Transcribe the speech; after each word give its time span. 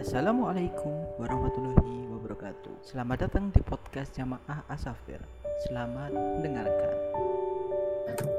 Assalamualaikum 0.00 1.20
warahmatullahi 1.20 2.08
wabarakatuh. 2.08 2.72
Selamat 2.88 3.28
datang 3.28 3.52
di 3.52 3.60
podcast 3.60 4.08
Jamaah 4.16 4.64
Asafir. 4.72 5.20
Selamat 5.68 6.08
mendengarkan. 6.08 6.96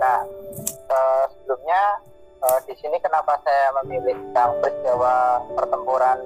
Nah, 0.01 0.25
eh, 0.65 1.25
sebelumnya 1.29 2.01
eh, 2.41 2.59
di 2.65 2.73
sini 2.81 2.97
kenapa 2.97 3.37
saya 3.45 3.77
memilih 3.77 4.17
tentang 4.17 4.57
peristiwa 4.57 5.37
pertempuran 5.53 6.17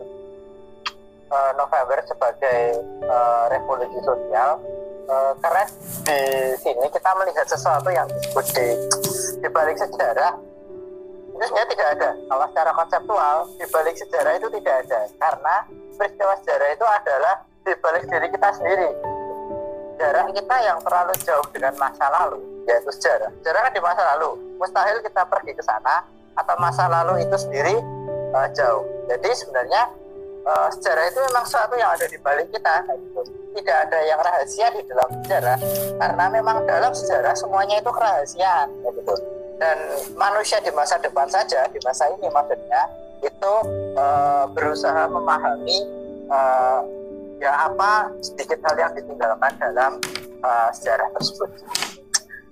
eh, 1.27 1.51
November 1.59 1.99
sebagai 2.07 2.79
eh, 3.03 3.43
revolusi 3.51 3.99
sosial? 4.07 4.55
Eh, 5.03 5.33
karena 5.43 5.63
di 6.07 6.19
sini 6.63 6.87
kita 6.95 7.11
melihat 7.11 7.43
sesuatu 7.43 7.91
yang 7.91 8.07
disebut 8.07 8.55
di, 8.55 8.67
di 9.43 9.47
balik 9.51 9.83
sejarah 9.83 10.31
itu 11.35 11.43
sebenarnya 11.51 11.69
tidak 11.75 11.87
ada. 11.99 12.09
Kalau 12.15 12.45
secara 12.47 12.71
konseptual 12.71 13.35
di 13.59 13.65
balik 13.67 13.95
sejarah 13.99 14.33
itu 14.39 14.47
tidak 14.55 14.75
ada 14.87 14.99
karena 15.19 15.55
peristiwa 15.99 16.33
sejarah 16.39 16.69
itu 16.71 16.85
adalah 16.87 17.35
di 17.67 17.73
balik 17.83 18.03
diri 18.07 18.27
kita 18.31 18.49
sendiri. 18.55 18.89
Sejarah 19.95 20.25
kita 20.31 20.55
yang 20.63 20.77
terlalu 20.79 21.13
jauh 21.23 21.47
dengan 21.51 21.73
masa 21.75 22.05
lalu 22.07 22.39
yaitu 22.65 22.89
sejarah. 22.95 23.29
Sejarah 23.43 23.59
kan 23.67 23.71
di 23.75 23.81
masa 23.83 24.01
lalu. 24.15 24.31
Mustahil 24.55 24.97
kita 25.03 25.21
pergi 25.27 25.51
ke 25.51 25.63
sana 25.63 26.07
atau 26.39 26.55
masa 26.55 26.87
lalu 26.87 27.27
itu 27.27 27.35
sendiri 27.35 27.75
uh, 28.31 28.47
jauh. 28.55 28.83
Jadi 29.11 29.29
sebenarnya 29.35 29.91
uh, 30.47 30.69
sejarah 30.71 31.03
itu 31.11 31.19
memang 31.19 31.43
sesuatu 31.43 31.75
yang 31.75 31.91
ada 31.91 32.05
di 32.07 32.17
balik 32.23 32.47
kita. 32.55 32.87
Gitu. 32.95 33.21
Tidak 33.55 33.77
ada 33.87 33.99
yang 34.03 34.19
rahasia 34.19 34.67
di 34.71 34.83
dalam 34.87 35.07
sejarah 35.19 35.57
karena 35.99 36.25
memang 36.31 36.63
dalam 36.63 36.91
sejarah 36.95 37.35
semuanya 37.35 37.79
itu 37.79 37.91
kerahasiaan. 37.91 38.71
Dan 39.55 39.77
manusia 40.19 40.59
di 40.59 40.71
masa 40.75 40.99
depan 40.99 41.27
saja 41.31 41.63
di 41.71 41.79
masa 41.83 42.11
ini 42.11 42.27
maksudnya 42.27 42.83
itu 43.23 43.53
uh, 43.95 44.45
berusaha 44.51 45.07
memahami 45.07 45.77
uh, 46.29 46.83
ya 47.39 47.51
apa 47.67 48.11
sedikit 48.23 48.59
hal 48.63 48.75
yang 48.79 48.91
ditinggalkan 48.95 49.51
dalam 49.59 49.99
uh, 50.43 50.69
sejarah 50.71 51.07
tersebut. 51.19 51.49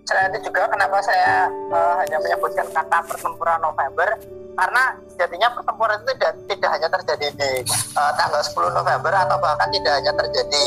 Selain 0.04 0.36
itu 0.36 0.52
juga 0.52 0.68
kenapa 0.68 1.00
saya 1.00 1.48
uh, 1.72 1.96
hanya 2.04 2.20
menyebutkan 2.20 2.68
kata 2.68 3.00
pertempuran 3.08 3.60
November 3.64 4.20
karena 4.54 4.84
sejatinya 5.16 5.50
pertempuran 5.56 5.98
itu 6.04 6.12
tidak, 6.20 6.34
tidak 6.52 6.70
hanya 6.76 6.88
terjadi 6.92 7.28
di 7.34 7.52
uh, 7.96 8.12
tanggal 8.20 8.42
10 8.44 8.80
November 8.80 9.14
atau 9.16 9.38
bahkan 9.40 9.70
tidak 9.72 9.94
hanya 9.98 10.14
terjadi 10.14 10.64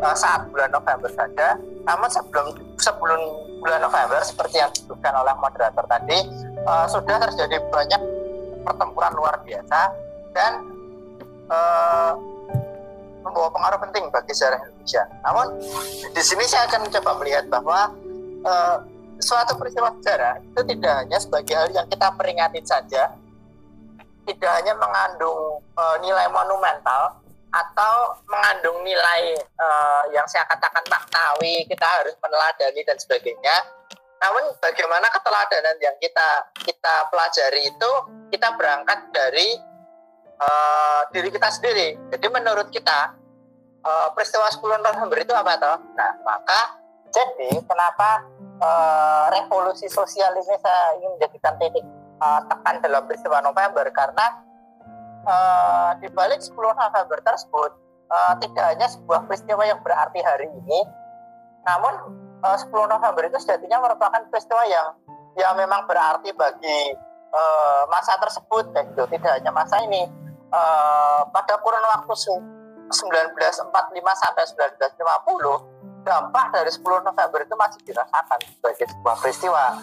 uh, 0.00 0.16
saat 0.16 0.48
bulan 0.48 0.72
November 0.72 1.08
saja, 1.12 1.56
namun 1.84 2.08
sebelum 2.08 2.56
sebelum 2.80 3.20
bulan 3.60 3.80
November 3.84 4.18
seperti 4.24 4.56
yang 4.58 4.72
disebutkan 4.72 5.12
oleh 5.12 5.36
moderator 5.36 5.84
tadi 5.84 6.18
uh, 6.64 6.88
sudah 6.88 7.16
terjadi 7.28 7.60
banyak 7.68 8.02
pertempuran 8.64 9.12
luar 9.16 9.40
biasa 9.44 9.80
dan 10.32 10.52
uh, 11.48 12.12
membawa 13.20 13.52
pengaruh 13.52 13.78
penting 13.88 14.04
bagi 14.08 14.32
sejarah 14.32 14.64
Indonesia. 14.64 15.04
Namun 15.24 15.46
di 16.16 16.22
sini 16.24 16.44
saya 16.48 16.64
akan 16.72 16.88
mencoba 16.88 17.10
melihat 17.20 17.44
bahwa 17.52 17.92
uh, 18.48 18.76
suatu 19.20 19.52
peristiwa 19.60 19.92
sejarah 20.00 20.40
itu 20.40 20.60
tidak 20.72 20.94
hanya 21.04 21.18
sebagai 21.20 21.52
hal 21.52 21.68
yang 21.68 21.86
kita 21.92 22.08
peringati 22.16 22.60
saja, 22.64 23.12
tidak 24.24 24.50
hanya 24.56 24.72
mengandung 24.80 25.60
uh, 25.76 25.96
nilai 26.00 26.24
monumental 26.32 27.20
atau 27.50 28.14
mengandung 28.30 28.86
nilai 28.86 29.34
uh, 29.58 30.04
yang 30.14 30.26
saya 30.30 30.46
katakan 30.46 30.86
maknawi, 30.86 31.66
kita 31.66 31.82
harus 31.82 32.14
meneladani 32.22 32.80
dan 32.86 32.98
sebagainya. 32.98 33.56
Namun 34.20 34.54
bagaimana 34.62 35.10
keteladanan 35.10 35.76
yang 35.80 35.96
kita 35.98 36.52
kita 36.62 36.94
pelajari 37.10 37.72
itu 37.72 37.90
kita 38.30 38.54
berangkat 38.54 39.00
dari 39.10 39.58
uh, 40.38 41.00
diri 41.10 41.28
kita 41.32 41.48
sendiri. 41.50 41.98
Jadi 42.12 42.26
menurut 42.30 42.68
kita 42.70 43.16
uh, 43.82 44.08
peristiwa 44.12 44.46
10 44.46 44.86
November 44.86 45.16
itu 45.18 45.34
apa 45.34 45.52
toh? 45.56 45.78
Nah, 45.96 46.12
maka 46.22 46.60
jadi 47.10 47.58
kenapa 47.66 48.22
uh, 48.62 49.24
revolusi 49.34 49.90
sosial 49.90 50.30
ini 50.38 50.54
saya 50.62 50.94
ingin 51.00 51.10
menjadikan 51.18 51.54
titik 51.58 51.84
uh, 52.22 52.40
tekan 52.46 52.76
dalam 52.84 53.02
peristiwa 53.08 53.42
November 53.42 53.88
karena 53.90 54.49
uh, 55.26 55.90
di 56.00 56.08
balik 56.12 56.40
10 56.40 56.54
November 56.56 57.18
tersebut 57.24 57.70
uh, 58.10 58.34
tidak 58.42 58.64
hanya 58.76 58.86
sebuah 58.90 59.24
peristiwa 59.24 59.62
yang 59.64 59.80
berarti 59.80 60.20
hari 60.20 60.48
ini, 60.50 60.80
namun 61.64 61.94
uh, 62.44 62.58
10 62.58 62.70
November 62.72 63.22
itu 63.28 63.38
sejatinya 63.40 63.80
merupakan 63.80 64.20
peristiwa 64.28 64.62
yang 64.66 64.88
yang 65.38 65.54
memang 65.54 65.86
berarti 65.86 66.34
bagi 66.34 66.80
uh, 67.30 67.82
masa 67.88 68.18
tersebut, 68.18 68.74
dan 68.74 68.90
itu 68.90 69.02
tidak 69.16 69.40
hanya 69.40 69.50
masa 69.54 69.78
ini. 69.86 70.10
Uh, 70.50 71.22
pada 71.30 71.62
kurun 71.62 71.84
waktu 71.94 72.10
1945 72.90 73.70
sampai 74.18 74.42
1950, 74.50 76.02
dampak 76.02 76.46
dari 76.50 76.70
10 76.74 76.82
November 77.06 77.38
itu 77.46 77.54
masih 77.54 77.80
dirasakan 77.86 78.38
sebagai 78.42 78.86
sebuah 78.90 79.16
peristiwa. 79.22 79.78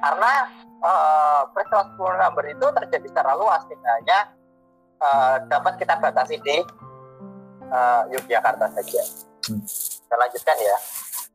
Karena 0.00 0.32
uh, 0.80 1.42
peristiwa 1.52 1.82
10 1.92 2.00
November 2.00 2.44
itu 2.48 2.66
terjadi 2.72 3.06
secara 3.12 3.36
luas, 3.36 3.60
tidak 3.68 3.92
hanya 4.00 4.18
uh, 5.02 5.36
dapat 5.50 5.74
kita 5.82 5.98
batasi 5.98 6.38
di 6.40 6.56
uh, 7.68 8.02
Yogyakarta 8.14 8.70
saja. 8.78 9.02
Hmm. 9.50 9.62
Kita 9.66 10.14
lanjutkan 10.14 10.56
ya. 10.62 10.76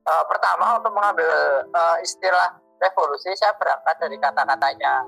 Uh, 0.08 0.24
pertama 0.32 0.80
untuk 0.80 0.96
mengambil 0.96 1.28
uh, 1.76 1.98
istilah 2.00 2.56
revolusi, 2.80 3.28
saya 3.36 3.52
berangkat 3.60 3.96
dari 4.00 4.16
kata-katanya 4.16 5.04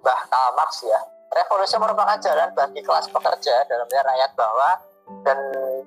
Mbah 0.00 0.20
Karl 0.30 0.54
Marx 0.54 0.86
ya. 0.86 1.00
Revolusi 1.30 1.78
merupakan 1.78 2.18
jalan 2.18 2.50
bagi 2.54 2.82
kelas 2.82 3.06
pekerja 3.10 3.54
dalamnya 3.70 4.02
rakyat 4.02 4.30
bawah 4.34 4.74
dan 5.26 5.38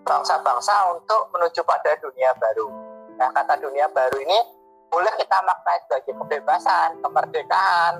bangsa-bangsa 0.03 0.95
untuk 0.95 1.31
menuju 1.31 1.63
pada 1.63 1.95
dunia 1.99 2.31
baru. 2.39 2.67
Nah, 3.19 3.29
kata 3.31 3.59
dunia 3.59 3.87
baru 3.91 4.19
ini 4.19 4.39
boleh 4.91 5.13
kita 5.19 5.37
maknai 5.43 5.79
sebagai 5.87 6.15
kebebasan, 6.15 6.99
kemerdekaan, 7.01 7.93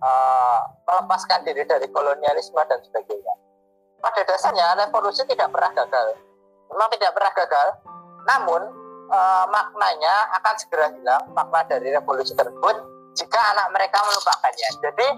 uh, 0.00 0.60
melepaskan 0.88 1.44
diri 1.46 1.64
dari 1.64 1.86
kolonialisme 1.92 2.60
dan 2.66 2.80
sebagainya. 2.84 3.34
Pada 4.00 4.20
dasarnya 4.24 4.88
revolusi 4.88 5.22
tidak 5.28 5.52
pernah 5.52 5.70
gagal. 5.76 6.16
Memang 6.72 6.88
tidak 6.96 7.12
pernah 7.12 7.32
gagal, 7.36 7.68
namun 8.24 8.60
uh, 9.12 9.44
maknanya 9.50 10.32
akan 10.40 10.54
segera 10.56 10.88
hilang 10.94 11.24
makna 11.36 11.66
dari 11.68 11.92
revolusi 11.92 12.32
tersebut 12.32 12.76
jika 13.18 13.40
anak 13.52 13.68
mereka 13.74 13.98
melupakannya. 14.06 14.68
Jadi 14.80 15.08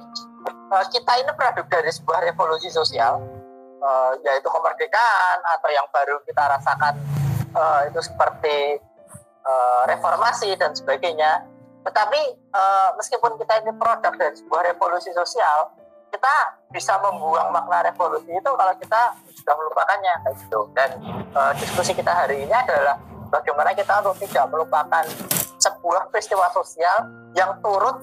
uh, 0.73 0.85
kita 0.91 1.13
ini 1.23 1.33
produk 1.37 1.67
dari 1.69 1.91
sebuah 1.93 2.21
revolusi 2.27 2.73
sosial, 2.73 3.21
uh, 3.79 4.13
yaitu 4.25 4.49
kemerdekaan 4.49 5.39
atau 5.59 5.69
yang 5.71 5.87
baru 5.93 6.19
kita 6.27 6.43
rasakan 6.59 6.95
uh, 7.55 7.81
itu 7.87 8.01
seperti 8.03 8.81
uh, 9.45 9.83
reformasi 9.87 10.57
dan 10.57 10.73
sebagainya 10.73 11.52
tetapi 11.83 12.21
uh, 12.55 12.95
meskipun 12.95 13.35
kita 13.43 13.63
ini 13.67 13.75
produk 13.75 14.15
dari 14.15 14.35
sebuah 14.39 14.63
revolusi 14.71 15.11
sosial, 15.11 15.75
kita 16.13 16.35
bisa 16.71 16.95
membuang 17.01 17.51
makna 17.51 17.89
revolusi 17.89 18.31
itu 18.31 18.51
kalau 18.55 18.75
kita 18.79 19.17
sudah 19.43 19.55
melupakannya 19.59 20.15
kayak 20.23 20.37
gitu. 20.47 20.61
Dan 20.77 20.91
uh, 21.35 21.53
diskusi 21.59 21.97
kita 21.97 22.13
hari 22.13 22.47
ini 22.47 22.55
adalah 22.55 23.01
bagaimana 23.33 23.75
kita 23.75 24.05
untuk 24.05 24.21
tidak 24.23 24.47
melupakan 24.53 25.05
sebuah 25.59 26.13
peristiwa 26.13 26.47
sosial 26.55 27.09
yang 27.35 27.59
turut 27.65 27.99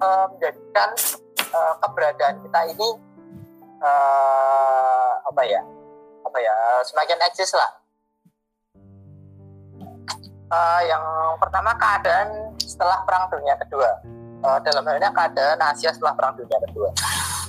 uh, 0.00 0.26
menjadikan 0.32 0.88
uh, 1.52 1.74
keberadaan 1.84 2.40
kita 2.46 2.60
ini 2.72 2.88
uh, 3.82 5.12
apa 5.26 5.42
ya 5.44 5.60
apa 6.24 6.38
ya 6.40 6.54
semakin 6.86 7.18
eksis 7.28 7.52
lah. 7.52 7.70
Uh, 10.48 10.80
yang 10.88 11.04
pertama 11.36 11.76
keadaan 11.76 12.47
setelah 12.62 13.02
Perang 13.06 13.30
Dunia 13.30 13.54
Kedua. 13.60 13.90
Uh, 14.38 14.58
dalam 14.62 14.86
hal 14.86 15.02
ini 15.02 15.10
keadaan 15.10 15.58
Asia 15.58 15.90
setelah 15.90 16.14
Perang 16.14 16.34
Dunia 16.38 16.58
Kedua. 16.68 16.90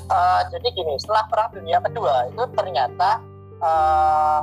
Uh, 0.09 0.42
jadi 0.50 0.68
gini, 0.74 0.97
setelah 0.97 1.25
Perang 1.30 1.50
Dunia 1.53 1.78
Kedua 1.86 2.30
itu 2.30 2.44
ternyata 2.58 3.22
uh, 3.62 4.42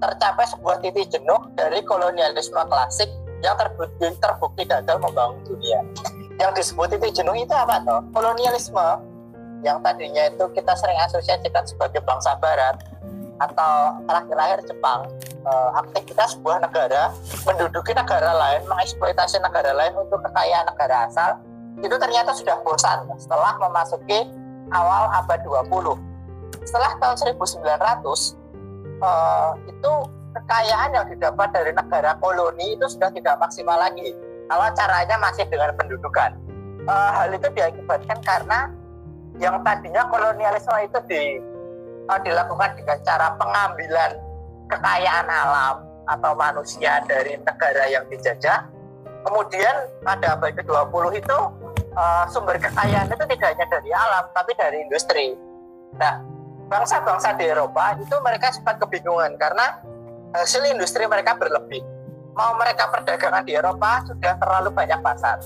tercapai 0.00 0.44
sebuah 0.48 0.76
titik 0.84 1.08
jenuh 1.12 1.40
dari 1.56 1.80
kolonialisme 1.84 2.60
klasik 2.68 3.08
yang 3.44 3.56
terbukti, 3.60 4.08
terbukti 4.20 4.62
gagal 4.64 4.96
membangun 5.00 5.40
dunia. 5.44 5.80
Yang 6.40 6.64
disebut 6.64 6.96
titik 6.96 7.12
jenuh 7.16 7.36
itu 7.36 7.52
apa 7.52 7.80
toh? 7.84 8.00
Kolonialisme 8.12 8.88
yang 9.64 9.80
tadinya 9.80 10.28
itu 10.28 10.44
kita 10.52 10.72
sering 10.76 10.96
asosiasikan 11.04 11.64
sebagai 11.64 12.04
bangsa 12.04 12.36
Barat 12.40 12.76
atau 13.36 14.00
terakhir-akhir 14.08 14.64
Jepang 14.64 15.04
uh, 15.44 15.70
aktivitas 15.84 16.36
sebuah 16.38 16.64
negara 16.64 17.12
menduduki 17.44 17.92
negara 17.92 18.32
lain, 18.32 18.64
mengeksploitasi 18.64 19.40
negara 19.44 19.76
lain 19.76 19.92
untuk 19.96 20.24
kekayaan 20.24 20.66
negara 20.68 21.08
asal 21.08 21.30
itu 21.84 21.92
ternyata 22.00 22.32
sudah 22.32 22.56
bosan 22.64 23.04
setelah 23.20 23.52
memasuki 23.60 24.24
awal 24.72 25.12
abad 25.12 25.44
20. 25.44 26.00
Setelah 26.64 26.96
tahun 26.98 27.16
1900 27.36 29.04
uh, 29.04 29.52
itu 29.68 29.92
kekayaan 30.36 30.90
yang 30.96 31.06
didapat 31.08 31.48
dari 31.52 31.72
negara 31.76 32.16
koloni 32.20 32.76
itu 32.76 32.86
sudah 32.88 33.12
tidak 33.12 33.36
maksimal 33.40 33.76
lagi 33.76 34.16
kalau 34.48 34.66
caranya 34.72 35.16
masih 35.20 35.44
dengan 35.52 35.76
pendudukan. 35.76 36.32
Uh, 36.86 37.10
hal 37.12 37.28
itu 37.34 37.50
diakibatkan 37.50 38.18
karena 38.22 38.70
yang 39.36 39.60
tadinya 39.60 40.06
kolonialisme 40.08 40.76
itu 40.80 40.98
di 41.10 41.22
uh, 42.10 42.20
dilakukan 42.22 42.78
dengan 42.78 42.98
cara 43.02 43.34
pengambilan 43.38 44.10
kekayaan 44.70 45.26
alam 45.26 45.76
atau 46.06 46.32
manusia 46.38 47.02
dari 47.06 47.38
negara 47.38 47.84
yang 47.90 48.06
dijajah. 48.06 48.66
Kemudian 49.26 49.90
pada 50.06 50.38
abad 50.38 50.54
ke-20 50.54 51.04
itu 51.18 51.38
uh, 51.98 52.24
sumber 52.30 52.62
kekayaan 52.62 53.10
itu 53.10 53.24
tidak 53.26 53.48
hanya 53.54 53.66
dari 53.66 53.90
alam 53.90 54.24
tapi 54.30 54.54
dari 54.54 54.86
industri. 54.86 55.34
Nah, 55.98 56.22
bangsa-bangsa 56.70 57.34
di 57.34 57.50
Eropa 57.50 57.98
itu 57.98 58.14
mereka 58.22 58.54
sempat 58.54 58.78
kebingungan 58.78 59.34
karena 59.34 59.82
hasil 60.34 60.62
industri 60.70 61.06
mereka 61.10 61.34
berlebih. 61.34 61.82
Mau 62.36 62.52
mereka 62.60 62.92
perdagangan 62.92 63.42
di 63.48 63.56
Eropa 63.56 64.04
sudah 64.04 64.36
terlalu 64.36 64.70
banyak 64.70 65.00
pasar. 65.00 65.40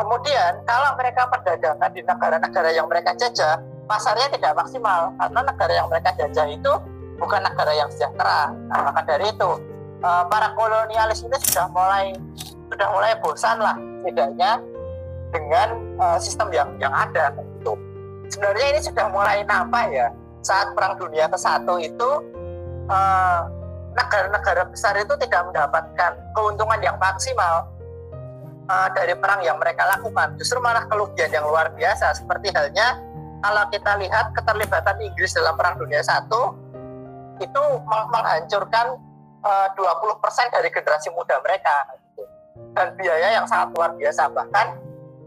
Kemudian 0.00 0.64
kalau 0.64 0.96
mereka 0.96 1.28
perdagangan 1.28 1.90
di 1.92 2.00
negara-negara 2.00 2.70
yang 2.72 2.88
mereka 2.88 3.12
jajah, 3.12 3.60
pasarnya 3.92 4.32
tidak 4.32 4.56
maksimal 4.56 5.12
karena 5.20 5.40
negara 5.44 5.72
yang 5.76 5.86
mereka 5.92 6.16
jajah 6.16 6.48
itu 6.48 6.72
bukan 7.20 7.44
negara 7.44 7.72
yang 7.76 7.92
sejahtera. 7.92 8.48
Nah, 8.72 8.88
maka 8.88 9.04
dari 9.04 9.28
itu 9.28 9.50
uh, 10.00 10.24
para 10.32 10.56
kolonialis 10.56 11.20
ini 11.28 11.36
sudah 11.44 11.68
mulai 11.68 12.16
sudah 12.72 12.88
mulai 12.88 13.12
bosan 13.20 13.60
lah 13.60 13.76
setidaknya 14.00 14.64
dengan 15.28 15.68
uh, 16.00 16.16
sistem 16.16 16.48
yang 16.56 16.68
yang 16.80 16.92
ada 16.96 17.36
itu. 17.36 17.76
Sebenarnya 18.32 18.66
ini 18.72 18.80
sudah 18.80 19.06
mulai 19.12 19.44
nampak 19.44 19.92
ya 19.92 20.08
saat 20.40 20.72
Perang 20.72 20.96
Dunia 20.96 21.28
ke 21.28 21.36
satu 21.36 21.76
itu 21.76 22.10
negara 22.88 23.52
negara-negara 23.92 24.72
besar 24.72 24.96
itu 24.96 25.12
tidak 25.20 25.52
mendapatkan 25.52 26.16
keuntungan 26.32 26.80
yang 26.80 26.96
maksimal 26.96 27.68
dari 28.96 29.12
perang 29.20 29.44
yang 29.44 29.60
mereka 29.60 29.84
lakukan. 29.84 30.32
Justru 30.40 30.56
malah 30.56 30.88
kerugian 30.88 31.28
yang 31.28 31.44
luar 31.44 31.68
biasa. 31.76 32.16
Seperti 32.16 32.48
halnya 32.56 32.96
kalau 33.42 33.62
kita 33.74 33.92
lihat 33.98 34.30
keterlibatan 34.38 34.96
Inggris 35.02 35.34
dalam 35.34 35.58
Perang 35.58 35.76
Dunia 35.76 36.00
satu 36.00 36.54
itu 37.42 37.62
menghancurkan 37.84 38.96
uh, 39.42 39.68
20% 39.74 40.54
dari 40.54 40.68
generasi 40.70 41.10
muda 41.10 41.42
mereka 41.42 41.74
gitu. 41.98 42.22
dan 42.78 42.94
biaya 42.94 43.42
yang 43.42 43.46
sangat 43.50 43.74
luar 43.74 43.90
biasa 43.98 44.30
bahkan 44.30 44.78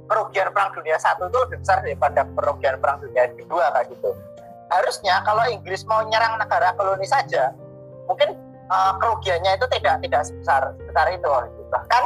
kerugian 0.06 0.53
perang 0.53 0.71
dunia 0.71 0.95
satu 1.01 1.27
itu 1.27 1.38
lebih 1.50 1.57
besar 1.65 1.81
daripada 1.81 2.23
kerugian 2.38 2.77
perang 2.79 3.01
dunia 3.01 3.25
kedua 3.35 3.73
kayak 3.73 3.89
gitu 3.91 4.09
harusnya 4.69 5.21
kalau 5.25 5.44
Inggris 5.50 5.81
mau 5.89 6.06
nyerang 6.06 6.38
negara 6.38 6.73
koloni 6.77 7.09
saja 7.09 7.51
mungkin 8.06 8.38
uh, 8.69 8.94
kerugiannya 9.01 9.57
itu 9.57 9.65
tidak 9.73 10.01
tidak 10.06 10.21
sebesar 10.23 10.62
sebesar 10.77 11.06
itu 11.09 11.25
gitu. 11.25 11.62
bahkan 11.73 12.03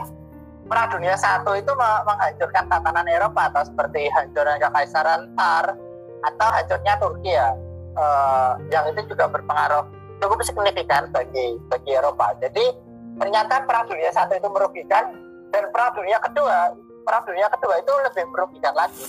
perang 0.65 0.87
dunia 0.95 1.15
satu 1.19 1.59
itu 1.59 1.71
menghancurkan 1.75 2.71
tatanan 2.71 3.07
Eropa 3.09 3.51
atau 3.51 3.67
seperti 3.67 4.07
hancurnya 4.15 4.57
kekaisaran 4.63 5.27
Tsar 5.35 5.65
atau 6.23 6.47
hancurnya 6.51 6.93
Turki 6.99 7.31
ya 7.31 7.49
uh, 7.95 8.53
yang 8.69 8.91
itu 8.91 9.15
juga 9.15 9.31
berpengaruh 9.31 9.83
cukup 10.19 10.39
signifikan 10.43 11.07
bagi 11.11 11.55
bagi 11.71 11.91
Eropa. 11.95 12.35
Jadi 12.43 12.65
ternyata 13.19 13.63
perang 13.63 13.87
dunia 13.87 14.11
satu 14.11 14.35
itu 14.35 14.47
merugikan 14.51 15.15
dan 15.49 15.63
perang 15.71 15.91
dunia 15.95 16.19
kedua 16.19 16.75
perang 17.09 17.23
dunia 17.25 17.47
kedua 17.49 17.73
itu 17.81 17.93
lebih 18.05 18.23
merugikan 18.29 18.73
lagi. 18.75 19.05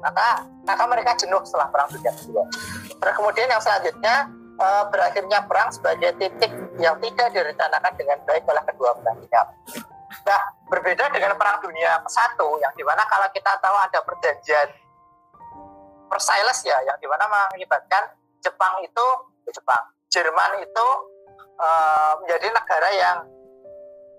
Maka 0.00 0.48
maka 0.64 0.84
mereka 0.88 1.12
jenuh 1.20 1.38
setelah 1.44 1.68
perang 1.68 1.88
dunia 1.92 2.12
kedua. 2.16 2.44
Terus 3.00 3.14
kemudian 3.14 3.48
yang 3.48 3.62
selanjutnya 3.62 4.16
uh, 4.58 4.84
berakhirnya 4.90 5.38
perang 5.44 5.68
sebagai 5.70 6.16
titik 6.18 6.52
yang 6.82 6.96
tidak 6.98 7.28
direncanakan 7.30 7.92
dengan 7.94 8.18
baik 8.26 8.44
oleh 8.48 8.64
kedua 8.66 8.90
belah 8.98 9.14
pihak. 9.16 9.46
Nah, 10.20 10.40
berbeda 10.68 11.04
dengan 11.14 11.32
perang 11.38 11.62
dunia 11.62 12.02
ke 12.02 12.10
satu 12.10 12.58
yang 12.60 12.72
di 12.74 12.84
mana 12.84 13.06
kalau 13.08 13.30
kita 13.32 13.52
tahu 13.62 13.76
ada 13.78 13.98
perjanjian 14.04 14.68
Versailles 16.10 16.58
ya 16.66 16.74
yang 16.82 16.98
di 16.98 17.06
mana 17.06 17.24
mengakibatkan 17.30 18.10
Jepang 18.42 18.82
itu 18.82 19.06
Jepang. 19.54 19.82
Jerman 20.10 20.58
itu 20.58 20.88
uh, 21.62 22.18
menjadi 22.18 22.50
negara 22.50 22.88
yang 22.90 23.18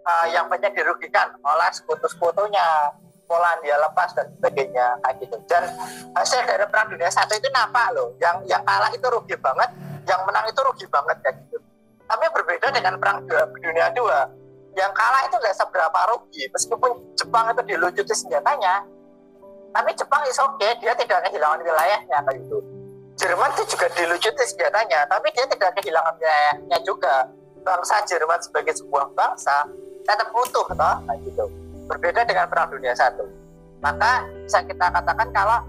uh, 0.07 0.27
yang 0.31 0.47
banyak 0.47 0.71
dirugikan 0.71 1.35
oleh 1.43 1.69
sekutu-sekutunya, 1.75 2.95
Polandia 3.27 3.75
lepas 3.79 4.15
dan 4.15 4.31
sebagainya 4.39 4.95
kayak 5.03 5.15
gitu. 5.19 5.35
Dan 5.51 5.67
hasil 6.15 6.47
dari 6.47 6.63
perang 6.71 6.87
dunia 6.91 7.11
satu 7.11 7.35
itu 7.35 7.51
nampak 7.51 7.91
loh, 7.91 8.15
yang 8.23 8.39
yang 8.47 8.63
kalah 8.63 8.91
itu 8.91 9.03
rugi 9.03 9.35
banget, 9.39 9.67
yang 10.07 10.23
menang 10.23 10.47
itu 10.47 10.59
rugi 10.63 10.87
banget 10.87 11.19
kayak 11.23 11.35
gitu. 11.47 11.59
Tapi 12.07 12.25
berbeda 12.31 12.67
dengan 12.75 12.95
perang 12.99 13.23
dunia 13.59 13.87
dua, 13.95 14.27
yang 14.75 14.91
kalah 14.95 15.27
itu 15.27 15.35
nggak 15.35 15.55
seberapa 15.55 15.99
rugi, 16.11 16.43
meskipun 16.51 16.91
Jepang 17.19 17.51
itu 17.51 17.61
dilucuti 17.67 18.11
senjatanya, 18.15 18.83
tapi 19.71 19.89
Jepang 19.95 20.21
is 20.27 20.39
okay, 20.39 20.75
dia 20.83 20.93
tidak 20.95 21.23
kehilangan 21.27 21.59
wilayahnya 21.63 22.17
kayak 22.27 22.39
gitu 22.43 22.59
Jerman 23.21 23.53
itu 23.53 23.77
juga 23.77 23.85
dilucuti 23.93 24.43
senjatanya, 24.49 25.05
tapi 25.05 25.29
dia 25.37 25.45
tidak 25.45 25.77
kehilangan 25.77 26.17
wilayahnya 26.17 26.77
juga. 26.81 27.29
Bangsa 27.61 28.01
Jerman 28.09 28.41
sebagai 28.41 28.73
sebuah 28.73 29.13
bangsa 29.13 29.69
tetap 30.01 30.33
utuh, 30.33 30.65
toh, 30.73 30.95
nah, 31.05 31.13
gitu. 31.21 31.45
Berbeda 31.85 32.25
dengan 32.25 32.49
Perang 32.49 32.73
Dunia 32.73 32.97
Satu. 32.97 33.21
Maka 33.85 34.25
bisa 34.41 34.65
kita 34.65 34.89
katakan 34.89 35.29
kalau 35.29 35.61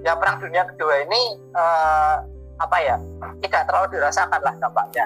ya 0.00 0.16
Perang 0.16 0.40
Dunia 0.40 0.64
Kedua 0.64 1.04
ini 1.04 1.36
eh, 1.36 2.16
apa 2.56 2.76
ya 2.80 2.96
tidak 3.44 3.68
terlalu 3.68 3.86
dirasakan 3.92 4.40
lah 4.40 4.56
dampaknya 4.56 5.04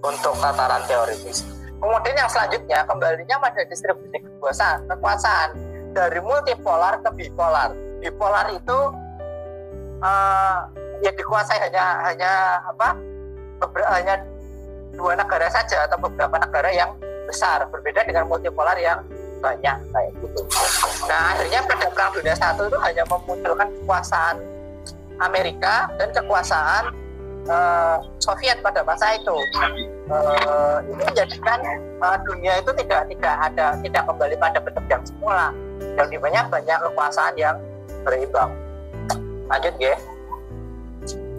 untuk 0.00 0.32
tataran 0.40 0.80
teoritis. 0.88 1.44
Kemudian 1.76 2.16
yang 2.16 2.30
selanjutnya 2.32 2.88
kembalinya 2.88 3.36
pada 3.36 3.60
distribusi 3.68 4.16
kekuasaan, 4.16 4.88
kekuasaan 4.88 5.52
dari 5.96 6.20
multipolar 6.20 7.00
ke 7.00 7.08
bipolar. 7.16 7.72
Bipolar 8.04 8.52
itu 8.52 8.78
uh, 10.04 10.58
ya 11.00 11.10
dikuasai 11.16 11.56
hanya 11.64 12.04
hanya 12.04 12.32
apa 12.68 12.88
beberapa, 13.64 13.88
hanya 13.96 14.14
dua 14.92 15.16
negara 15.16 15.48
saja 15.48 15.88
atau 15.88 15.96
beberapa 15.96 16.36
negara 16.36 16.68
yang 16.68 16.92
besar 17.24 17.64
berbeda 17.72 18.04
dengan 18.04 18.28
multipolar 18.28 18.76
yang 18.76 19.00
banyak 19.40 19.76
kayak 19.92 20.12
gitu. 20.20 20.40
Nah 21.08 21.32
akhirnya 21.32 21.60
pada 21.64 21.88
perang 21.88 22.12
dunia 22.12 22.36
satu 22.36 22.68
itu 22.68 22.78
hanya 22.84 23.02
memunculkan 23.08 23.68
kekuasaan 23.80 24.36
Amerika 25.20 25.88
dan 25.96 26.12
kekuasaan 26.12 26.92
uh, 27.50 27.96
Soviet 28.18 28.58
pada 28.62 28.82
masa 28.82 29.16
itu. 29.16 29.36
Uh, 30.06 30.78
ini 30.86 31.02
menjadikan 31.02 31.58
uh, 32.02 32.18
dunia 32.26 32.62
itu 32.62 32.70
tidak 32.84 33.10
tidak 33.10 33.34
ada 33.50 33.66
tidak 33.82 34.02
kembali 34.06 34.34
pada 34.38 34.58
bentuk 34.62 34.84
yang 34.86 35.02
semula. 35.06 35.48
Yang 35.96 36.08
di 36.14 36.18
mana 36.20 36.40
banyak 36.48 36.78
kekuasaan 36.90 37.34
yang 37.36 37.56
berimbang. 38.06 38.50
Lanjut 39.46 39.74
ya. 39.78 39.94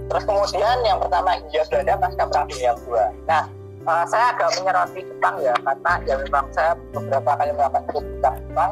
Terus 0.08 0.24
kemudian 0.24 0.78
yang 0.88 1.00
pertama 1.04 1.36
Hindia 1.36 1.64
Belanda 1.68 1.94
pasca 2.00 2.24
perang 2.32 2.48
dunia 2.48 2.72
kedua. 2.80 3.06
Nah, 3.28 3.44
uh, 3.84 4.06
saya 4.08 4.26
agak 4.36 4.56
menyoroti 4.56 5.02
Jepang 5.04 5.36
ya 5.44 5.54
karena 5.64 5.94
ya 6.08 6.16
memang 6.24 6.46
saya 6.56 6.72
beberapa 6.96 7.32
kali 7.36 7.52
melakukan 7.52 7.84
studi 7.92 8.12
Jepang. 8.24 8.72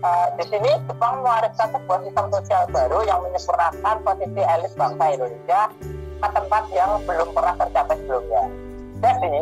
Uh, 0.00 0.32
di 0.40 0.44
sini 0.48 0.70
Jepang 0.88 1.20
mewariskan 1.20 1.68
sebuah 1.76 2.00
sistem 2.08 2.26
sosial 2.32 2.64
baru 2.72 3.04
yang 3.04 3.20
menyempurnakan 3.20 3.96
posisi 4.00 4.40
elit 4.40 4.72
bangsa 4.72 5.04
Indonesia 5.12 5.60
ke 6.20 6.28
tempat 6.36 6.64
yang 6.76 6.90
belum 7.08 7.28
pernah 7.32 7.54
tercapai 7.56 7.96
sebelumnya. 8.04 8.44
Jadi, 9.00 9.34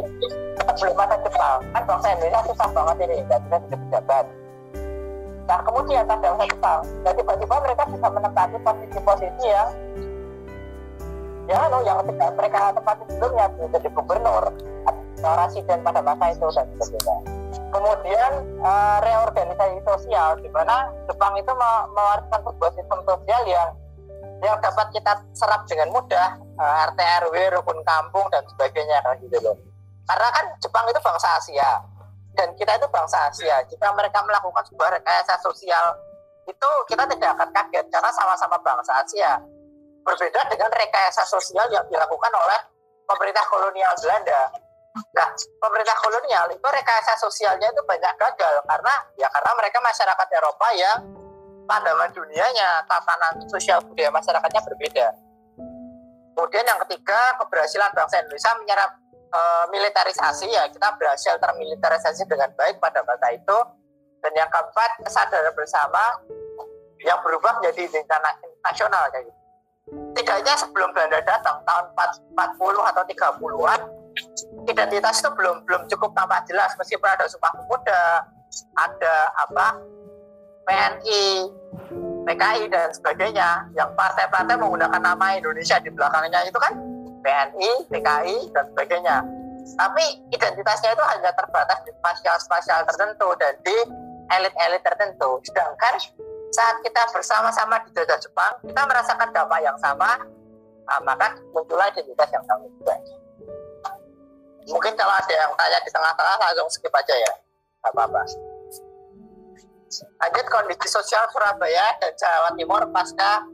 sebelum 0.62 0.97
ada 1.02 1.16
Jepang, 1.26 1.58
kan 1.75 1.82
bangsa 1.82 2.06
Indonesia 2.14 2.40
susah 2.47 2.68
banget 2.70 2.97
ini, 3.11 3.16
dan 3.26 3.38
bisa 3.42 3.58
jadi 3.66 3.76
pejabat. 3.82 4.25
Nah, 5.49 5.58
kemudian 5.66 6.06
ada 6.06 6.16
bangsa 6.23 6.44
Jepang, 6.47 6.80
dan 7.02 7.12
tiba-tiba 7.18 7.54
mereka 7.58 7.82
bisa 7.90 8.06
menempati 8.06 8.56
posisi-posisi 8.62 9.44
yang 9.50 9.70
ya 11.49 11.64
no, 11.73 11.80
yang 11.80 12.04
mereka 12.37 12.76
tempati 12.76 13.08
sebelumnya 13.08 13.49
menjadi 13.56 13.88
gubernur 13.97 14.52
atau 14.85 15.32
residen 15.40 15.80
pada 15.80 16.04
masa 16.04 16.37
itu 16.37 16.44
dan 16.52 16.68
sebagainya. 16.76 17.16
Kemudian 17.73 18.32
uh, 18.61 19.00
reorganisasi 19.00 19.80
sosial 19.88 20.37
di 20.44 20.49
mana 20.52 20.92
Jepang 21.08 21.32
itu 21.40 21.49
mewariskan 21.97 22.40
sebuah 22.44 22.73
sistem 22.76 23.00
sosial 23.08 23.42
yang 23.49 23.68
yang 24.38 24.59
dapat 24.62 24.87
kita 24.95 25.12
serap 25.35 25.66
dengan 25.66 25.90
mudah 25.90 26.38
uh, 26.59 26.62
eh, 26.62 26.87
RT 26.92 27.00
RW 27.26 27.35
rukun 27.59 27.80
kampung 27.83 28.26
dan 28.30 28.42
sebagainya 28.54 29.02
kan 29.02 29.18
gitu 29.18 29.38
loh. 29.42 29.57
Karena 30.07 30.28
kan 30.30 30.45
Jepang 30.62 30.87
itu 30.88 31.00
bangsa 31.02 31.28
Asia 31.37 31.71
dan 32.38 32.54
kita 32.54 32.78
itu 32.78 32.87
bangsa 32.88 33.28
Asia. 33.28 33.61
Jika 33.66 33.92
mereka 33.92 34.23
melakukan 34.23 34.62
sebuah 34.71 35.00
rekayasa 35.00 35.42
sosial 35.42 35.99
itu 36.49 36.71
kita 36.88 37.04
tidak 37.04 37.30
akan 37.37 37.49
kaget 37.52 37.87
karena 37.92 38.11
sama-sama 38.14 38.57
bangsa 38.64 39.04
Asia 39.04 39.37
Berbeda 40.09 40.40
dengan 40.49 40.73
rekayasa 40.73 41.21
sosial 41.28 41.68
yang 41.68 41.85
dilakukan 41.85 42.33
oleh 42.33 42.61
pemerintah 43.04 43.45
kolonial 43.45 43.92
Belanda. 44.00 44.49
Nah, 45.12 45.28
pemerintah 45.61 45.97
kolonial 46.00 46.49
itu 46.49 46.64
rekayasa 46.64 47.12
sosialnya 47.21 47.68
itu 47.68 47.83
banyak 47.85 48.16
gagal 48.16 48.64
karena 48.64 48.95
ya 49.21 49.28
karena 49.28 49.52
mereka 49.52 49.78
masyarakat 49.85 50.28
Eropa 50.33 50.68
yang 50.73 50.99
pandangan 51.68 52.08
dunianya, 52.16 52.82
tatanan 52.88 53.37
sosial 53.52 53.84
budaya 53.84 54.08
masyarakatnya 54.08 54.64
berbeda. 54.64 55.06
Kemudian 56.32 56.64
yang 56.64 56.80
ketiga, 56.88 57.37
keberhasilan 57.44 57.92
bangsa 57.92 58.25
Indonesia 58.25 58.52
menyerap 58.62 58.90
e, 59.28 59.40
militerisasi 59.75 60.48
ya 60.48 60.64
kita 60.72 60.96
berhasil 60.96 61.37
termiliterisasi 61.37 62.25
dengan 62.25 62.48
baik 62.56 62.80
pada 62.80 63.04
masa 63.04 63.28
itu. 63.37 63.58
Dan 64.18 64.32
yang 64.34 64.50
keempat, 64.50 65.04
kesadaran 65.06 65.54
bersama 65.54 66.25
yang 67.06 67.20
berubah 67.22 67.62
menjadi 67.62 67.87
identitas 67.87 68.18
nasional 68.66 69.06
kayak 69.14 69.30
gitu 69.30 69.38
setidaknya 70.18 70.54
sebelum 70.58 70.90
Belanda 70.92 71.22
datang 71.25 71.62
tahun 71.64 71.84
40 71.94 72.90
atau 72.92 73.02
30-an 73.06 73.80
identitas 74.68 75.22
itu 75.22 75.30
belum 75.32 75.64
belum 75.64 75.82
cukup 75.88 76.10
tampak 76.12 76.44
jelas 76.50 76.75
meskipun 76.76 77.08
ada 77.08 77.25
Sumpah 77.30 77.54
Pemuda, 77.54 78.02
ada 78.76 79.14
apa 79.38 79.78
PNI, 80.68 81.48
PKI 82.28 82.68
dan 82.68 82.92
sebagainya 82.92 83.72
yang 83.72 83.88
partai-partai 83.96 84.60
menggunakan 84.60 85.00
nama 85.00 85.26
Indonesia 85.32 85.80
di 85.80 85.88
belakangnya 85.88 86.44
itu 86.44 86.60
kan 86.60 86.76
PNI, 87.25 87.88
PKI 87.88 88.37
dan 88.52 88.64
sebagainya. 88.76 89.16
Tapi 89.80 90.04
identitasnya 90.32 90.92
itu 90.92 91.04
hanya 91.08 91.32
terbatas 91.32 91.80
di 91.88 91.92
spasial-spasial 91.96 92.84
tertentu 92.84 93.32
dan 93.40 93.56
di 93.64 93.76
elit-elit 94.28 94.84
tertentu. 94.84 95.40
Sedangkan 95.44 95.96
saat 96.52 96.76
kita 96.84 97.02
bersama-sama 97.12 97.80
di 97.84 97.92
dijajah 97.92 98.20
Jepang, 98.20 98.52
kita 98.64 98.82
merasakan 98.84 99.28
dampak 99.32 99.60
yang 99.64 99.76
sama, 99.80 100.20
nah, 100.84 101.00
maka 101.04 101.37
muncullah 101.52 101.88
identitas 101.92 102.28
yang 102.32 102.44
sama 102.44 102.64
juga. 102.80 102.96
Mungkin 104.68 104.92
kalau 105.00 105.16
ada 105.16 105.32
yang 105.32 105.52
tanya 105.56 105.80
di 105.80 105.90
tengah-tengah 105.92 106.37
langsung 106.44 106.68
skip 106.68 106.92
aja 106.92 107.14
ya, 107.16 107.32
apa-apa. 107.88 108.47
Lanjut 109.97 110.47
kondisi 110.52 110.87
sosial 110.88 111.25
Surabaya 111.33 111.97
dan 112.00 112.12
Jawa 112.14 112.50
Timur 112.54 112.83
pasca 112.92 113.45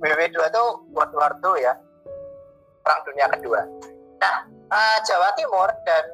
WW2 0.00 0.38
itu 0.38 0.64
World 0.94 1.12
War 1.12 1.32
II 1.42 1.60
ya, 1.60 1.74
Perang 2.80 3.00
Dunia 3.04 3.26
Kedua. 3.28 3.60
Nah, 4.20 4.36
uh, 4.70 4.98
Jawa 5.04 5.28
Timur 5.36 5.68
dan 5.84 6.04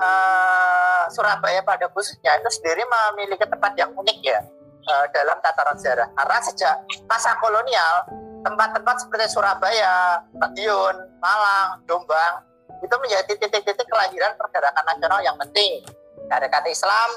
uh, 0.00 1.04
Surabaya 1.12 1.62
pada 1.62 1.86
khususnya 1.92 2.34
itu 2.42 2.50
sendiri 2.58 2.82
memiliki 2.82 3.46
tempat 3.46 3.72
yang 3.78 3.94
unik 3.94 4.18
ya 4.24 4.40
uh, 4.88 5.06
dalam 5.14 5.38
tataran 5.44 5.76
sejarah. 5.78 6.08
Karena 6.16 6.38
sejak 6.42 6.74
masa 7.06 7.38
kolonial, 7.38 8.08
tempat-tempat 8.42 8.96
seperti 9.06 9.26
Surabaya, 9.30 10.20
Madiun, 10.36 10.96
Malang, 11.22 11.80
Jombang 11.86 12.44
itu 12.84 12.94
menjadi 13.00 13.32
titik-titik 13.40 13.88
kelahiran 13.88 14.36
pergerakan 14.36 14.84
nasional 14.84 15.20
yang 15.24 15.36
penting. 15.40 15.80
Syarikat 16.28 16.64
Islam, 16.68 17.08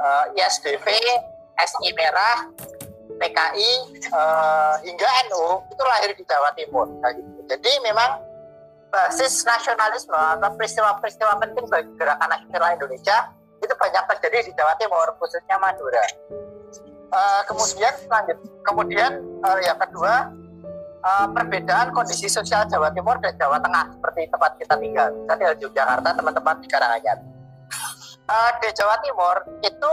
uh, 0.00 0.24
ISDV, 0.36 0.86
SI 1.58 1.90
Merah, 1.96 2.38
PKI, 3.18 3.72
uh, 4.14 4.74
hingga 4.84 5.08
NU 5.28 5.46
itu 5.72 5.82
lahir 5.82 6.10
di 6.14 6.24
Jawa 6.28 6.50
Timur. 6.54 6.86
Nah, 7.02 7.10
gitu. 7.16 7.40
Jadi 7.50 7.72
memang 7.82 8.22
basis 8.88 9.44
nasionalisme 9.44 10.16
atau 10.16 10.48
peristiwa-peristiwa 10.56 11.36
penting 11.44 11.64
bagi 11.68 11.92
gerakan 12.00 12.28
nasional 12.32 12.72
Indonesia 12.72 13.32
itu 13.58 13.74
banyak 13.74 14.04
terjadi 14.16 14.48
di 14.48 14.52
Jawa 14.54 14.74
Timur, 14.78 15.06
khususnya 15.18 15.56
Madura. 15.58 16.04
Uh, 17.08 17.40
kemudian 17.48 17.92
lanjut, 18.04 18.38
kemudian 18.68 19.12
uh, 19.40 19.58
yang 19.64 19.80
kedua 19.80 20.28
uh, 21.02 21.26
perbedaan 21.32 21.88
kondisi 21.96 22.28
sosial 22.28 22.68
Jawa 22.68 22.92
Timur 22.92 23.16
dan 23.18 23.32
Jawa 23.40 23.56
Tengah 23.58 23.96
seperti 23.96 24.28
tempat 24.28 24.52
kita 24.60 24.74
tinggal. 24.76 25.08
Saya 25.26 25.56
di 25.56 25.62
Yogyakarta, 25.64 26.08
teman-teman 26.14 26.54
di 26.60 26.68
Karanganyar. 26.68 27.18
Uh, 28.28 28.50
di 28.60 28.68
Jawa 28.76 29.00
Timur 29.00 29.36
itu 29.64 29.92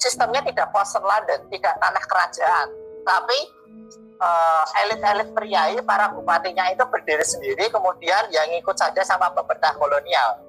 sistemnya 0.00 0.40
tidak 0.40 0.72
post 0.72 0.96
London, 0.96 1.44
tidak 1.52 1.76
tanah 1.76 2.04
kerajaan, 2.08 2.68
tapi 3.04 3.38
elit-elit 4.80 5.28
uh, 5.28 5.34
priai 5.36 5.76
para 5.84 6.08
bupatinya 6.08 6.72
itu 6.72 6.80
berdiri 6.88 7.20
sendiri, 7.20 7.68
kemudian 7.68 8.32
yang 8.32 8.48
ikut 8.56 8.72
saja 8.80 9.04
sama 9.04 9.28
pemerintah 9.36 9.76
kolonial. 9.76 10.40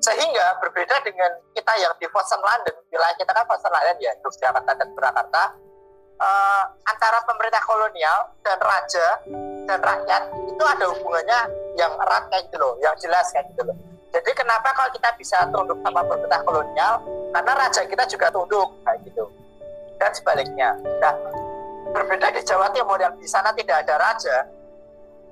Sehingga 0.00 0.56
berbeda 0.64 1.04
dengan 1.04 1.28
kita 1.52 1.72
yang 1.76 1.92
di 2.00 2.08
Fosun 2.08 2.40
London 2.40 2.72
wilayah 2.88 3.16
kita 3.20 3.32
kan 3.32 3.44
Fosun 3.48 3.72
London 3.72 3.96
ya 4.00 4.12
Yogyakarta 4.24 4.72
dan 4.76 4.88
Surakarta 4.96 5.42
uh, 6.20 6.64
antara 6.88 7.18
pemerintah 7.24 7.62
kolonial 7.64 8.18
dan 8.44 8.58
raja 8.60 9.06
dan 9.66 9.78
rakyat 9.82 10.22
itu 10.46 10.64
ada 10.64 10.84
hubungannya 10.94 11.40
yang 11.76 11.92
erat 11.96 12.24
kayak 12.32 12.48
gitu 12.48 12.56
loh 12.60 12.74
yang 12.80 12.94
jelas 13.00 13.28
kayak 13.34 13.50
gitu 13.52 13.66
loh 13.66 13.76
jadi 14.14 14.30
kenapa 14.32 14.72
kalau 14.72 14.90
kita 14.94 15.10
bisa 15.18 15.38
tunduk 15.50 15.78
sama 15.82 16.00
pemerintah 16.06 16.40
kolonial? 16.46 16.94
Karena 17.34 17.52
raja 17.52 17.82
kita 17.84 18.04
juga 18.08 18.26
tunduk 18.32 18.68
kayak 18.86 18.98
gitu. 19.04 19.24
Dan 19.96 20.10
sebaliknya. 20.12 20.70
Nah 21.02 21.14
berbeda 21.92 22.28
di 22.34 22.42
Jawa 22.44 22.68
Timur 22.74 23.00
yang 23.00 23.14
di 23.16 23.28
sana 23.28 23.54
tidak 23.56 23.86
ada 23.86 23.96
raja 23.96 24.36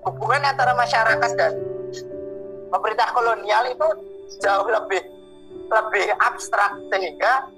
hubungan 0.05 0.45
antara 0.45 0.73
masyarakat 0.77 1.31
dan 1.37 1.53
pemerintah 2.73 3.09
kolonial 3.13 3.65
itu 3.69 3.89
jauh 4.41 4.69
lebih 4.69 5.03
lebih 5.69 6.07
abstrak 6.21 6.77
sehingga 6.93 7.49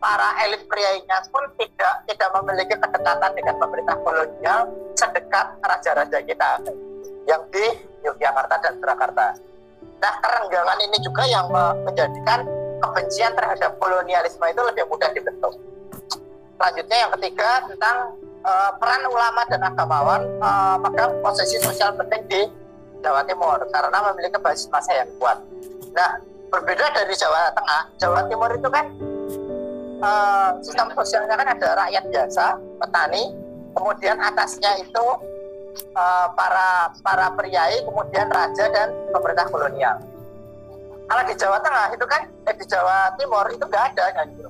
para 0.00 0.28
elit 0.44 0.68
prianya 0.68 1.20
pun 1.32 1.44
tidak 1.56 2.04
tidak 2.08 2.28
memiliki 2.40 2.74
kedekatan 2.76 3.32
dengan 3.32 3.54
pemerintah 3.56 3.96
kolonial 4.04 4.60
sedekat 4.96 5.46
raja-raja 5.64 6.18
kita 6.20 6.50
yang 7.24 7.42
di 7.54 7.64
Yogyakarta 8.02 8.56
dan 8.60 8.72
Surakarta. 8.82 9.26
Nah 10.02 10.12
kerenggangan 10.18 10.78
ini 10.82 10.98
juga 10.98 11.22
yang 11.30 11.46
menjadikan 11.86 12.42
kebencian 12.82 13.32
terhadap 13.38 13.78
kolonialisme 13.78 14.42
itu 14.50 14.62
lebih 14.66 14.84
mudah 14.90 15.10
dibentuk. 15.14 15.54
Selanjutnya 16.58 16.98
yang 17.06 17.10
ketiga 17.18 17.50
tentang 17.70 17.96
uh, 18.42 18.70
peran 18.82 19.02
ulama 19.06 19.42
dan 19.46 19.62
agamawan 19.62 20.22
uh, 20.42 20.76
maka 20.82 21.10
posisi 21.22 21.62
sosial 21.62 21.94
penting 21.94 22.22
di 22.26 22.40
Jawa 23.02 23.22
Timur 23.26 23.58
karena 23.70 23.98
memiliki 24.10 24.38
basis 24.38 24.70
masa 24.70 24.94
yang 24.94 25.10
kuat. 25.18 25.38
Nah, 25.94 26.22
berbeda 26.50 26.86
dari 26.94 27.14
Jawa 27.18 27.50
Tengah, 27.50 27.82
Jawa 27.98 28.20
Timur 28.30 28.50
itu 28.54 28.68
kan 28.70 28.86
uh, 30.02 30.50
sistem 30.62 30.90
sosialnya 30.94 31.34
kan 31.34 31.48
ada 31.50 31.68
rakyat 31.86 32.04
biasa, 32.10 32.46
petani, 32.78 33.34
kemudian 33.74 34.18
atasnya 34.22 34.70
itu 34.78 35.06
uh, 35.94 36.26
para 36.34 36.92
para 37.00 37.26
priai, 37.36 37.82
kemudian 37.84 38.28
raja 38.28 38.64
dan 38.72 38.88
pemerintah 39.12 39.46
kolonial. 39.48 39.96
Kalau 41.06 41.22
di 41.28 41.34
Jawa 41.36 41.58
Tengah 41.60 41.86
itu 41.92 42.04
kan, 42.08 42.22
eh, 42.48 42.54
di 42.56 42.64
Jawa 42.64 43.12
Timur 43.20 43.44
itu 43.52 43.64
nggak 43.66 43.84
ada 43.92 44.04
kan 44.16 44.26
gitu. 44.32 44.48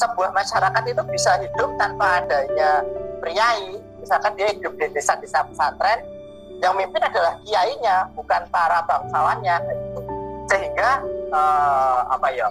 Sebuah 0.00 0.30
masyarakat 0.32 0.82
itu 0.90 1.02
bisa 1.12 1.38
hidup 1.38 1.70
tanpa 1.76 2.24
adanya 2.24 2.82
priai, 3.20 3.78
misalkan 4.00 4.32
dia 4.34 4.50
hidup 4.50 4.72
di 4.80 4.90
desa-desa 4.90 5.44
pesantren, 5.46 6.02
yang 6.58 6.74
mimpin 6.74 7.04
adalah 7.04 7.36
kiainya, 7.44 8.08
bukan 8.16 8.42
para 8.48 8.80
bangsawannya. 8.88 9.56
Gitu 9.60 10.20
sehingga 10.50 10.98
uh, 11.30 12.10
apa 12.10 12.28
ya 12.34 12.50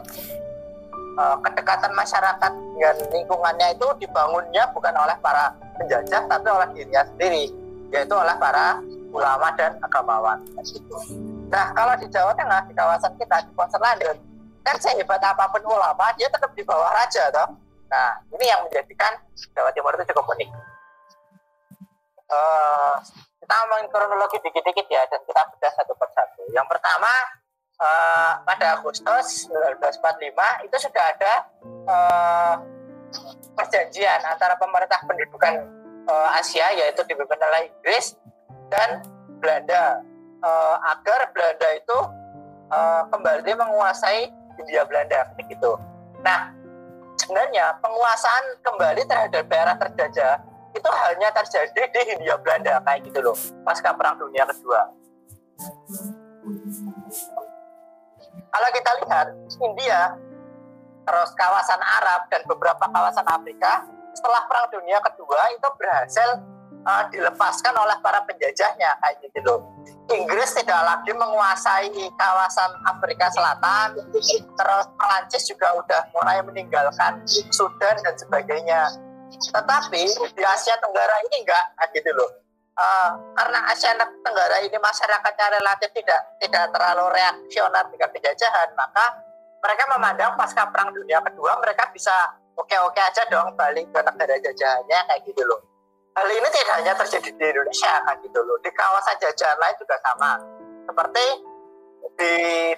uh, 1.19 1.35
kedekatan 1.43 1.91
masyarakat 1.91 2.51
dengan 2.55 2.95
lingkungannya 3.11 3.75
itu 3.75 3.88
dibangunnya 3.99 4.63
bukan 4.71 4.95
oleh 4.95 5.19
para 5.19 5.51
penjajah 5.75 6.23
tapi 6.31 6.47
oleh 6.47 6.67
dirinya 6.71 7.03
sendiri 7.11 7.51
yaitu 7.89 8.13
oleh 8.13 8.36
para 8.38 8.81
ulama 9.10 9.50
dan 9.58 9.77
agamawan. 9.81 10.38
Nah 11.50 11.74
kalau 11.74 11.93
di 11.98 12.05
Jawa 12.13 12.31
Tengah 12.38 12.62
di 12.69 12.74
kawasan 12.77 13.13
kita 13.17 13.41
di 13.46 13.51
kawasan 13.58 13.81
London 13.81 14.17
kan 14.62 14.75
sehebat 14.77 15.22
apa 15.24 15.50
pun 15.50 15.63
ulama 15.65 16.13
dia 16.13 16.29
tetap 16.29 16.53
di 16.53 16.62
bawah 16.62 16.93
raja 16.93 17.34
toh. 17.34 17.50
Nah 17.89 18.22
ini 18.38 18.46
yang 18.46 18.62
menjadikan 18.69 19.17
Jawa 19.58 19.74
Timur 19.74 19.98
itu 19.98 20.05
cukup 20.13 20.29
unik. 20.38 20.50
Uh, 22.29 23.01
kita 23.41 23.53
ngomongin 23.65 23.89
kronologi 23.89 24.38
dikit-dikit 24.46 24.86
ya 24.86 25.01
dan 25.10 25.17
kita 25.25 25.41
bedah 25.41 25.74
satu 25.74 25.98
persatu. 25.98 26.46
Yang 26.53 26.69
pertama 26.69 27.10
uh, 27.81 28.31
pada 28.46 28.77
Agustus 28.77 29.50
1945 29.50 30.69
itu 30.69 30.77
sudah 30.77 31.03
ada 31.17 31.34
uh, 31.89 32.55
perjanjian 33.58 34.22
antara 34.22 34.53
pemerintah 34.62 35.01
pendudukan 35.10 35.78
uh, 36.09 36.37
Asia 36.41 36.65
yaitu 36.73 37.05
dipimpin 37.05 37.37
oleh 37.37 37.69
Inggris 37.69 38.17
dan 38.73 39.05
Belanda 39.37 40.01
uh, 40.41 40.75
agar 40.97 41.29
Belanda 41.31 41.69
itu 41.77 41.97
uh, 42.73 43.01
kembali 43.13 43.51
menguasai 43.53 44.33
Hindia 44.59 44.83
Belanda 44.89 45.29
begitu. 45.37 45.77
Nah, 46.25 46.51
sebenarnya 47.15 47.77
penguasaan 47.79 48.45
kembali 48.65 49.01
terhadap 49.07 49.45
daerah 49.47 49.75
terjajah 49.77 50.41
itu 50.75 50.89
hanya 51.07 51.29
terjadi 51.33 51.81
di 51.93 52.01
Hindia 52.13 52.35
Belanda 52.41 52.81
kayak 52.83 53.05
gitu 53.07 53.19
loh 53.23 53.37
pasca 53.63 53.93
Perang 53.93 54.17
Dunia 54.17 54.43
Kedua. 54.49 54.81
Kalau 58.49 58.69
kita 58.73 58.91
lihat 59.05 59.27
India, 59.61 60.17
terus 61.05 61.29
kawasan 61.37 61.81
Arab 61.81 62.21
dan 62.33 62.41
beberapa 62.49 62.85
kawasan 62.89 63.25
Afrika 63.29 63.85
setelah 64.13 64.45
Perang 64.49 64.67
Dunia 64.73 64.99
Kedua 65.01 65.41
itu 65.53 65.67
berhasil 65.77 66.29
uh, 66.85 67.03
dilepaskan 67.13 67.73
oleh 67.75 67.97
para 68.01 68.23
penjajahnya 68.25 68.89
kayak 69.01 69.15
gitu 69.23 69.39
loh. 69.45 69.59
Inggris 70.09 70.57
tidak 70.57 70.81
lagi 70.81 71.13
menguasai 71.13 71.93
kawasan 72.17 72.71
Afrika 72.89 73.29
Selatan, 73.29 74.09
terus 74.09 74.85
Perancis 74.97 75.45
juga 75.45 75.69
udah 75.77 76.01
mulai 76.17 76.41
meninggalkan 76.41 77.21
Sudan 77.29 77.93
dan 78.01 78.15
sebagainya. 78.17 78.89
Tetapi 79.29 80.03
di 80.33 80.43
Asia 80.43 80.73
Tenggara 80.81 81.15
ini 81.29 81.45
enggak 81.45 81.65
gitu 81.93 82.09
loh 82.17 82.49
uh, 82.79 83.11
karena 83.35 83.59
Asia 83.69 83.91
Tenggara 83.99 84.57
ini 84.63 84.77
masyarakatnya 84.79 85.47
relatif 85.59 85.89
tidak 85.91 86.21
tidak 86.39 86.65
terlalu 86.71 87.05
reaksioner 87.13 87.85
dengan 87.91 88.09
penjajahan, 88.09 88.69
maka 88.73 89.05
mereka 89.59 89.83
memandang 89.91 90.31
pasca 90.39 90.63
Perang 90.71 90.95
Dunia 90.95 91.19
Kedua 91.19 91.59
mereka 91.59 91.91
bisa 91.91 92.15
oke-oke 92.59 92.99
aja 92.99 93.23
dong 93.31 93.55
balik 93.55 93.87
ke 93.89 93.99
negara 94.03 94.35
jajahannya 94.37 94.99
kayak 95.07 95.21
gitu 95.23 95.43
loh. 95.47 95.63
hal 96.17 96.27
ini 96.27 96.47
tidak 96.51 96.75
hanya 96.83 96.93
terjadi 96.99 97.31
di 97.31 97.45
Indonesia 97.47 97.93
kan 98.03 98.15
gitu 98.19 98.39
loh. 98.43 98.57
Di 98.59 98.67
kawasan 98.75 99.15
jajahan 99.23 99.55
lain 99.55 99.75
juga 99.79 99.95
sama. 100.03 100.31
Seperti 100.83 101.25
di 102.19 102.33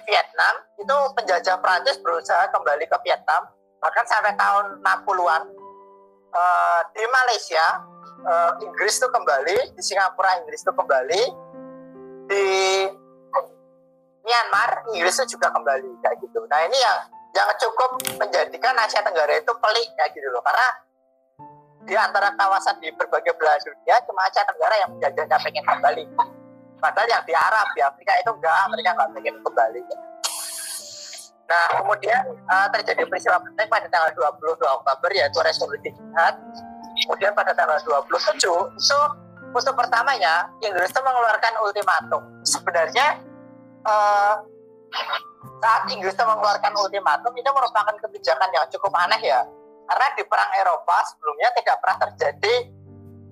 Vietnam 0.06 0.54
itu 0.78 0.96
penjajah 1.18 1.58
Prancis 1.58 1.98
berusaha 1.98 2.46
kembali 2.54 2.86
ke 2.86 2.96
Vietnam 3.02 3.50
bahkan 3.82 4.06
sampai 4.06 4.38
tahun 4.38 4.78
60-an 4.78 5.42
uh, 6.30 6.80
di 6.94 7.02
Malaysia 7.02 7.64
uh, 8.22 8.52
Inggris 8.62 9.02
itu 9.02 9.08
kembali 9.10 9.74
di 9.74 9.82
Singapura 9.82 10.38
Inggris 10.38 10.62
itu 10.62 10.70
kembali 10.70 11.22
di 12.30 12.46
Myanmar 14.22 14.86
Inggris 14.94 15.18
itu 15.18 15.34
juga 15.34 15.50
kembali 15.50 15.98
kayak 15.98 16.16
gitu. 16.22 16.46
Nah 16.46 16.62
ini 16.70 16.78
yang 16.78 16.98
yang 17.32 17.48
cukup 17.56 17.90
menjadikan 18.20 18.76
Asia 18.76 19.00
Tenggara 19.00 19.40
itu 19.40 19.52
pelik 19.56 19.88
kayak 19.96 20.12
gitu 20.12 20.28
loh. 20.28 20.44
Karena 20.44 20.68
di 21.82 21.94
antara 21.98 22.30
kawasan 22.38 22.78
di 22.78 22.92
berbagai 22.94 23.34
belahan 23.40 23.60
dunia 23.64 23.96
cuma 24.04 24.20
Asia 24.28 24.44
Tenggara 24.44 24.74
yang 24.84 24.90
menjajahnya 24.94 25.36
pengen 25.40 25.64
kembali. 25.64 26.04
Padahal 26.78 27.08
yang 27.08 27.22
di 27.24 27.34
Arab 27.34 27.66
di 27.72 27.80
Afrika 27.80 28.12
itu 28.18 28.30
enggak 28.36 28.62
mereka 28.68 28.90
enggak 28.94 29.10
pengen 29.16 29.34
kembali. 29.40 29.82
Nah 31.48 31.64
kemudian 31.80 32.22
uh, 32.48 32.68
terjadi 32.74 33.02
peristiwa 33.06 33.38
penting 33.40 33.66
pada 33.70 33.86
tanggal 33.88 34.10
22 34.40 34.62
Oktober 34.62 35.10
yaitu 35.14 35.38
resolusi 35.40 35.88
jihad. 35.90 36.34
Kemudian 37.08 37.32
pada 37.32 37.56
tanggal 37.56 37.80
27 37.80 38.36
itu 38.36 38.52
musuh 39.52 39.74
pertamanya 39.74 40.48
Inggris 40.60 40.92
itu 40.92 41.00
mengeluarkan 41.00 41.52
ultimatum. 41.64 42.22
Sebenarnya 42.44 43.20
uh, 43.88 44.42
saat 45.62 45.82
Inggris 45.90 46.14
mengeluarkan 46.14 46.72
ultimatum 46.74 47.32
itu 47.34 47.50
merupakan 47.50 47.94
kebijakan 47.98 48.50
yang 48.50 48.66
cukup 48.70 48.92
aneh 48.98 49.22
ya 49.22 49.42
karena 49.86 50.06
di 50.14 50.22
perang 50.26 50.52
Eropa 50.58 50.96
sebelumnya 51.10 51.48
tidak 51.58 51.76
pernah 51.82 51.98
terjadi 52.08 52.54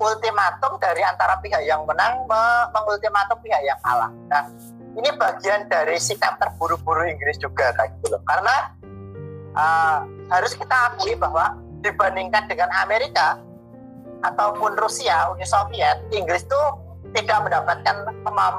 ultimatum 0.01 0.81
dari 0.81 1.05
antara 1.05 1.37
pihak 1.45 1.63
yang 1.65 1.85
menang 1.85 2.25
mengultimatum 2.73 3.37
pihak 3.45 3.61
yang 3.63 3.77
kalah. 3.85 4.09
Nah, 4.33 4.49
ini 4.97 5.13
bagian 5.15 5.69
dari 5.69 6.01
sikap 6.01 6.41
terburu-buru 6.41 7.05
Inggris 7.05 7.37
juga 7.37 7.71
kayak 7.77 8.01
gitu 8.01 8.17
loh. 8.17 8.23
Karena 8.25 8.57
uh, 9.55 9.99
harus 10.33 10.57
kita 10.57 10.97
akui 10.97 11.15
bahwa 11.15 11.55
dibandingkan 11.85 12.49
dengan 12.49 12.73
Amerika 12.81 13.37
ataupun 14.25 14.77
Rusia, 14.81 15.33
Uni 15.33 15.45
Soviet, 15.45 16.01
Inggris 16.13 16.45
itu 16.45 16.63
tidak 17.17 17.45
mendapatkan 17.45 17.97
kemam, 18.25 18.55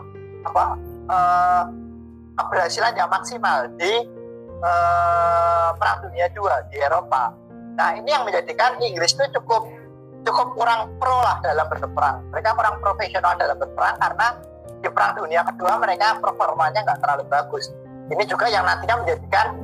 apa, 0.46 0.66
uh, 1.10 1.64
keberhasilan 2.48 2.94
yang 2.98 3.10
maksimal 3.12 3.68
di 3.78 3.94
uh, 4.62 5.70
Perang 5.76 6.00
Dunia 6.08 6.26
II 6.32 6.48
di 6.72 6.78
Eropa. 6.80 7.34
Nah 7.78 7.90
ini 7.98 8.10
yang 8.12 8.24
menjadikan 8.24 8.78
Inggris 8.82 9.14
itu 9.18 9.26
cukup 9.38 9.68
cukup 10.22 10.54
kurang 10.54 10.90
pro 11.02 11.18
lah 11.22 11.42
dalam 11.42 11.66
berperang. 11.66 12.22
Mereka 12.30 12.50
kurang 12.54 12.76
profesional 12.82 13.34
dalam 13.38 13.58
berperang 13.58 13.96
karena 13.98 14.28
di 14.82 14.90
Perang 14.90 15.14
Dunia 15.18 15.42
Kedua 15.46 15.78
mereka 15.78 16.18
performanya 16.18 16.80
nggak 16.86 17.00
terlalu 17.02 17.24
bagus. 17.30 17.70
Ini 18.12 18.24
juga 18.28 18.50
yang 18.52 18.68
nantinya 18.68 19.02
menjadikan 19.02 19.56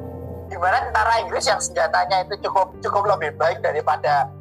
di 0.48 0.56
mana 0.56 0.80
tentara 0.88 1.14
Inggris 1.20 1.46
yang 1.46 1.60
senjatanya 1.60 2.24
itu 2.24 2.40
cukup 2.48 2.72
cukup 2.80 3.04
lebih 3.18 3.36
baik 3.36 3.60
daripada 3.60 4.32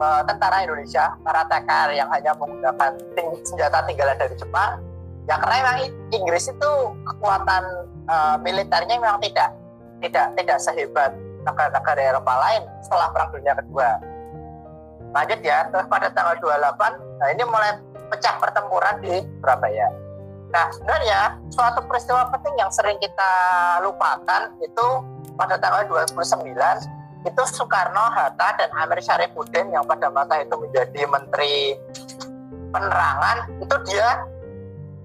uh, 0.00 0.22
tentara 0.28 0.64
Indonesia, 0.64 1.16
para 1.24 1.42
TKR 1.48 1.90
yang 1.96 2.08
hanya 2.12 2.32
menggunakan 2.36 2.92
ting 3.16 3.28
senjata 3.44 3.80
tinggalan 3.88 4.16
dari 4.20 4.34
Jepang. 4.36 4.80
Ya 5.26 5.42
karena 5.42 5.56
memang 5.58 5.78
Inggris 6.14 6.46
itu 6.46 6.70
kekuatan 7.02 7.64
uh, 8.06 8.36
militernya 8.38 8.96
memang 9.02 9.18
tidak 9.18 9.50
tidak 9.98 10.26
tidak 10.38 10.58
sehebat 10.62 11.10
negara-negara 11.42 12.14
Eropa 12.14 12.34
lain 12.46 12.62
setelah 12.82 13.10
Perang 13.10 13.30
Dunia 13.34 13.54
Kedua. 13.58 13.90
Lanjut 15.14 15.40
ya, 15.40 15.66
terus 15.72 15.86
pada 15.88 16.12
tanggal 16.12 16.36
28, 16.42 17.22
nah 17.22 17.28
ini 17.32 17.42
mulai 17.46 17.72
pecah 18.10 18.36
pertempuran 18.36 19.00
di 19.00 19.24
Surabaya. 19.40 19.88
Nah 20.52 20.70
sebenarnya 20.70 21.20
suatu 21.50 21.80
peristiwa 21.88 22.30
penting 22.30 22.54
yang 22.60 22.70
sering 22.70 22.98
kita 23.02 23.32
lupakan 23.82 24.54
itu 24.62 24.86
pada 25.34 25.58
tanggal 25.58 26.06
29 26.06 26.54
itu 27.26 27.42
Soekarno, 27.50 28.06
Hatta, 28.14 28.54
dan 28.54 28.70
Amir 28.78 29.02
Syarifuddin 29.02 29.74
yang 29.74 29.82
pada 29.82 30.06
masa 30.14 30.46
itu 30.46 30.54
menjadi 30.54 31.02
Menteri 31.10 31.74
Penerangan 32.70 33.56
itu 33.62 33.76
dia 33.90 34.22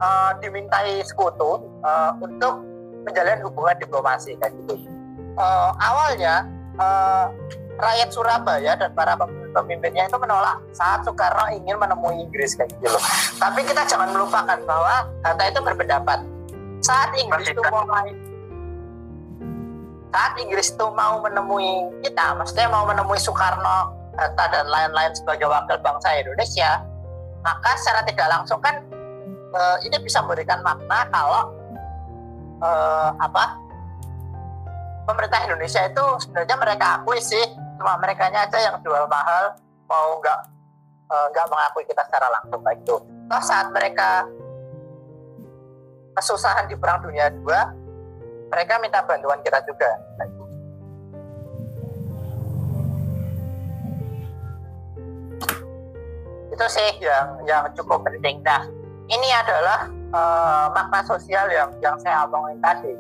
uh, 0.02 0.32
dimintai 0.42 1.06
sekutu 1.06 1.62
uh, 1.86 2.12
untuk 2.20 2.66
menjalin 3.06 3.40
hubungan 3.46 3.78
diplomasi 3.78 4.36
kayak 4.42 4.54
gitu. 4.66 4.76
Uh, 5.38 5.72
awalnya 5.80 6.50
uh, 6.82 7.32
rakyat 7.80 8.10
Surabaya 8.12 8.74
dan 8.76 8.92
para 8.94 9.16
pemimpinnya 9.56 10.10
itu 10.10 10.18
menolak. 10.20 10.60
Saat 10.76 11.08
Soekarno 11.08 11.50
ingin 11.56 11.78
menemui 11.80 12.28
Inggris 12.28 12.58
kayak 12.58 12.74
gitu 12.78 12.92
loh. 12.92 13.04
Tapi 13.40 13.66
kita 13.66 13.88
jangan 13.88 14.12
melupakan 14.12 14.60
bahwa 14.68 15.08
Hatta 15.24 15.44
itu 15.50 15.60
berpendapat. 15.64 16.20
Saat 16.82 17.14
Inggris 17.18 17.54
itu 17.54 17.62
mulai 17.70 18.12
saat 20.12 20.36
Inggris 20.44 20.76
itu 20.76 20.86
mau 20.92 21.24
menemui 21.24 21.88
kita, 22.04 22.36
maksudnya 22.36 22.68
mau 22.68 22.84
menemui 22.84 23.16
Soekarno, 23.16 23.96
Hatta 24.20 24.46
dan 24.52 24.68
lain-lain 24.68 25.16
sebagai 25.16 25.48
wakil 25.48 25.80
bangsa 25.80 26.20
Indonesia, 26.20 26.84
maka 27.40 27.80
secara 27.80 28.04
tidak 28.04 28.28
langsung 28.28 28.60
kan 28.60 28.84
uh, 29.52 29.78
ini 29.84 29.98
bisa 30.02 30.24
memberikan 30.24 30.60
makna 30.64 31.08
kalau 31.12 31.52
uh, 32.64 33.10
apa 33.20 33.60
pemerintah 35.08 35.44
Indonesia 35.48 35.82
itu 35.88 36.06
sebenarnya 36.24 36.56
mereka 36.58 36.86
akui 37.02 37.20
sih 37.20 37.44
cuma 37.82 37.98
mereka 38.00 38.30
aja 38.30 38.48
yang 38.62 38.78
jual 38.86 39.10
mahal 39.10 39.58
mau 39.90 40.22
nggak 40.22 40.40
eh, 41.10 41.28
nggak 41.34 41.46
uh, 41.46 41.50
mengakui 41.50 41.84
kita 41.90 42.06
secara 42.06 42.30
langsung 42.30 42.62
baik 42.62 42.80
itu 42.86 42.96
toh 43.02 43.44
saat 43.44 43.68
mereka 43.74 44.30
kesusahan 46.14 46.70
di 46.70 46.78
perang 46.78 47.02
dunia 47.02 47.34
dua 47.42 47.74
mereka 48.54 48.78
minta 48.78 49.02
bantuan 49.02 49.42
kita 49.42 49.60
juga 49.66 49.90
itu 56.62 56.66
sih 56.78 56.90
yang 57.02 57.42
yang 57.50 57.66
cukup 57.74 58.06
penting. 58.06 58.38
Nah 58.46 58.81
ini 59.12 59.30
adalah 59.36 59.92
uh, 60.16 60.66
makna 60.72 61.04
sosial 61.04 61.46
yang 61.52 61.70
yang 61.84 61.96
saya 62.00 62.24
omongin 62.26 62.58
tadi 62.64 62.92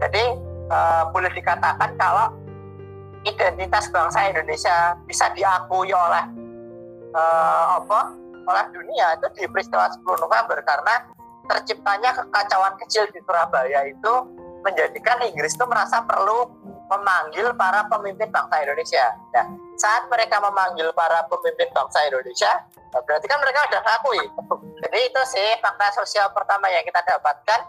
jadi 0.00 0.24
uh, 0.70 1.02
boleh 1.10 1.30
dikatakan 1.34 1.98
kalau 1.98 2.32
identitas 3.26 3.90
bangsa 3.92 4.32
Indonesia 4.32 4.96
bisa 5.04 5.28
diakui 5.36 5.92
oleh 5.92 6.24
uh, 7.12 7.82
apa 7.82 8.00
oleh 8.48 8.64
dunia 8.72 9.20
itu 9.20 9.26
di 9.36 9.44
peristiwa 9.50 9.90
10 9.92 10.24
November 10.24 10.58
karena 10.64 10.94
terciptanya 11.50 12.14
kekacauan 12.14 12.74
kecil 12.86 13.04
di 13.10 13.20
Surabaya 13.26 13.90
itu 13.90 14.12
menjadikan 14.62 15.18
Inggris 15.24 15.56
itu 15.56 15.64
merasa 15.66 16.04
perlu 16.04 16.48
memanggil 16.90 17.54
para 17.54 17.86
pemimpin 17.86 18.28
bangsa 18.28 18.60
Indonesia. 18.66 19.06
Nah, 19.34 19.46
saat 19.80 20.04
mereka 20.12 20.36
memanggil 20.44 20.92
para 20.92 21.24
pemimpin 21.24 21.72
bangsa 21.72 22.04
Indonesia, 22.04 22.52
berarti 22.92 23.24
kan 23.24 23.40
mereka 23.40 23.64
sudah 23.64 23.80
mengakui. 23.80 24.22
Jadi 24.84 24.98
itu 25.08 25.22
sih 25.32 25.48
fakta 25.64 25.88
sosial 25.96 26.28
pertama 26.36 26.68
yang 26.68 26.84
kita 26.84 27.00
dapatkan 27.00 27.60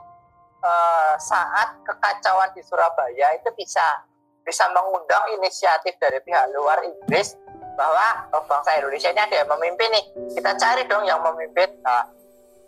uh, 0.59 1.15
saat 1.15 1.79
kekacauan 1.87 2.51
di 2.51 2.61
Surabaya 2.67 3.31
itu 3.39 3.47
bisa 3.55 4.03
bisa 4.43 4.67
mengundang 4.75 5.23
inisiatif 5.39 5.95
dari 6.01 6.19
pihak 6.25 6.51
luar 6.51 6.83
Inggris 6.83 7.37
bahwa 7.77 8.27
oh, 8.35 8.43
bangsa 8.49 8.75
Indonesia 8.81 9.09
ini 9.13 9.21
ada 9.21 9.35
yang 9.45 9.49
memimpin 9.53 9.89
nih 9.95 10.05
kita 10.35 10.51
cari 10.59 10.83
dong 10.89 11.05
yang 11.07 11.21
memimpin 11.23 11.69
nah, 11.85 12.03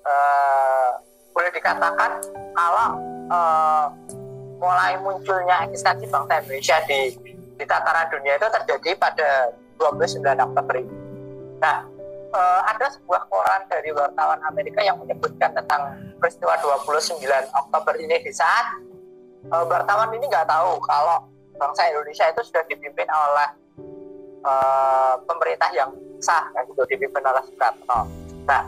uh, 0.06 0.89
boleh 1.34 1.49
dikatakan 1.49 2.21
kalau 2.53 2.88
uh, 3.34 3.86
mulai 4.62 4.95
munculnya 5.01 5.65
eksistensi 5.67 6.08
bangsa 6.08 6.39
Indonesia 6.45 6.77
di 6.88 6.99
di 7.58 7.66
tataran 7.66 8.10
dunia 8.10 8.38
itu 8.38 8.48
terjadi 8.50 8.89
pada 8.98 9.30
29 9.78 10.24
Oktober 10.24 10.76
ini. 10.80 10.96
Nah, 11.62 11.86
uh, 12.34 12.62
ada 12.68 12.88
sebuah 12.92 13.30
koran 13.30 13.62
dari 13.70 13.89
wartawan 13.94 14.42
Amerika 14.50 14.82
yang 14.82 14.98
menyebutkan 15.00 15.54
tentang 15.54 15.96
peristiwa 16.18 16.58
29 16.60 17.22
Oktober 17.54 17.94
ini 18.02 18.20
di 18.26 18.32
saat 18.34 18.82
uh, 19.54 19.66
wartawan 19.68 20.12
ini 20.18 20.26
nggak 20.28 20.50
tahu 20.50 20.82
kalau 20.84 21.24
bangsa 21.56 21.88
Indonesia 21.94 22.26
itu 22.34 22.42
sudah 22.50 22.63
dipimpin 22.66 23.08
oleh 23.08 23.50
uh, 24.44 25.13
pemerintah 25.30 25.70
yang 25.72 25.94
sah, 26.20 26.50
kan 26.52 26.66
gitu, 26.66 26.82
dipimpin 26.89 27.24
oleh 27.24 27.44
Soekarno. 27.46 28.00
Nah, 28.44 28.63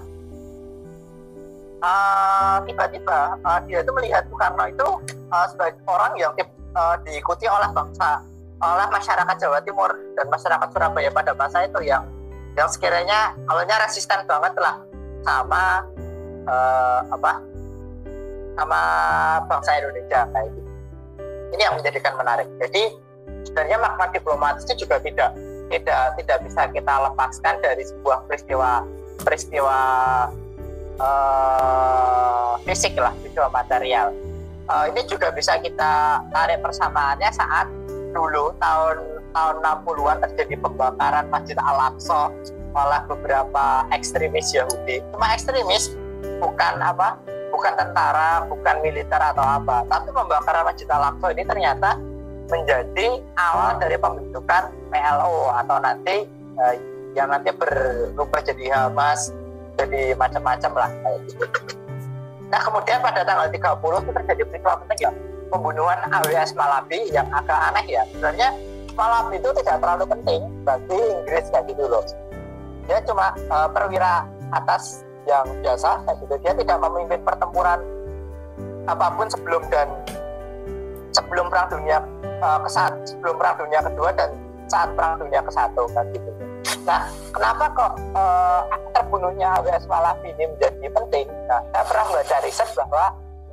tiba-tiba 2.65 3.37
uh, 3.43 3.47
uh, 3.47 3.59
dia 3.65 3.81
itu 3.81 3.91
melihat 3.93 4.23
Soekarno 4.29 4.65
itu 4.69 4.87
uh, 5.29 5.45
sebagai 5.49 5.81
orang 5.85 6.13
yang 6.17 6.33
uh, 6.73 6.95
diikuti 7.05 7.45
oleh 7.45 7.69
bangsa 7.71 8.21
oleh 8.61 8.87
masyarakat 8.87 9.35
Jawa 9.39 9.59
Timur 9.63 9.91
dan 10.15 10.27
masyarakat 10.31 10.67
Surabaya 10.71 11.09
pada 11.11 11.31
masa 11.35 11.67
itu 11.67 11.79
yang 11.83 12.07
yang 12.55 12.71
sekiranya 12.71 13.35
awalnya 13.51 13.75
resisten 13.83 14.23
banget 14.23 14.55
lah 14.55 14.79
sama 15.27 15.83
uh, 16.47 16.99
apa 17.11 17.31
sama 18.55 18.81
bangsa 19.51 19.71
Indonesia 19.83 20.23
kayak 20.31 20.47
gitu. 20.55 20.71
Ini 21.55 21.61
yang 21.67 21.75
menjadikan 21.75 22.13
menarik. 22.15 22.47
Jadi 22.63 22.83
sebenarnya 23.43 23.77
makna 23.83 24.07
diplomatisnya 24.15 24.75
juga 24.79 25.03
tidak 25.03 25.35
tidak 25.67 26.01
tidak 26.19 26.37
bisa 26.47 26.61
kita 26.71 26.93
lepaskan 27.11 27.55
dari 27.59 27.83
sebuah 27.83 28.19
peristiwa 28.29 28.85
peristiwa 29.23 29.77
uh, 31.01 32.53
fisik 32.63 32.95
lah 32.95 33.11
peristiwa 33.19 33.49
material 33.49 34.13
uh, 34.69 34.85
ini 34.93 35.01
juga 35.09 35.33
bisa 35.33 35.57
kita 35.61 36.21
tarik 36.29 36.61
persamaannya 36.61 37.29
saat 37.33 37.67
dulu 38.15 38.55
tahun 38.63 38.97
tahun 39.35 39.55
60-an 39.59 40.17
terjadi 40.23 40.55
pembakaran 40.63 41.27
Masjid 41.27 41.59
Al-Aqsa 41.59 42.31
oleh 42.75 43.01
beberapa 43.11 43.83
ekstremis 43.91 44.55
Yahudi 44.55 45.03
cuma 45.11 45.35
ekstremis 45.35 45.91
bukan 46.39 46.79
apa 46.79 47.19
bukan 47.55 47.73
tentara, 47.79 48.43
bukan 48.51 48.83
militer 48.83 49.15
atau 49.15 49.39
apa. 49.39 49.87
Tapi 49.87 50.11
pembakaran 50.11 50.67
Masjid 50.67 50.87
Al-Aqsa 50.91 51.31
ini 51.31 51.43
ternyata 51.47 51.95
menjadi 52.51 53.23
awal 53.39 53.79
dari 53.79 53.95
pembentukan 53.95 54.69
PLO 54.91 55.49
atau 55.55 55.77
nanti 55.79 56.27
eh, 56.59 56.75
yang 57.15 57.31
nanti 57.31 57.49
berubah 57.55 58.43
jadi 58.43 58.65
Hamas, 58.75 59.31
jadi 59.79 60.13
macam-macam 60.19 60.71
lah 60.75 60.89
gitu. 61.25 61.47
Nah 62.51 62.59
kemudian 62.61 63.01
pada 63.01 63.25
tanggal 63.25 63.47
30 63.49 64.03
itu 64.03 64.11
terjadi 64.13 64.41
peristiwa 64.45 64.75
penting 64.85 64.99
ya 65.09 65.11
pembunuhan 65.55 65.97
AWS 66.11 66.51
Malabi 66.59 66.99
yang 67.15 67.27
agak 67.31 67.71
aneh 67.71 67.85
ya. 67.87 68.03
Sebenarnya 68.11 68.49
Malabi 68.95 69.39
itu 69.39 69.49
tidak 69.63 69.79
terlalu 69.79 70.05
penting 70.11 70.41
bagi 70.67 70.99
Inggris 70.99 71.47
kayak 71.51 71.65
gitu 71.71 71.83
loh. 71.87 72.03
Dia 72.85 72.99
cuma 73.07 73.33
uh, 73.49 73.67
perwira 73.71 74.27
atas 74.53 75.05
yang 75.25 75.45
biasa 75.61 76.05
kayak 76.05 76.17
gitu 76.21 76.35
dia 76.45 76.53
tidak 76.53 76.77
memimpin 76.85 77.21
pertempuran 77.25 77.81
apa 78.85 79.07
pun 79.17 79.25
sebelum 79.25 79.61
dan 79.73 79.89
sebelum 81.09 81.49
perang 81.49 81.67
dunia 81.73 81.97
uh, 82.45 82.61
ke 82.61 82.69
saat 82.69 82.93
sebelum 83.09 83.35
perang 83.41 83.57
dunia 83.57 83.81
kedua 83.81 84.09
dan 84.13 84.29
saat 84.69 84.93
perang 84.93 85.17
dunia 85.17 85.41
ke 85.41 85.51
satu 85.51 85.89
kan 85.97 86.05
gitu 86.13 86.29
nah 86.85 87.09
kenapa 87.33 87.65
kok 87.73 87.93
uh, 88.13 88.61
terbunuhnya 88.93 89.57
AWS 89.57 89.89
Malawi 89.89 90.29
ini 90.37 90.45
menjadi 90.53 90.87
penting 90.93 91.25
nah 91.49 91.61
saya 91.73 91.83
pernah 91.89 92.03
membaca 92.13 92.37
riset 92.45 92.69
bahwa 92.77 93.05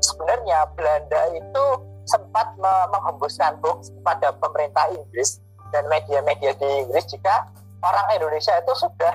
sebenarnya 0.05 0.59
Belanda 0.77 1.21
itu 1.33 1.65
sempat 2.05 2.55
menghembuskan 2.91 3.59
hoax 3.63 3.95
kepada 3.95 4.35
pemerintah 4.39 4.91
Inggris 4.91 5.39
dan 5.71 5.87
media-media 5.89 6.53
di 6.59 6.69
Inggris 6.87 7.07
jika 7.09 7.49
orang 7.83 8.07
Indonesia 8.15 8.55
itu 8.59 8.73
sudah 8.77 9.15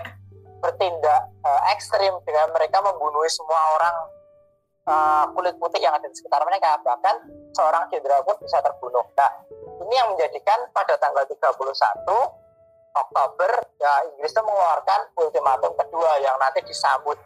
bertindak 0.60 1.22
uh, 1.46 1.62
ekstrim 1.72 2.18
dengan 2.26 2.50
mereka 2.52 2.82
membunuh 2.82 3.24
semua 3.30 3.62
orang 3.78 3.96
uh, 4.90 5.26
kulit 5.38 5.54
putih 5.62 5.80
yang 5.84 5.94
ada 5.94 6.10
di 6.10 6.16
sekitar 6.18 6.42
mereka. 6.44 6.82
Bahkan 6.82 7.16
seorang 7.54 7.88
jenderal 7.94 8.26
pun 8.26 8.36
bisa 8.42 8.58
terbunuh. 8.60 9.06
Nah 9.16 9.32
ini 9.86 9.94
yang 9.94 10.10
menjadikan 10.18 10.58
pada 10.74 10.98
tanggal 10.98 11.24
31 11.30 11.38
Oktober 12.98 13.52
ya 13.78 13.94
Inggris 14.10 14.34
itu 14.34 14.42
mengeluarkan 14.42 15.14
ultimatum 15.22 15.72
kedua 15.78 16.18
yang 16.18 16.34
nanti 16.42 16.66
disambut 16.66 17.18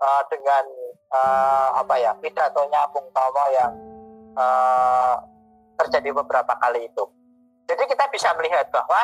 uh, 0.00 0.22
dengan 0.32 0.64
uh, 1.12 1.84
apa 1.84 1.94
ya 2.00 2.16
pidatonya 2.16 2.88
Bung 2.90 3.12
Tomo 3.12 3.44
yang 3.52 3.87
uh, 4.38 5.18
terjadi 5.82 6.14
beberapa 6.14 6.54
kali 6.62 6.86
itu. 6.86 7.04
Jadi 7.68 7.82
kita 7.84 8.08
bisa 8.08 8.32
melihat 8.38 8.70
bahwa 8.72 9.02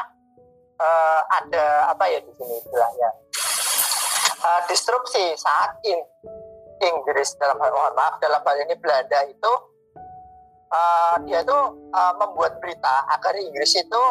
uh, 0.81 1.20
ada 1.42 1.92
apa 1.92 2.05
ya 2.09 2.23
di 2.23 2.33
sini 2.38 2.55
istilahnya? 2.62 3.11
Uh, 4.44 4.61
disrupsi 4.68 5.37
saat 5.40 5.81
in, 5.88 6.01
Inggris 6.85 7.33
dalam 7.40 7.57
hal 7.61 7.73
mohon 7.73 7.97
maaf 7.97 8.20
dalam 8.20 8.40
hal 8.44 8.57
ini 8.61 8.77
Belanda 8.77 9.25
itu 9.25 9.53
uh, 10.68 11.16
dia 11.25 11.40
itu 11.40 11.59
uh, 11.92 12.12
membuat 12.20 12.61
berita 12.61 13.09
agar 13.09 13.33
Inggris 13.37 13.73
itu 13.77 14.03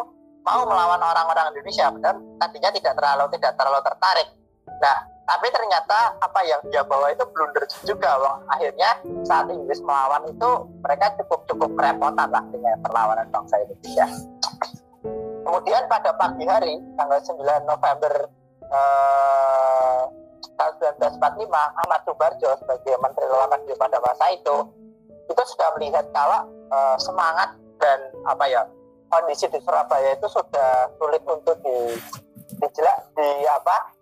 mau 0.44 0.68
melawan 0.68 1.02
orang-orang 1.02 1.54
Indonesia. 1.54 1.90
Dan 2.02 2.22
tadinya 2.38 2.70
tidak 2.74 2.94
terlalu 2.98 3.26
tidak 3.38 3.54
terlalu 3.58 3.80
tertarik. 3.86 4.28
Nah, 4.82 4.98
tapi 5.24 5.48
ternyata 5.52 6.20
apa 6.20 6.40
yang 6.44 6.60
dia 6.68 6.84
bawa 6.84 7.12
itu 7.16 7.24
blunder 7.32 7.64
juga. 7.88 8.20
Wong. 8.20 8.38
Akhirnya 8.52 8.90
saat 9.24 9.48
Inggris 9.48 9.80
melawan 9.80 10.28
itu 10.28 10.50
mereka 10.84 11.16
cukup 11.24 11.48
cukup 11.48 11.72
kerepotan 11.80 12.28
lah 12.28 12.44
dengan 12.52 12.76
perlawanan 12.84 13.28
bangsa 13.32 13.56
Indonesia. 13.64 14.08
Kemudian 15.44 15.84
pada 15.88 16.12
pagi 16.16 16.44
hari 16.48 16.76
tanggal 16.96 17.20
9 17.20 17.40
November 17.68 18.14
eh, 18.68 20.02
tahun 20.60 20.74
1945 21.00 21.50
Ahmad 21.52 22.02
Subarjo 22.08 22.50
sebagai 22.60 22.94
Menteri 23.00 23.26
Luar 23.28 23.50
Negeri 23.52 23.74
pada 23.80 23.98
masa 24.00 24.26
itu 24.32 24.58
itu 25.32 25.42
sudah 25.56 25.72
melihat 25.80 26.06
kalau 26.12 26.46
uh, 26.68 26.98
semangat 27.00 27.56
dan 27.80 28.00
apa 28.28 28.44
ya 28.48 28.62
kondisi 29.08 29.48
di 29.48 29.60
Surabaya 29.64 30.14
itu 30.14 30.28
sudah 30.28 30.92
sulit 31.00 31.24
untuk 31.26 31.56
di 31.64 31.96
dijelak 32.60 32.98
di 33.16 33.30
apa 33.48 33.93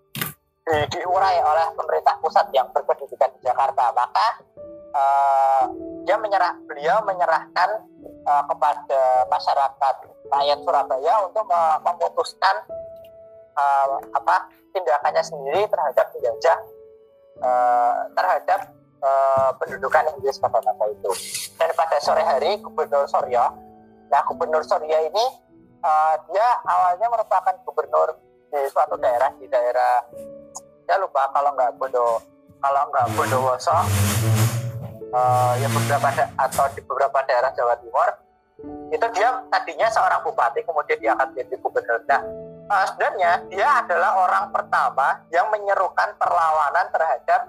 di, 0.72 0.80
diurai 0.96 1.44
oleh 1.44 1.68
pemerintah 1.76 2.16
pusat 2.24 2.48
yang 2.56 2.72
berkedudukan 2.72 3.28
di 3.36 3.40
Jakarta 3.44 3.92
maka 3.92 4.28
uh, 4.96 5.64
dia 6.08 6.16
menyerah 6.16 6.56
beliau 6.64 7.04
menyerahkan 7.04 7.84
uh, 8.24 8.44
kepada 8.48 9.28
masyarakat 9.28 9.96
rakyat 10.32 10.60
Surabaya 10.64 11.14
untuk 11.28 11.44
memutuskan 11.84 12.56
uh, 13.60 14.00
apa 14.16 14.48
tindakannya 14.72 15.24
sendiri 15.28 15.68
terhadap 15.68 16.08
penjajah 16.16 16.58
uh, 17.44 18.08
terhadap 18.16 18.72
uh, 19.04 19.52
pendudukan 19.60 20.08
Inggris 20.16 20.40
pada 20.40 20.64
masa 20.64 20.88
itu. 20.88 21.12
Dan 21.60 21.70
pada 21.76 22.00
sore 22.00 22.24
hari 22.24 22.58
Gubernur 22.64 23.06
Suryo, 23.06 23.46
nah 24.08 24.24
Gubernur 24.24 24.64
Suryo 24.64 24.98
ini 25.12 25.26
uh, 25.84 26.16
dia 26.32 26.48
awalnya 26.64 27.08
merupakan 27.12 27.54
gubernur 27.68 28.31
di 28.52 28.68
suatu 28.68 29.00
daerah 29.00 29.32
di 29.40 29.48
daerah 29.48 30.04
saya 30.84 30.98
lupa 31.00 31.32
kalau 31.32 31.56
nggak 31.56 31.72
Bodo 31.80 32.20
kalau 32.60 32.84
nggak 32.92 33.08
Bondowoso 33.16 33.72
uh, 33.72 35.54
ya 35.56 35.68
beberapa 35.72 36.08
atau 36.36 36.66
di 36.76 36.84
beberapa 36.84 37.20
daerah 37.24 37.50
Jawa 37.56 37.80
Timur 37.80 38.10
itu 38.92 39.06
dia 39.16 39.40
tadinya 39.50 39.88
seorang 39.88 40.22
bupati 40.22 40.62
kemudian 40.68 41.00
dia 41.02 41.12
akan 41.18 41.34
menjadi 41.34 41.56
gubernur. 41.64 42.04
Nah 42.06 42.22
uh, 42.68 42.86
sebenarnya 42.92 43.32
dia 43.48 43.68
adalah 43.82 44.20
orang 44.20 44.46
pertama 44.52 45.24
yang 45.32 45.48
menyerukan 45.50 46.12
perlawanan 46.20 46.86
terhadap 46.92 47.42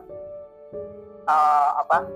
uh, 1.26 1.70
apa 1.82 2.06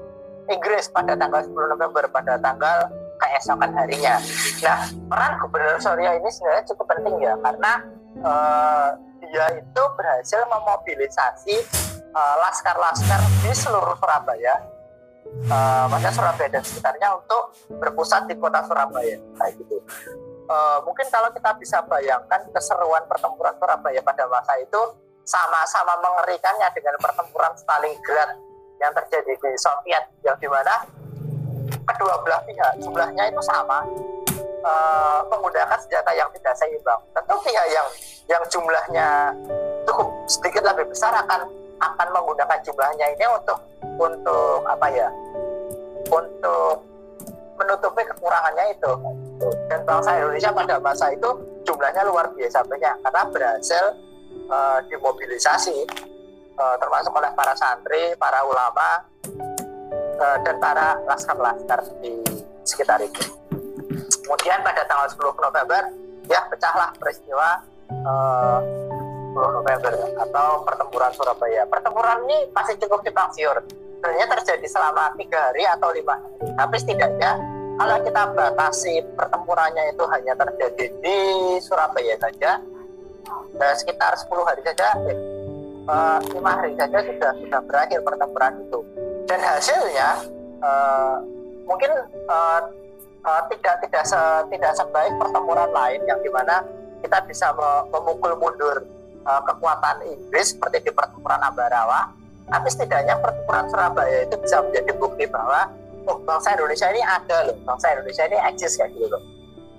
Inggris 0.46 0.86
pada 0.94 1.18
tanggal 1.18 1.42
10 1.42 1.74
November 1.74 2.06
pada 2.06 2.38
tanggal 2.38 2.86
keesokan 3.18 3.74
harinya. 3.74 4.22
Nah, 4.62 4.80
peran 5.10 5.32
Gubernur 5.42 5.78
Surya 5.82 6.14
ini 6.14 6.28
sebenarnya 6.30 6.64
cukup 6.70 6.86
penting 6.94 7.14
ya 7.18 7.34
karena 7.42 7.82
uh, 8.22 8.90
dia 9.20 9.46
itu 9.58 9.82
berhasil 9.98 10.40
memobilisasi 10.46 11.56
laskar-laskar 12.16 13.20
uh, 13.20 13.28
di 13.44 13.52
seluruh 13.52 13.92
Surabaya, 14.00 14.54
uh, 15.52 15.84
maksudnya 15.92 16.14
Surabaya 16.16 16.48
dan 16.48 16.62
sekitarnya 16.64 17.08
untuk 17.12 17.52
berpusat 17.76 18.24
di 18.24 18.34
kota 18.40 18.64
Surabaya, 18.64 19.20
kayak 19.36 19.52
gitu. 19.60 19.76
Uh, 20.46 20.78
mungkin 20.86 21.04
kalau 21.10 21.28
kita 21.34 21.52
bisa 21.58 21.82
bayangkan 21.84 22.40
keseruan 22.54 23.04
pertempuran 23.04 23.52
Surabaya 23.58 24.00
pada 24.00 24.24
masa 24.30 24.56
itu 24.62 24.80
sama-sama 25.26 25.98
mengerikannya 25.98 26.70
dengan 26.72 26.94
pertempuran 27.02 27.52
Stalingrad 27.58 28.30
yang 28.78 28.92
terjadi 28.94 29.32
di 29.34 29.50
Soviet 29.58 30.04
yang 30.22 30.38
di 30.38 30.46
mana 30.46 30.86
kedua 31.82 32.14
belah 32.22 32.42
pihak 32.46 32.78
jumlahnya 32.78 33.34
itu 33.34 33.42
sama 33.42 33.82
uh, 34.64 35.20
menggunakan 35.28 35.76
senjata 35.80 36.12
yang 36.14 36.28
tidak 36.36 36.54
seimbang 36.56 37.00
tentu 37.12 37.34
pihak 37.44 37.66
yang 37.72 37.88
yang 38.26 38.42
jumlahnya 38.48 39.08
cukup 39.84 40.08
sedikit 40.26 40.62
lebih 40.66 40.86
besar 40.90 41.12
akan 41.12 41.48
akan 41.76 42.08
menggunakan 42.12 42.58
jumlahnya 42.64 43.06
ini 43.12 43.26
untuk 43.28 43.58
untuk 44.00 44.64
apa 44.64 44.86
ya 44.88 45.08
untuk 46.08 46.80
menutupi 47.56 48.04
kekurangannya 48.04 48.76
itu 48.76 48.92
dan 49.72 49.80
bangsa 49.84 50.10
Indonesia 50.20 50.50
pada 50.52 50.76
masa 50.80 51.06
itu 51.12 51.28
jumlahnya 51.64 52.02
luar 52.04 52.28
biasa 52.36 52.64
banyak 52.68 52.94
karena 53.00 53.22
berhasil 53.32 53.84
uh, 54.52 54.78
dimobilisasi 54.88 55.76
uh, 56.56 56.76
termasuk 56.80 57.12
oleh 57.12 57.30
para 57.36 57.54
santri, 57.56 58.16
para 58.16 58.40
ulama 58.44 58.88
uh, 60.20 60.36
dan 60.44 60.56
para 60.60 60.96
laskar-laskar 61.04 61.80
di 62.00 62.20
sekitar 62.64 63.00
itu. 63.04 63.45
Kemudian 64.26 64.58
pada 64.66 64.82
tanggal 64.90 65.06
10 65.06 65.22
November 65.22 65.82
ya 66.26 66.42
pecahlah 66.50 66.90
peristiwa 66.98 67.62
uh, 68.02 68.58
10 69.38 69.58
November 69.62 69.92
atau 70.18 70.66
pertempuran 70.66 71.10
Surabaya. 71.14 71.62
Pertempuran 71.70 72.26
ini 72.26 72.50
masih 72.50 72.74
cukup 72.82 73.06
simpang 73.06 73.30
siur. 73.38 73.62
Sebenarnya 74.02 74.26
terjadi 74.34 74.66
selama 74.66 75.14
tiga 75.14 75.50
hari 75.50 75.62
atau 75.62 75.94
lima 75.94 76.18
hari, 76.18 76.50
tapi 76.58 76.76
setidaknya 76.82 77.32
kalau 77.76 77.96
kita 78.02 78.22
batasi 78.34 78.94
pertempurannya 79.14 79.84
itu 79.94 80.04
hanya 80.10 80.32
terjadi 80.34 80.84
di 80.98 81.18
Surabaya 81.62 82.14
saja 82.18 82.50
eh, 83.62 83.74
sekitar 83.78 84.12
10 84.18 84.48
hari 84.48 84.62
saja 84.66 84.86
eh, 85.86 86.18
lima 86.34 86.50
hari 86.56 86.72
saja 86.74 86.98
sudah 87.02 87.32
sudah 87.40 87.60
berakhir 87.66 88.00
pertempuran 88.02 88.52
itu 88.62 88.80
dan 89.28 89.40
hasilnya 89.42 90.08
eh, 90.64 91.16
mungkin 91.66 91.90
eh, 92.08 92.60
eh, 93.26 93.42
tidak 93.50 93.74
tidak 93.82 94.04
se, 94.06 94.20
tidak 94.54 94.72
sebaik 94.78 95.12
pertempuran 95.18 95.70
lain 95.74 96.00
yang 96.06 96.18
di 96.22 96.30
mana 96.30 96.62
kita 97.04 97.18
bisa 97.28 97.52
memukul 97.92 98.34
mundur 98.40 98.82
uh, 99.26 99.42
kekuatan 99.44 100.02
Inggris 100.06 100.54
seperti 100.54 100.88
di 100.88 100.90
pertempuran 100.94 101.42
Ambarawa. 101.42 102.08
Tapi 102.46 102.66
setidaknya 102.70 103.18
pertempuran 103.18 103.66
Surabaya 103.66 104.22
itu 104.22 104.38
bisa 104.38 104.62
menjadi 104.62 104.92
bukti 104.94 105.26
bahwa 105.26 105.66
oh 106.06 106.18
bangsa 106.22 106.54
Indonesia 106.54 106.86
ini 106.94 107.02
ada 107.02 107.50
loh 107.50 107.58
bangsa 107.66 107.90
Indonesia 107.90 108.22
ini 108.30 108.38
eksis 108.54 108.78
kayak 108.78 108.94
gitu 108.94 109.06
loh. 109.10 109.22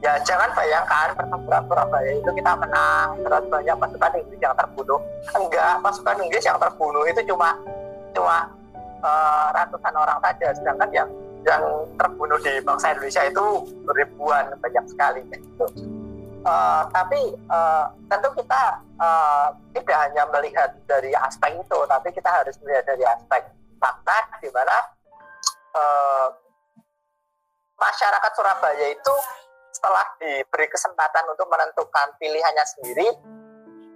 Ya 0.03 0.19
jangan 0.27 0.51
bayangkan 0.53 1.15
pertempuran 1.15 1.63
Surabaya 1.67 2.11
itu 2.11 2.29
kita 2.35 2.51
menang 2.59 3.07
terus 3.23 3.43
banyak 3.47 3.75
pasukan 3.79 4.11
Inggris 4.19 4.39
yang 4.43 4.55
terbunuh. 4.55 4.99
Enggak 5.31 5.73
pasukan 5.79 6.15
Inggris 6.21 6.43
yang 6.43 6.59
terbunuh 6.59 7.03
itu 7.07 7.21
cuma 7.31 7.49
cuma 8.11 8.37
uh, 8.99 9.47
ratusan 9.55 9.93
orang 9.95 10.19
saja. 10.19 10.47
Sedangkan 10.53 10.89
yang 10.91 11.09
yang 11.47 11.63
terbunuh 11.95 12.35
di 12.43 12.59
bangsa 12.59 12.91
Indonesia 12.91 13.23
itu 13.23 13.45
ribuan 13.95 14.51
banyak 14.59 14.85
sekali 14.91 15.23
gitu. 15.31 15.65
Uh, 16.43 16.87
tapi 16.95 17.35
uh, 17.51 17.91
tentu 18.07 18.29
kita 18.39 18.79
uh, 18.99 19.51
tidak 19.75 19.97
hanya 20.07 20.23
melihat 20.31 20.69
dari 20.87 21.11
aspek 21.15 21.55
itu, 21.55 21.79
tapi 21.87 22.07
kita 22.11 22.29
harus 22.29 22.55
melihat 22.63 22.83
dari 22.87 23.03
aspek 23.03 23.41
fakta 23.79 24.17
di 24.43 24.47
mana 24.51 24.77
uh, 25.75 26.27
masyarakat 27.79 28.31
Surabaya 28.35 28.87
itu 28.91 29.15
setelah 29.75 30.05
diberi 30.17 30.67
kesempatan 30.71 31.25
untuk 31.29 31.47
menentukan 31.51 32.15
pilihannya 32.17 32.65
sendiri, 32.65 33.07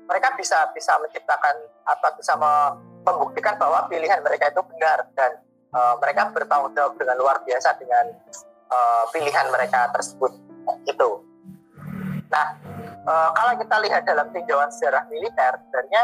mereka 0.05 0.35
bisa 0.35 0.69
bisa 0.75 0.99
menciptakan 0.99 1.55
apa 1.87 2.07
bisa 2.19 2.35
membuktikan 2.37 3.55
bahwa 3.57 3.87
pilihan 3.87 4.19
mereka 4.21 4.51
itu 4.51 4.61
benar 4.75 5.07
dan 5.15 5.39
uh, 5.75 5.95
mereka 5.99 6.31
bertanggung 6.31 6.71
jawab 6.75 6.93
dengan 6.99 7.15
luar 7.19 7.41
biasa 7.43 7.75
dengan 7.79 8.05
uh, 8.71 9.03
pilihan 9.11 9.47
mereka 9.51 9.91
tersebut 9.95 10.31
gitu. 10.87 11.23
Nah, 12.31 12.47
uh, 13.03 13.29
kalau 13.35 13.53
kita 13.59 13.75
lihat 13.83 14.03
dalam 14.07 14.27
tinjauan 14.31 14.71
sejarah 14.71 15.03
militer, 15.11 15.59
sebenarnya 15.67 16.03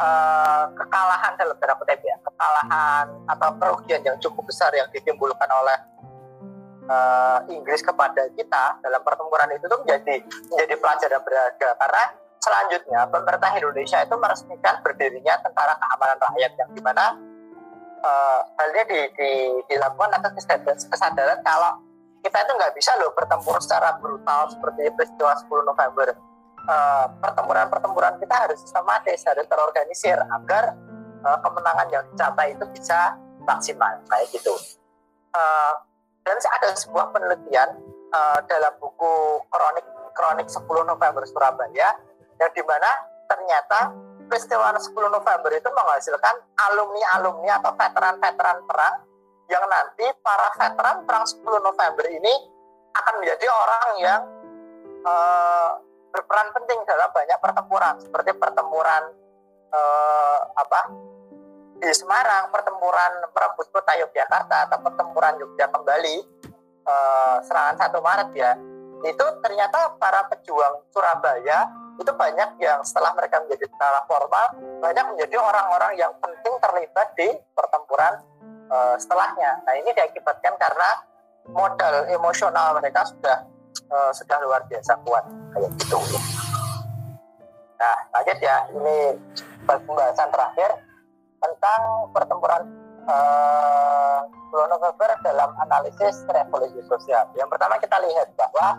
uh, 0.00 0.64
kekalahan 0.72 1.32
dalam 1.36 1.56
tanda 1.60 1.74
kutip 1.76 2.00
ya, 2.00 2.16
kekalahan 2.24 3.06
atau 3.28 3.48
kerugian 3.60 4.02
yang 4.04 4.16
cukup 4.20 4.48
besar 4.48 4.72
yang 4.72 4.88
ditimbulkan 4.92 5.48
oleh 5.52 5.78
uh, 6.88 7.38
Inggris 7.52 7.84
kepada 7.84 8.28
kita 8.32 8.80
dalam 8.80 9.00
pertempuran 9.04 9.48
itu 9.52 9.64
tuh 9.68 9.80
menjadi 9.84 10.24
menjadi 10.52 10.74
pelajaran 10.80 11.20
berharga 11.20 11.68
karena 11.76 12.04
selanjutnya 12.40 13.00
pemerintah 13.08 13.50
Indonesia 13.56 13.98
itu 14.04 14.14
meresmikan 14.20 14.74
berdirinya 14.84 15.34
tentara 15.40 15.80
keamanan 15.80 16.18
rakyat 16.20 16.52
yang 16.60 16.70
di 16.76 16.80
mana 16.84 17.04
uh, 18.04 18.40
hal 18.60 18.68
ini 18.70 18.82
di, 18.84 19.00
di, 19.16 19.30
dilakukan 19.72 20.12
atas 20.20 20.36
kesadaran, 20.36 20.76
kesadaran 20.76 21.40
kalau 21.40 21.80
kita 22.20 22.40
itu 22.40 22.52
nggak 22.56 22.72
bisa 22.76 22.92
loh 23.00 23.12
bertempur 23.12 23.56
secara 23.60 23.96
brutal 24.00 24.48
seperti 24.48 24.92
peristiwa 24.92 25.32
10 25.36 25.48
November. 25.64 26.08
Uh, 26.64 27.04
pertempuran-pertempuran 27.20 28.16
kita 28.24 28.48
harus 28.48 28.56
sistematis, 28.56 29.20
harus 29.28 29.44
terorganisir 29.44 30.16
agar 30.16 30.72
uh, 31.20 31.36
kemenangan 31.44 31.92
yang 31.92 32.04
dicapai 32.08 32.56
itu 32.56 32.64
bisa 32.72 33.20
maksimal 33.44 34.00
kayak 34.08 34.32
gitu. 34.32 34.56
Uh, 35.36 35.76
dan 36.24 36.40
ada 36.40 36.72
sebuah 36.72 37.12
penelitian 37.12 37.68
uh, 38.16 38.40
dalam 38.48 38.72
buku 38.80 39.44
kronik 39.52 39.84
kronik 40.16 40.48
10 40.48 40.64
November 40.88 41.28
Surabaya 41.28 42.00
yang 42.40 42.52
di 42.56 42.64
mana 42.64 42.90
ternyata 43.28 43.92
peristiwa 44.26 44.74
10 44.74 44.90
November 44.94 45.50
itu 45.52 45.68
menghasilkan 45.70 46.34
alumni-alumni 46.56 47.60
atau 47.60 47.72
veteran-veteran 47.76 48.58
perang 48.64 48.94
yang 49.48 49.64
nanti 49.68 50.08
para 50.24 50.48
veteran 50.56 51.04
perang 51.04 51.24
10 51.28 51.44
November 51.44 52.06
ini 52.08 52.34
akan 52.94 53.14
menjadi 53.20 53.46
orang 53.50 53.88
yang 54.00 54.20
uh, 55.04 55.70
berperan 56.14 56.48
penting 56.54 56.78
dalam 56.86 57.10
banyak 57.10 57.38
pertempuran 57.42 57.94
seperti 57.98 58.30
pertempuran 58.38 59.02
uh, 59.74 60.38
apa 60.54 60.80
di 61.74 61.90
Semarang, 61.92 62.48
pertempuran 62.54 63.28
merebut 63.34 63.66
kota 63.68 63.92
Yogyakarta 63.98 64.70
atau 64.70 64.78
pertempuran 64.80 65.36
Yogyakarta 65.42 65.74
kembali 65.74 66.16
uh, 66.86 67.36
serangan 67.44 67.76
1 67.92 67.98
Maret 67.98 68.30
ya. 68.32 68.52
Itu 69.04 69.26
ternyata 69.44 69.98
para 70.00 70.24
pejuang 70.32 70.86
Surabaya 70.94 71.68
itu 71.94 72.12
banyak 72.14 72.50
yang 72.58 72.82
setelah 72.82 73.14
mereka 73.14 73.38
menjadi 73.44 73.70
tentara 73.70 74.02
formal 74.10 74.46
banyak 74.82 75.04
menjadi 75.14 75.36
orang-orang 75.38 75.92
yang 75.94 76.12
penting 76.18 76.54
terlibat 76.58 77.08
di 77.14 77.28
pertempuran 77.54 78.18
uh, 78.70 78.96
setelahnya. 78.98 79.62
Nah 79.62 79.74
ini 79.78 79.90
diakibatkan 79.94 80.54
karena 80.58 80.90
modal 81.54 82.08
emosional 82.10 82.74
mereka 82.80 83.06
sudah 83.06 83.46
uh, 83.94 84.10
sudah 84.10 84.36
luar 84.42 84.66
biasa 84.66 84.98
kuat 85.06 85.24
kayak 85.54 85.70
gitu. 85.78 85.98
Nah 87.78 87.96
lanjut 88.10 88.38
ya 88.42 88.56
ini 88.74 88.96
pembahasan 89.64 90.28
terakhir 90.34 90.70
tentang 91.38 91.80
pertempuran 92.10 92.62
uh, 93.06 93.54
dalam 95.24 95.50
analisis 95.58 96.22
revolusi 96.28 96.78
sosial. 96.86 97.26
Yang 97.34 97.48
pertama 97.56 97.74
kita 97.80 97.96
lihat 98.04 98.28
bahwa 98.38 98.78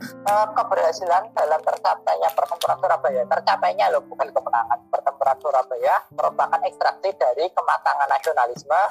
uh, 0.00 0.46
keberhasilan 0.54 1.22
dalam 1.34 1.60
tercapainya 1.62 2.28
pertempuran 2.34 2.76
Surabaya 2.78 3.22
tercapainya 3.26 3.86
loh 3.90 4.02
bukan 4.06 4.28
kemenangan 4.30 4.78
pertempuran 4.90 5.36
Surabaya 5.42 5.94
merupakan 6.14 6.60
ekstraksi 6.64 7.10
dari 7.18 7.44
kematangan 7.50 8.08
nasionalisme 8.08 8.82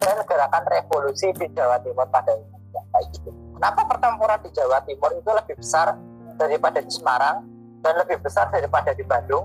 dan 0.00 0.16
gerakan 0.24 0.64
revolusi 0.68 1.28
di 1.36 1.46
Jawa 1.52 1.76
Timur 1.84 2.08
pada 2.08 2.32
kayak 2.72 3.06
gitu. 3.12 3.30
Kenapa 3.60 3.80
pertempuran 3.84 4.38
di 4.40 4.50
Jawa 4.56 4.78
Timur 4.88 5.10
itu 5.12 5.30
lebih 5.30 5.54
besar 5.60 5.92
daripada 6.40 6.80
di 6.80 6.88
Semarang 6.88 7.44
dan 7.84 7.94
lebih 8.00 8.16
besar 8.24 8.48
daripada 8.48 8.96
di 8.96 9.04
Bandung 9.04 9.44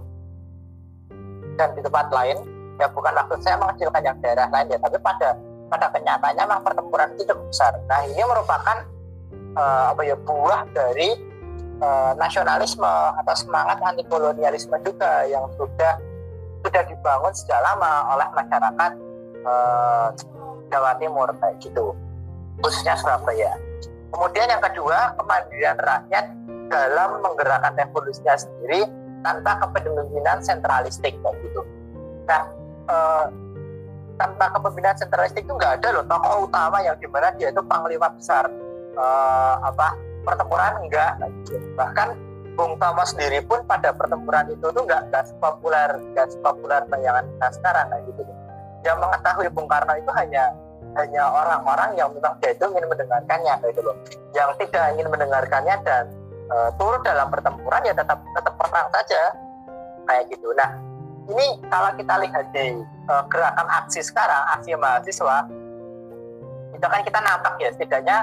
dan 1.60 1.75
di 1.75 1.84
tempat 1.84 2.08
lain? 2.12 2.39
Ya 2.75 2.88
bukan 2.91 3.12
maksud 3.15 3.39
saya 3.43 3.56
mengecilkan 3.60 4.04
yang 4.04 4.17
daerah 4.19 4.47
lain 4.51 4.67
ya, 4.67 4.80
tapi 4.80 4.99
pada 4.99 5.36
pada 5.71 5.88
kenyataannya 5.91 6.43
memang 6.43 6.63
pertempuran 6.63 7.08
itu 7.15 7.23
cukup 7.28 7.47
besar. 7.51 7.71
Nah 7.88 8.04
ini 8.08 8.23
merupakan 8.23 8.78
uh, 9.55 9.95
apa 9.95 10.01
ya 10.03 10.15
buah 10.19 10.67
dari 10.75 11.15
uh, 11.81 12.13
nasionalisme 12.19 12.93
atau 13.23 13.35
semangat 13.35 13.79
anti 13.83 14.03
kolonialisme 14.07 14.75
juga 14.83 15.25
yang 15.27 15.47
sudah 15.55 15.99
sudah 16.65 16.83
dibangun 16.87 17.33
sejak 17.33 17.61
lama 17.61 18.15
oleh 18.15 18.27
masyarakat 18.33 18.91
uh, 19.45 20.07
Jawa 20.69 20.97
Timur 20.97 21.29
kayak 21.39 21.57
gitu 21.61 21.95
khususnya 22.63 22.95
Surabaya. 22.95 23.59
Kemudian 24.13 24.47
yang 24.47 24.63
kedua 24.63 25.11
kemandirian 25.19 25.75
rakyat 25.75 26.25
dalam 26.71 27.19
menggerakkan 27.19 27.75
revolusinya 27.75 28.39
sendiri 28.39 28.87
tanpa 29.21 29.59
kepemimpinan 29.59 30.39
sentralistik 30.39 31.13
kayak 31.19 31.35
gitu. 31.43 31.61
Nah 32.23 32.43
eh, 32.87 33.25
tanpa 34.15 34.55
kepemimpinan 34.55 34.95
sentralistik 34.95 35.43
itu 35.43 35.53
nggak 35.53 35.83
ada 35.83 35.99
loh 35.99 36.05
tokoh 36.07 36.47
utama 36.47 36.79
yang 36.79 36.95
di 36.95 37.07
mana 37.11 37.35
dia 37.35 37.51
itu 37.51 37.61
panglima 37.67 38.07
besar 38.15 38.47
eh, 38.95 39.55
apa 39.62 39.88
pertempuran? 40.25 40.71
Enggak. 40.88 41.21
Bahkan 41.77 42.08
Bung 42.55 42.79
Tomo 42.79 43.03
sendiri 43.03 43.43
pun 43.43 43.60
pada 43.67 43.91
pertempuran 43.91 44.47
itu 44.47 44.63
tuh 44.71 44.84
nggak 44.88 45.12
nggak 45.12 45.23
sepopuler 45.27 45.99
nggak 46.15 46.27
sepopuler 46.31 46.81
bayangan 46.88 47.27
kita 47.36 47.47
sekarang 47.60 47.86
kayak 47.91 48.03
gitu. 48.08 48.21
Yang 48.88 48.97
mengetahui 49.03 49.47
Bung 49.51 49.67
Karno 49.67 49.93
itu 49.99 50.12
hanya 50.15 50.55
hanya 50.95 51.23
orang-orang 51.27 51.99
yang 51.99 52.08
memang 52.15 52.39
dia 52.39 52.55
itu 52.55 52.63
ingin 52.71 52.88
mendengarkannya 52.88 53.53
gitu 53.67 53.81
loh. 53.84 53.95
Yang 54.31 54.49
tidak 54.63 54.95
ingin 54.95 55.08
mendengarkannya 55.12 55.75
dan 55.84 56.03
e, 56.47 56.55
turut 56.79 57.03
dalam 57.03 57.27
pertempuran 57.27 57.84
ya 57.84 57.91
tetap 57.91 58.23
tetap 58.23 58.53
perang 58.55 58.88
saja 58.95 59.21
kayak 60.08 60.23
gitu. 60.31 60.47
Nah 60.55 60.71
ini 61.27 61.60
kalau 61.67 61.91
kita 61.99 62.15
lihat 62.23 62.45
di 62.55 62.79
e, 62.88 63.13
gerakan 63.27 63.67
aksi 63.84 63.99
sekarang 63.99 64.43
aksi 64.55 64.71
mahasiswa 64.79 65.43
itu 66.71 66.86
kan 66.88 67.01
kita 67.03 67.19
nampak 67.19 67.53
ya 67.60 67.69
setidaknya 67.75 68.17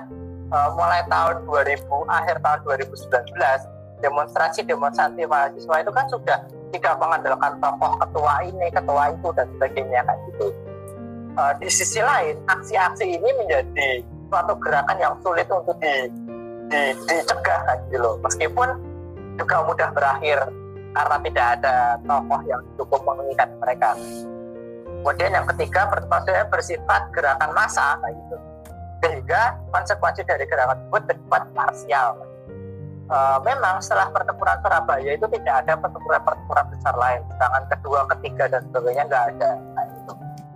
e, 0.52 0.58
mulai 0.76 1.00
tahun 1.08 1.48
2000 1.48 1.88
akhir 2.12 2.36
tahun 2.44 2.60
2019 2.68 3.72
demonstrasi 4.02 4.60
demonstrasi 4.66 5.24
mahasiswa 5.24 5.76
itu 5.80 5.90
kan 5.94 6.06
sudah 6.10 6.38
tidak 6.72 6.94
mengandalkan 6.98 7.52
tokoh 7.60 7.92
ketua 8.00 8.34
ini, 8.48 8.66
ketua 8.72 9.02
itu 9.12 9.28
dan 9.36 9.46
sebagainya 9.56 10.00
kayak 10.02 10.20
gitu. 10.32 10.48
Uh, 11.32 11.52
di 11.60 11.68
sisi 11.68 12.00
lain, 12.00 12.36
aksi-aksi 12.48 13.04
ini 13.08 13.30
menjadi 13.40 14.04
suatu 14.28 14.56
gerakan 14.60 14.98
yang 15.00 15.14
sulit 15.24 15.48
untuk 15.48 15.76
di, 15.80 16.08
di, 16.68 16.80
dicegah 17.08 17.60
kayak 17.68 17.80
gitu 17.88 18.00
loh. 18.00 18.14
Meskipun 18.20 18.68
juga 19.36 19.56
mudah 19.64 19.88
berakhir 19.96 20.38
karena 20.92 21.16
tidak 21.24 21.46
ada 21.60 21.76
tokoh 22.04 22.40
yang 22.44 22.62
cukup 22.76 23.00
mengikat 23.04 23.48
mereka. 23.60 23.96
Kemudian 25.02 25.32
yang 25.34 25.46
ketiga 25.56 25.88
maksudnya 25.88 26.44
bersifat 26.52 27.02
gerakan 27.16 27.50
massa 27.56 27.96
kayak 28.00 28.16
gitu. 28.16 28.36
Sehingga 29.02 29.58
konsekuensi 29.74 30.22
dari 30.22 30.46
gerakan 30.46 30.78
tersebut 30.78 31.02
bersifat 31.10 31.42
parsial 31.52 32.32
uh, 33.12 33.38
memang 33.44 33.82
setelah 33.82 34.08
pertempuran 34.14 34.56
Surabaya 34.62 35.10
itu 35.12 35.26
tidak 35.28 35.54
ada 35.66 35.74
pertempuran-pertempuran 35.76 36.66
besar 36.72 36.94
lain 36.96 37.20
tangan 37.36 37.64
kedua, 37.68 38.00
ketiga 38.16 38.44
dan 38.48 38.62
sebagainya 38.70 39.04
nggak 39.10 39.24
ada 39.36 39.50
nah 39.76 39.84
itu. 39.84 40.12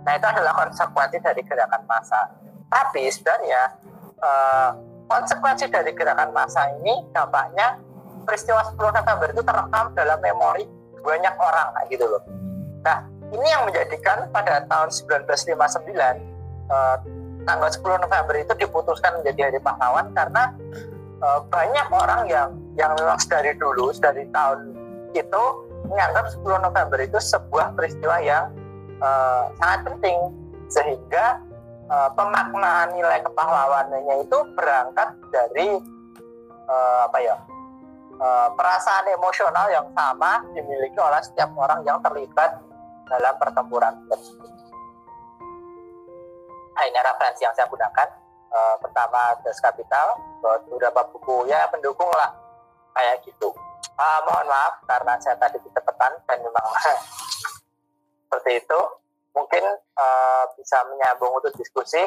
nah 0.07 0.11
itu 0.15 0.25
adalah 0.25 0.53
konsekuensi 0.55 1.17
dari 1.19 1.41
gerakan 1.43 1.83
massa 1.85 2.21
tapi 2.71 3.03
sebenarnya 3.11 3.61
uh, 4.23 4.71
konsekuensi 5.07 5.65
dari 5.71 5.91
gerakan 5.95 6.31
massa 6.35 6.67
ini 6.81 7.03
dampaknya 7.15 7.79
peristiwa 8.27 8.59
10 8.59 8.75
November 8.75 9.27
itu 9.31 9.41
terekam 9.43 9.85
dalam 9.95 10.19
memori 10.19 10.67
banyak 10.99 11.35
orang 11.39 11.71
kayak 11.79 11.87
gitu 11.95 12.05
loh. 12.11 12.19
Nah, 12.83 13.07
ini 13.31 13.47
yang 13.47 13.63
menjadikan 13.63 14.27
pada 14.35 14.67
tahun 14.67 14.91
1959 14.91 15.95
eh, 15.95 16.97
tanggal 17.47 17.71
10 17.71 18.03
November 18.03 18.35
itu 18.35 18.53
diputuskan 18.59 19.23
menjadi 19.23 19.47
hari 19.47 19.59
pahlawan 19.63 20.11
karena 20.11 20.51
eh, 21.23 21.39
banyak 21.47 21.87
orang 21.89 22.21
yang 22.27 22.49
yang 22.75 22.91
memang 22.99 23.17
dari 23.31 23.55
dulu 23.55 23.95
dari 23.95 24.27
tahun 24.35 24.75
itu 25.15 25.43
menganggap 25.87 26.27
10 26.35 26.67
November 26.67 26.99
itu 26.99 27.17
sebuah 27.17 27.73
peristiwa 27.79 28.19
yang 28.19 28.51
eh, 28.99 29.43
sangat 29.55 29.79
penting 29.87 30.17
sehingga 30.67 31.39
eh, 31.87 32.09
pemaknaan 32.11 32.91
nilai 32.91 33.23
kepahlawanannya 33.23 34.27
itu 34.27 34.37
berangkat 34.59 35.15
dari 35.31 35.79
eh, 36.67 36.99
apa 37.07 37.17
ya 37.23 37.35
eh, 38.19 38.47
perasaan 38.51 39.07
emosional 39.15 39.71
yang 39.71 39.87
sama 39.95 40.43
dimiliki 40.51 40.99
oleh 40.99 41.23
setiap 41.23 41.55
orang 41.55 41.79
yang 41.87 42.03
terlibat 42.03 42.59
dalam 43.07 43.33
pertempuran 43.39 43.95
tersebut. 44.11 44.56
Nah, 46.77 46.85
ini 46.85 46.99
referensi 47.01 47.41
yang 47.41 47.57
saya 47.57 47.65
gunakan. 47.65 48.07
Eh, 48.47 48.75
pertama 48.79 49.33
Das 49.43 49.59
Kapital, 49.59 50.13
beberapa 50.39 51.03
buku 51.11 51.49
ya 51.51 51.67
pendukung 51.67 52.07
lah 52.15 52.31
kayak 52.95 53.19
gitu. 53.25 53.51
Ah, 53.97 54.21
mohon 54.23 54.45
maaf 54.45 54.77
karena 54.85 55.17
saya 55.19 55.35
tadi 55.41 55.57
kecepatan 55.57 56.13
dan 56.29 56.37
memang 56.39 56.65
seperti 58.29 58.61
itu. 58.61 58.79
Mungkin 59.33 59.63
eh, 59.73 60.43
bisa 60.53 60.77
menyambung 60.85 61.33
untuk 61.33 61.51
diskusi. 61.57 61.99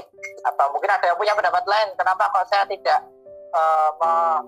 Apa 0.47 0.71
mungkin 0.71 0.89
ada 0.89 1.11
yang 1.11 1.19
punya 1.19 1.35
pendapat 1.35 1.67
lain? 1.67 1.93
Kenapa 1.99 2.31
kok 2.31 2.47
saya 2.47 2.63
tidak 2.71 3.03
eh, 3.51 3.91
me- 3.99 4.43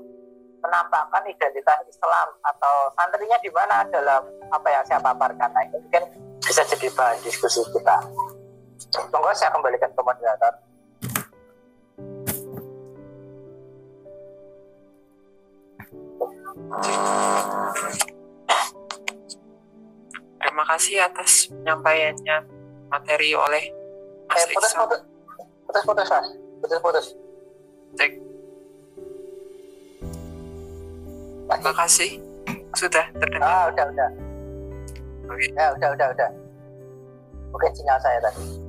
menampakkan 0.62 1.26
identitas 1.26 1.82
Islam 1.90 2.30
atau 2.46 2.88
santrinya 2.94 3.34
di 3.42 3.50
mana 3.50 3.82
dalam 3.90 4.22
apa 4.54 4.68
yang 4.70 4.84
saya 4.86 5.02
paparkan? 5.02 5.50
Nah, 5.50 5.62
ini 5.66 5.76
mungkin 5.82 6.02
bisa 6.40 6.62
jadi 6.62 6.88
bahan 6.94 7.18
diskusi 7.20 7.60
kita. 7.74 7.98
Monggo 8.90 9.30
saya 9.34 9.50
kembalikan 9.54 9.90
ke 9.94 10.00
moderator. 10.02 10.52
Terima 20.42 20.64
kasih 20.66 20.96
atas 21.00 21.48
penyampaiannya 21.48 22.36
materi 22.90 23.32
oleh 23.32 23.64
Mas 24.28 24.42
Eh, 24.42 24.46
putus, 24.52 24.72
Iksan. 24.72 24.80
putus, 24.84 25.00
putus, 25.66 25.82
putus, 25.84 26.06
mas. 26.08 26.26
Putus, 26.60 26.78
putus. 26.80 27.06
Cek. 27.96 28.12
Terima 31.52 31.72
kasih 31.76 32.10
sudah 32.72 33.04
terdengar. 33.12 33.44
Ah, 33.44 33.64
udah, 33.68 33.84
udah. 33.92 34.08
Oke. 35.28 35.46
Ya, 35.52 35.66
udah, 35.76 35.88
udah, 35.92 36.06
udah. 36.16 36.30
Oke, 37.52 37.66
sinyal 37.76 38.00
saya 38.00 38.18
tadi. 38.24 38.61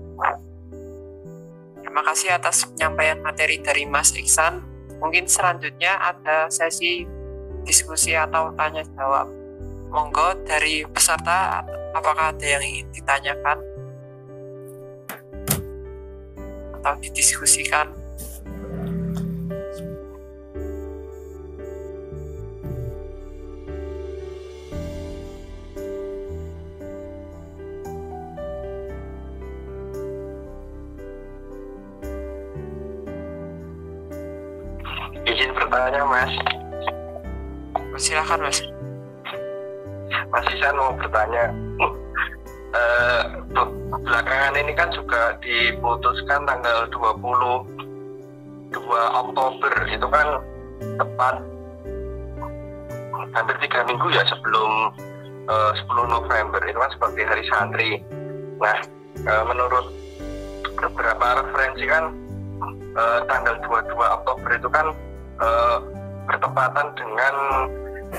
Terima 1.79 2.01
kasih 2.09 2.33
atas 2.33 2.65
penyampaian 2.73 3.21
materi 3.21 3.61
dari 3.61 3.85
Mas 3.85 4.13
Iksan. 4.17 4.61
Mungkin 4.97 5.29
selanjutnya 5.29 5.99
ada 5.99 6.49
sesi 6.49 7.05
diskusi 7.63 8.17
atau 8.17 8.51
tanya 8.57 8.83
jawab. 8.97 9.29
Monggo 9.93 10.33
dari 10.43 10.83
peserta 10.89 11.61
apakah 11.93 12.33
ada 12.33 12.45
yang 12.45 12.63
ingin 12.65 12.87
ditanyakan 12.97 13.57
atau 16.81 16.93
didiskusikan? 16.97 18.02
Izin 35.43 35.59
bertanya 35.59 36.07
Mas, 36.07 36.31
Silakan 37.99 38.47
Mas. 38.47 38.63
Mas 40.31 40.47
Isan 40.55 40.79
mau 40.79 40.95
bertanya. 40.95 41.51
Be- 43.51 43.75
belakangan 43.91 44.55
ini 44.55 44.71
kan 44.71 44.87
juga 44.95 45.35
diputuskan 45.43 46.47
tanggal 46.47 46.87
22 46.95 47.67
Oktober 48.95 49.73
itu 49.91 50.07
kan 50.07 50.39
tepat 50.95 51.43
hampir 53.35 53.55
tiga 53.67 53.83
minggu 53.83 54.15
ya 54.15 54.23
sebelum 54.31 54.95
eh, 55.51 55.71
10 55.75 56.07
November 56.07 56.63
itu 56.63 56.79
kan 56.79 56.91
sebagai 56.95 57.27
hari 57.27 57.43
santri. 57.51 57.99
Nah, 58.63 58.79
eh, 59.27 59.43
menurut 59.43 59.91
beberapa 60.79 61.43
referensi 61.43 61.83
kan 61.83 62.15
eh, 62.95 63.19
tanggal 63.27 63.59
22 63.67 63.91
Oktober 63.91 64.55
itu 64.55 64.71
kan 64.71 64.95
eh, 65.43 65.77
bertepatan 66.23 66.87
dengan 66.95 67.35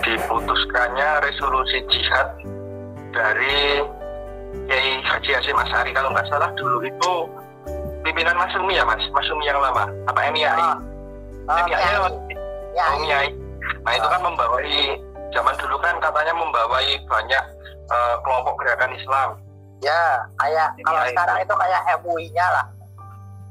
diputuskannya 0.05 1.11
resolusi 1.23 1.81
jihad 1.89 2.29
dari 3.11 3.81
Kiai 4.67 5.03
Haji 5.03 5.31
Hasyim 5.35 5.59
Asari 5.59 5.91
kalau 5.91 6.11
nggak 6.11 6.27
salah 6.29 6.51
dulu 6.55 6.83
itu 6.83 7.13
pimpinan 8.03 8.37
Mas 8.37 8.55
Umi 8.55 8.77
ya 8.77 8.85
Mas, 8.85 9.03
Mas 9.11 9.27
Umi 9.31 9.47
yang 9.47 9.59
lama 9.59 9.89
apa 10.07 10.21
MIAI? 10.31 10.61
Ah, 10.61 10.77
ah, 11.49 11.65
MIAI 11.65 11.83
ya, 11.83 12.01
ya, 12.75 12.85
Oh, 12.93 12.99
MIAI. 13.01 13.29
Nah 13.83 13.93
itu 13.95 14.07
kan 14.07 14.21
membawai 14.21 14.77
zaman 15.33 15.55
dulu 15.59 15.77
kan 15.81 15.95
katanya 15.99 16.35
membawai 16.37 16.87
banyak 17.07 17.45
eh, 17.89 18.15
kelompok 18.23 18.55
gerakan 18.61 18.93
Islam. 18.95 19.31
ya, 19.83 20.17
kayak 20.41 20.73
kalau 20.81 21.03
Ya, 21.05 21.11
sekarang 21.13 21.37
itu 21.45 21.55
kayak 21.55 21.81
MUI-nya 22.01 22.47
lah. 22.49 22.67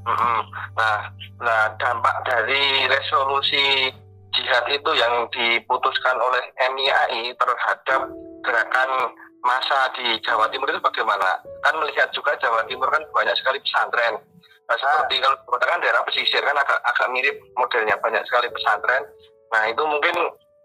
Nah, 0.03 0.99
nah 1.39 1.63
dampak 1.79 2.15
dari 2.27 2.87
resolusi 2.91 3.91
jihad 4.33 4.65
itu 4.67 4.91
yang 4.97 5.29
diputuskan 5.31 6.17
oleh 6.19 6.43
MIAI 6.59 7.31
terhadap 7.37 8.01
gerakan 8.43 8.89
masa 9.43 9.91
di 9.95 10.17
Jawa 10.23 10.49
Timur 10.49 10.71
itu 10.71 10.81
bagaimana? 10.83 11.39
Kan 11.63 11.79
melihat 11.79 12.09
juga 12.11 12.35
Jawa 12.39 12.65
Timur 12.67 12.89
kan 12.91 13.03
banyak 13.13 13.35
sekali 13.39 13.59
pesantren. 13.63 14.19
Nah, 14.63 14.75
seperti 14.79 15.19
kalau 15.19 15.35
Sumatera 15.43 15.75
kan 15.75 15.83
daerah 15.83 16.01
pesisir 16.07 16.39
kan 16.39 16.55
agak 16.55 16.79
agak 16.87 17.07
mirip 17.11 17.35
modelnya 17.59 17.99
banyak 17.99 18.23
sekali 18.25 18.47
pesantren. 18.47 19.03
Nah 19.51 19.69
itu 19.69 19.83
mungkin 19.83 20.15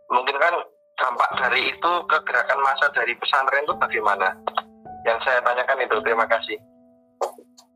mungkin 0.09 0.37
kan 0.39 0.55
dampak 0.97 1.31
dari 1.39 1.75
itu 1.75 1.93
ke 2.07 2.19
gerakan 2.25 2.61
masa 2.63 2.89
dari 2.95 3.13
pesantren 3.19 3.67
itu 3.67 3.75
bagaimana? 3.77 4.33
Yang 5.03 5.19
saya 5.27 5.43
tanyakan 5.43 5.83
itu 5.83 5.97
terima 6.03 6.27
kasih. 6.31 6.57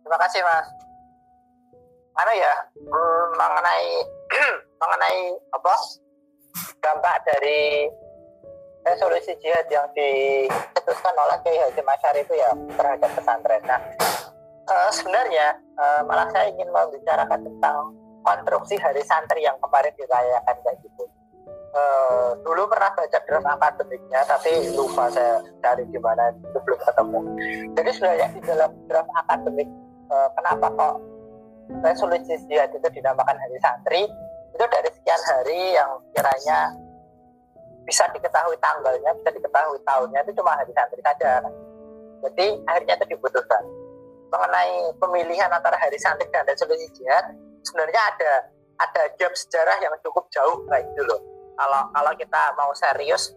Terima 0.02 0.18
kasih 0.18 0.40
Mas. 0.46 0.66
Mana 2.12 2.32
ya 2.36 2.54
hmm, 2.76 3.26
mengenai 3.40 3.90
mengenai 4.82 5.20
apa 5.56 5.74
dampak 6.82 7.16
dari 7.24 7.88
resolusi 8.82 9.32
jihad 9.38 9.66
yang 9.70 9.86
dicetuskan 9.94 11.14
oleh 11.14 11.38
Kiai 11.46 11.62
Haji 11.62 11.82
Masyar 11.86 12.14
itu 12.18 12.34
ya 12.34 12.50
terhadap 12.74 13.10
pesantren. 13.14 13.62
Nah, 13.66 13.80
eh, 14.66 14.90
sebenarnya 14.90 15.46
eh, 15.78 16.00
malah 16.06 16.28
saya 16.34 16.50
ingin 16.50 16.68
membicarakan 16.70 17.40
tentang 17.46 17.78
konstruksi 18.22 18.78
hari 18.78 19.02
santri 19.06 19.46
yang 19.46 19.58
kemarin 19.62 19.94
dirayakan 19.94 20.56
kayak 20.66 20.78
gitu. 20.82 21.04
Eh, 21.72 22.28
dulu 22.44 22.68
pernah 22.68 22.92
baca 22.92 23.18
draft 23.22 23.48
akademiknya, 23.48 24.20
tapi 24.28 24.50
lupa 24.76 25.08
saya 25.08 25.40
cari 25.62 25.86
di 25.88 25.98
mana 26.02 26.34
itu 26.34 26.58
belum 26.66 26.80
ketemu. 26.82 27.20
Jadi 27.78 27.90
sebenarnya 27.96 28.28
di 28.34 28.40
dalam 28.44 28.70
draft 28.90 29.12
akademik 29.24 29.70
kenapa 30.36 30.68
kok 30.76 30.94
resolusi 31.80 32.36
jihad 32.50 32.68
itu 32.74 32.88
dinamakan 32.92 33.36
hari 33.38 33.56
santri 33.64 34.02
itu 34.52 34.64
dari 34.68 34.88
sekian 34.92 35.22
hari 35.32 35.60
yang 35.72 35.90
kiranya 36.12 36.76
bisa 37.82 38.06
diketahui 38.14 38.54
tanggalnya, 38.62 39.10
bisa 39.18 39.30
diketahui 39.34 39.80
tahunnya 39.82 40.20
itu 40.22 40.32
cuma 40.38 40.54
hari 40.54 40.70
santri 40.70 41.00
saja. 41.02 41.42
Jadi 42.22 42.46
akhirnya 42.70 42.94
itu 43.00 43.18
diputuskan 43.18 43.62
mengenai 44.30 44.94
pemilihan 45.02 45.50
antara 45.50 45.74
hari 45.76 45.98
santri 45.98 46.28
dan 46.30 46.46
resolusi 46.46 46.86
jihad 46.94 47.34
sebenarnya 47.66 48.00
ada 48.14 48.32
ada 48.80 49.02
gap 49.18 49.34
sejarah 49.34 49.76
yang 49.82 49.92
cukup 50.00 50.30
jauh 50.30 50.62
kayak 50.70 50.86
gitu 50.94 51.02
loh. 51.04 51.20
Kalau 51.58 51.82
kalau 51.92 52.12
kita 52.16 52.42
mau 52.56 52.70
serius 52.72 53.34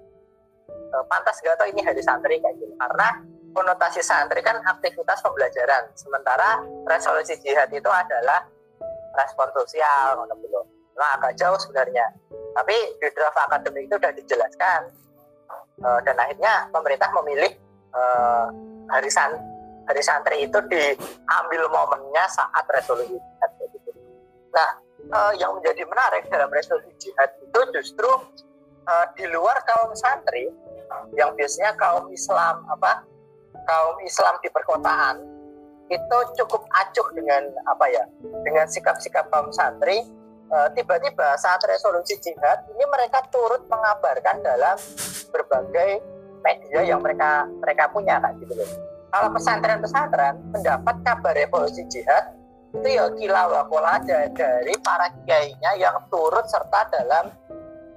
eh, 0.69 1.03
pantas 1.09 1.41
gak 1.41 1.57
tau 1.57 1.67
ini 1.67 1.81
hari 1.81 1.99
santri 1.99 2.39
kayak 2.39 2.55
gitu 2.61 2.73
karena 2.77 3.07
konotasi 3.55 4.03
santri 4.03 4.43
kan 4.43 4.59
aktivitas 4.67 5.23
pembelajaran 5.23 5.87
sementara 5.95 6.59
resolusi 6.83 7.39
jihad 7.39 7.71
itu 7.71 7.87
adalah 7.87 8.43
respon 9.15 9.47
sosial 9.55 10.19
ngono 10.19 10.35
gitu 10.43 10.51
loh. 10.51 10.67
Nah, 10.95 11.15
agak 11.19 11.39
jauh 11.39 11.55
sebenarnya 11.55 12.11
tapi 12.55 12.75
di 12.99 13.07
draft 13.15 13.39
akademik 13.47 13.87
itu 13.87 13.95
sudah 13.95 14.13
dijelaskan 14.15 14.91
Eh, 15.75 15.99
dan 16.07 16.15
akhirnya 16.15 16.71
pemerintah 16.71 17.11
memilih 17.21 17.51
eh, 17.91 18.45
hari 18.87 19.11
san 19.11 19.35
hari 19.85 20.01
santri 20.01 20.47
itu 20.47 20.59
diambil 20.71 21.67
momennya 21.67 22.23
saat 22.31 22.63
resolusi 22.71 23.19
jihad 23.19 23.51
gitu. 23.59 23.91
Nah, 24.55 24.69
eh, 25.03 25.33
yang 25.35 25.51
menjadi 25.59 25.83
menarik 25.83 26.31
dalam 26.31 26.47
resolusi 26.47 26.95
jihad 26.95 27.27
itu 27.43 27.59
justru 27.75 28.07
uh, 28.87 29.05
di 29.19 29.25
luar 29.29 29.59
kaum 29.67 29.91
santri 29.93 30.47
yang 31.13 31.35
biasanya 31.35 31.75
kaum 31.75 32.07
Islam 32.09 32.63
apa 32.71 33.03
kaum 33.65 33.97
Islam 34.05 34.37
di 34.39 34.49
perkotaan 34.53 35.35
itu 35.85 36.17
cukup 36.41 36.65
acuh 36.73 37.07
dengan 37.13 37.45
apa 37.69 37.85
ya 37.93 38.03
dengan 38.41 38.65
sikap-sikap 38.65 39.29
kaum 39.29 39.53
santri. 39.53 40.01
Eh, 40.45 40.69
tiba-tiba 40.77 41.33
saat 41.41 41.57
resolusi 41.65 42.21
jihad 42.21 42.69
ini 42.69 42.85
mereka 42.85 43.25
turut 43.33 43.65
mengabarkan 43.65 44.45
dalam 44.45 44.77
berbagai 45.33 46.05
media 46.45 46.85
yang 46.85 47.01
mereka 47.01 47.49
mereka 47.57 47.89
punya 47.89 48.21
kan 48.21 48.37
gitu 48.37 48.53
loh. 48.53 48.69
Kalau 49.09 49.33
pesantren-pesantren 49.33 50.37
mendapat 50.53 50.95
kabar 51.01 51.33
revolusi 51.33 51.81
jihad 51.89 52.37
itu 52.77 52.87
ya 52.93 53.09
gila 53.09 53.43
wakola 53.57 53.97
dari 54.05 54.73
para 54.85 55.09
kiainya 55.25 55.81
yang 55.81 55.97
turut 56.13 56.45
serta 56.45 56.93
dalam 56.93 57.31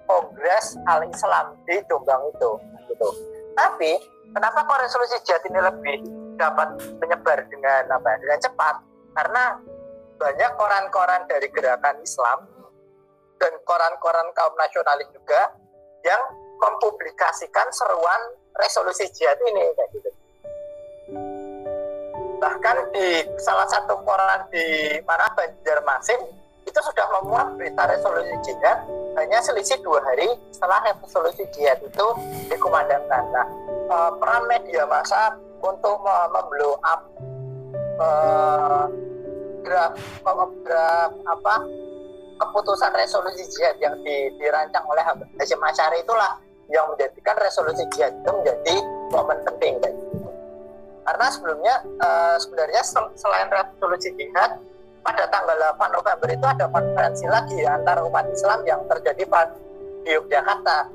kongres 0.08 0.80
al-Islam 0.88 1.52
di 1.68 1.84
Jombang 1.84 2.32
itu 2.32 2.50
gitu. 2.88 3.08
Tapi 3.52 4.00
kenapa 4.32 4.58
kok 4.64 4.80
resolusi 4.82 5.16
jihad 5.24 5.42
ini 5.48 5.60
lebih 5.60 5.96
dapat 6.38 6.68
menyebar 7.02 7.38
dengan 7.50 7.84
apa 7.90 8.06
ya, 8.14 8.16
dengan 8.22 8.38
cepat 8.38 8.76
karena 9.18 9.44
banyak 10.18 10.50
koran-koran 10.58 11.22
dari 11.30 11.48
gerakan 11.50 11.96
Islam 12.02 12.38
dan 13.38 13.52
koran-koran 13.62 14.26
kaum 14.34 14.54
nasionalis 14.58 15.06
juga 15.14 15.54
yang 16.02 16.22
mempublikasikan 16.58 17.70
seruan 17.70 18.20
resolusi 18.58 19.06
jihad 19.14 19.38
ini 19.46 19.62
kayak 19.74 19.90
gitu. 19.94 20.10
Bahkan 22.38 22.76
di 22.94 23.08
salah 23.38 23.66
satu 23.66 24.02
koran 24.02 24.46
di 24.50 24.98
mana 25.06 25.26
Banjarmasin 25.34 26.47
itu 26.78 26.94
sudah 26.94 27.06
memuat 27.18 27.58
berita 27.58 27.90
resolusi 27.90 28.38
jihad 28.46 28.86
hanya 29.18 29.42
selisih 29.42 29.82
dua 29.82 29.98
hari 29.98 30.30
setelah 30.54 30.78
resolusi 30.94 31.42
jihad 31.50 31.82
itu 31.82 32.06
dikumandangkan. 32.46 33.26
Nah, 33.34 33.46
uh, 33.90 34.14
peran 34.14 34.46
media 34.46 34.86
massa 34.86 35.34
untuk 35.58 35.98
memblow 36.06 36.78
up 36.86 37.02
uh, 37.98 38.86
graf, 39.66 39.98
graf 40.62 41.10
apa 41.26 41.54
keputusan 42.46 42.94
resolusi 42.94 43.42
jihad 43.58 43.74
yang 43.82 43.98
di, 44.06 44.30
dirancang 44.38 44.86
oleh 44.86 45.02
Hashim 45.34 45.58
Asyari 45.58 46.06
itulah 46.06 46.38
yang 46.70 46.86
menjadikan 46.94 47.34
resolusi 47.42 47.82
jihad 47.90 48.14
itu 48.14 48.30
menjadi 48.30 48.74
momen 49.10 49.38
penting 49.50 49.82
karena 51.02 51.26
sebelumnya 51.34 51.74
uh, 51.98 52.38
sebenarnya 52.38 52.86
selain 53.18 53.50
resolusi 53.50 54.14
jihad 54.14 54.62
pada 55.02 55.24
tanggal 55.30 55.56
8 55.78 55.96
November 55.96 56.28
itu 56.28 56.46
ada 56.46 56.66
konferensi 56.68 57.24
lagi 57.26 57.58
antara 57.64 58.04
umat 58.04 58.26
Islam 58.30 58.60
yang 58.66 58.80
terjadi 58.86 59.24
di 60.04 60.10
Yogyakarta. 60.14 60.88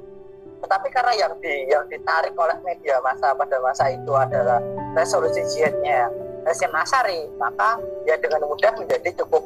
Tetapi 0.64 0.88
karena 0.95 1.14
yang 1.28 1.34
di 1.43 1.68
yang 1.68 1.84
ditarik 1.91 2.32
oleh 2.39 2.56
media 2.64 3.04
masa 3.04 3.36
pada 3.36 3.60
masa 3.60 3.91
itu 3.91 4.16
adalah 4.16 4.64
resolusi 4.95 5.43
jihadnya 5.51 6.08
Hasyim 6.47 6.72
Asari 6.72 7.28
maka 7.36 7.76
ya 8.08 8.16
dengan 8.16 8.47
mudah 8.47 8.72
menjadi 8.80 9.12
cukup 9.20 9.43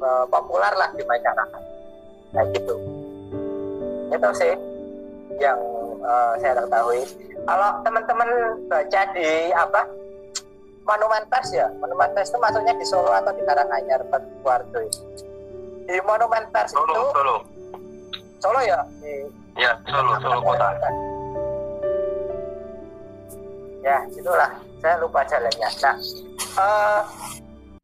uh, 0.00 0.24
populer 0.28 0.72
lah 0.72 0.88
di 0.96 1.04
masyarakat. 1.04 1.62
Kayak 2.32 2.46
gitu. 2.56 2.74
Itu 4.08 4.28
sih 4.40 4.54
yang 5.36 5.60
uh, 6.00 6.32
saya 6.40 6.64
ketahui. 6.64 7.02
Kalau 7.44 7.68
teman-teman 7.84 8.28
baca 8.72 9.00
di 9.12 9.28
apa 9.52 9.82
Monumen 10.84 11.24
Pers 11.32 11.48
ya 11.52 11.66
Monumen 11.80 12.10
Pers 12.12 12.28
itu 12.28 12.38
maksudnya 12.38 12.76
di 12.76 12.86
Solo 12.86 13.10
atau 13.12 13.32
di 13.32 13.42
Karanganyar 13.44 14.04
Wardo 14.44 14.80
di 15.84 15.96
Monumen 16.04 16.44
Pers 16.52 16.72
Solo, 16.72 16.92
itu 16.92 17.02
Solo. 17.12 17.36
Solo 18.40 18.60
ya 18.60 18.80
di 19.00 19.44
Ya, 19.54 19.70
Solo, 19.86 20.18
Solo 20.18 20.42
kota. 20.42 20.74
Ya, 23.86 24.02
itulah. 24.10 24.50
Saya 24.82 24.98
lupa 24.98 25.22
jalannya. 25.30 25.68
Nah, 25.78 25.96
uh, 26.58 27.00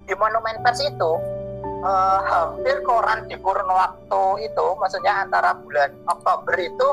di 0.03 0.15
Monumen 0.19 0.59
Pers 0.67 0.83
itu 0.83 1.11
uh, 1.87 2.21
hampir 2.27 2.83
koran 2.83 3.31
di 3.31 3.39
kurun 3.39 3.71
waktu 3.71 4.51
itu, 4.51 4.67
maksudnya 4.83 5.23
antara 5.23 5.55
bulan 5.63 5.95
Oktober 6.11 6.59
itu 6.59 6.89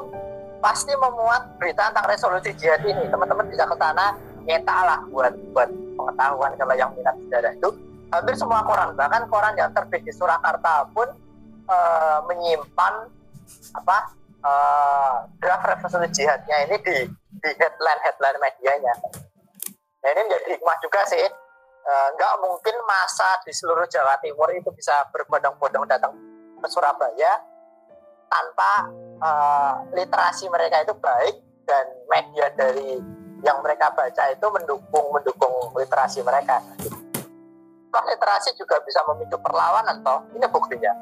pasti 0.62 0.94
memuat 0.94 1.58
berita 1.58 1.90
tentang 1.90 2.08
resolusi 2.14 2.54
jihad 2.54 2.86
ini. 2.86 3.10
Teman-teman 3.10 3.50
bisa 3.50 3.66
ke 3.66 3.76
sana 3.82 4.14
nyetak 4.48 4.80
lah 4.88 5.00
buat 5.12 5.36
buat 5.52 5.70
pengetahuan 6.00 6.56
kalau 6.56 6.74
yang 6.74 6.92
minat 6.96 7.16
sejarah 7.28 7.54
itu. 7.54 7.70
Hampir 8.08 8.40
semua 8.40 8.64
koran, 8.64 8.96
bahkan 8.96 9.28
koran 9.28 9.52
yang 9.60 9.68
terbit 9.76 10.00
di 10.08 10.16
Surakarta 10.16 10.88
pun 10.96 11.12
uh, 11.68 12.24
menyimpan 12.24 13.12
apa 13.76 13.98
uh, 14.48 15.28
draft 15.44 15.84
resolusi 15.84 16.24
jihadnya 16.24 16.72
ini 16.72 16.76
di 16.80 16.96
di 17.44 17.50
headline 17.60 18.02
headline 18.08 18.40
medianya. 18.40 18.94
Nah 20.00 20.10
ini 20.16 20.22
menjadi 20.24 20.56
hikmah 20.56 20.78
juga 20.80 21.04
sih. 21.04 21.28
Uh, 21.88 22.08
nggak 22.16 22.34
mungkin 22.44 22.76
masa 22.84 23.44
di 23.44 23.52
seluruh 23.52 23.88
Jawa 23.88 24.20
Timur 24.24 24.52
itu 24.52 24.72
bisa 24.76 25.08
berbondong-bondong 25.12 25.88
datang 25.88 26.16
ke 26.60 26.68
Surabaya 26.68 27.44
tanpa 28.28 28.72
uh, 29.24 29.74
literasi 29.96 30.52
mereka 30.52 30.84
itu 30.84 30.96
baik 31.00 31.36
dan 31.64 31.86
media 32.12 32.48
dari 32.56 33.00
yang 33.46 33.58
mereka 33.62 33.94
baca 33.94 34.24
itu 34.34 34.46
mendukung 34.50 35.06
mendukung 35.14 35.54
literasi 35.78 36.26
mereka. 36.26 36.58
Toh 37.88 38.04
literasi 38.04 38.54
juga 38.58 38.82
bisa 38.84 39.02
memicu 39.08 39.38
perlawanan 39.40 40.02
toh. 40.02 40.20
Ini 40.34 40.46
buktinya. 40.50 40.94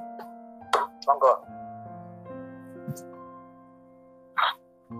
Monggo. 1.05 1.33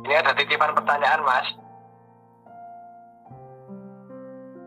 Ini 0.06 0.14
ada 0.22 0.38
titipan 0.38 0.78
pertanyaan, 0.78 1.22
Mas. 1.26 1.48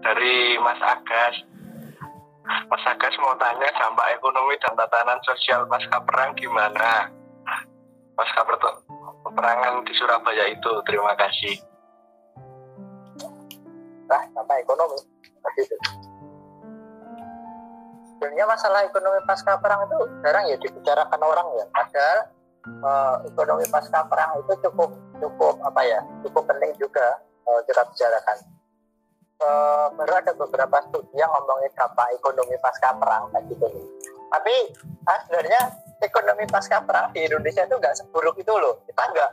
Dari 0.02 0.58
Mas 0.58 0.80
Agas. 0.82 1.34
Mas 2.66 2.84
Agas 2.86 3.14
mau 3.22 3.36
tanya 3.38 3.70
dampak 3.76 4.18
ekonomi 4.18 4.56
dan 4.58 4.74
tatanan 4.74 5.20
sosial 5.22 5.68
pasca 5.70 6.00
perang 6.02 6.34
gimana? 6.34 7.12
Pasca 8.18 8.42
peperangan 9.26 9.86
di 9.86 9.92
Surabaya 9.94 10.50
itu. 10.50 10.72
Terima 10.86 11.14
kasih. 11.14 11.54
Nah, 14.08 14.22
dampak 14.32 14.64
ekonomi. 14.64 14.98
Itu. 15.60 15.76
Sebenarnya 18.16 18.46
masalah 18.50 18.82
ekonomi 18.82 19.20
pasca 19.28 19.60
perang 19.62 19.86
itu 19.86 19.98
jarang 20.24 20.44
ya 20.50 20.56
dibicarakan 20.58 21.20
orang 21.22 21.46
ya. 21.54 21.64
Padahal 21.70 22.18
uh, 22.82 23.16
ekonomi 23.26 23.64
pasca 23.70 24.04
perang 24.06 24.38
itu 24.42 24.52
cukup 24.68 24.90
cukup 25.18 25.54
apa 25.64 25.80
ya 25.84 26.00
cukup 26.26 26.44
penting 26.46 26.72
juga 26.76 27.18
uh, 27.48 27.60
kita 27.64 27.82
bicarakan 27.88 28.38
uh, 29.42 29.86
baru 29.96 30.12
ada 30.20 30.32
beberapa 30.36 30.76
studi 30.88 31.16
yang 31.18 31.30
ngomongin 31.32 31.72
dampak 31.74 32.08
ekonomi 32.14 32.56
pasca 32.60 32.94
perang 32.96 33.30
kayak 33.32 33.44
gitu 33.50 33.66
tapi 34.28 34.54
ah, 35.08 35.18
sebenarnya 35.24 35.60
ekonomi 36.04 36.44
pasca 36.46 36.84
perang 36.84 37.10
di 37.16 37.24
Indonesia 37.24 37.64
itu 37.64 37.74
nggak 37.78 37.96
seburuk 37.96 38.36
itu 38.38 38.52
loh 38.52 38.84
kita 38.84 39.02
nggak 39.02 39.30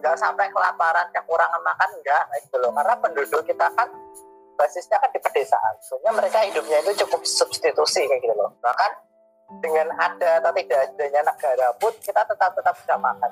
nggak 0.00 0.16
uh, 0.16 0.20
sampai 0.20 0.50
kelaparan 0.50 1.06
kekurangan 1.14 1.62
makan 1.62 1.90
enggak 2.00 2.24
gitu 2.42 2.56
loh. 2.58 2.74
Karena 2.74 2.94
penduduk 2.98 3.42
kita 3.46 3.66
kan 3.72 3.88
basisnya 4.54 4.98
kan 4.98 5.10
di 5.10 5.20
pedesaan. 5.22 5.74
Sebenarnya 5.82 6.12
mereka 6.18 6.38
hidupnya 6.46 6.78
itu 6.82 7.06
cukup 7.06 7.22
substitusi 7.26 8.06
kayak 8.06 8.22
gitu 8.22 8.34
loh. 8.34 8.50
Bahkan 8.62 8.90
dengan 9.60 9.92
ada 9.94 10.40
atau 10.40 10.50
tidak 10.56 10.94
adanya 10.94 11.20
negara 11.22 11.68
pun 11.78 11.92
kita 12.00 12.22
tetap 12.26 12.50
tetap 12.56 12.74
bisa 12.74 12.94
makan. 12.98 13.30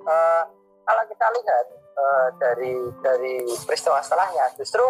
Uh, 0.00 0.42
kalau 0.86 1.02
kita 1.06 1.26
lihat 1.38 1.66
uh, 1.94 2.28
dari 2.40 2.74
dari 3.04 3.34
peristiwa 3.62 4.00
setelahnya, 4.02 4.50
justru 4.58 4.82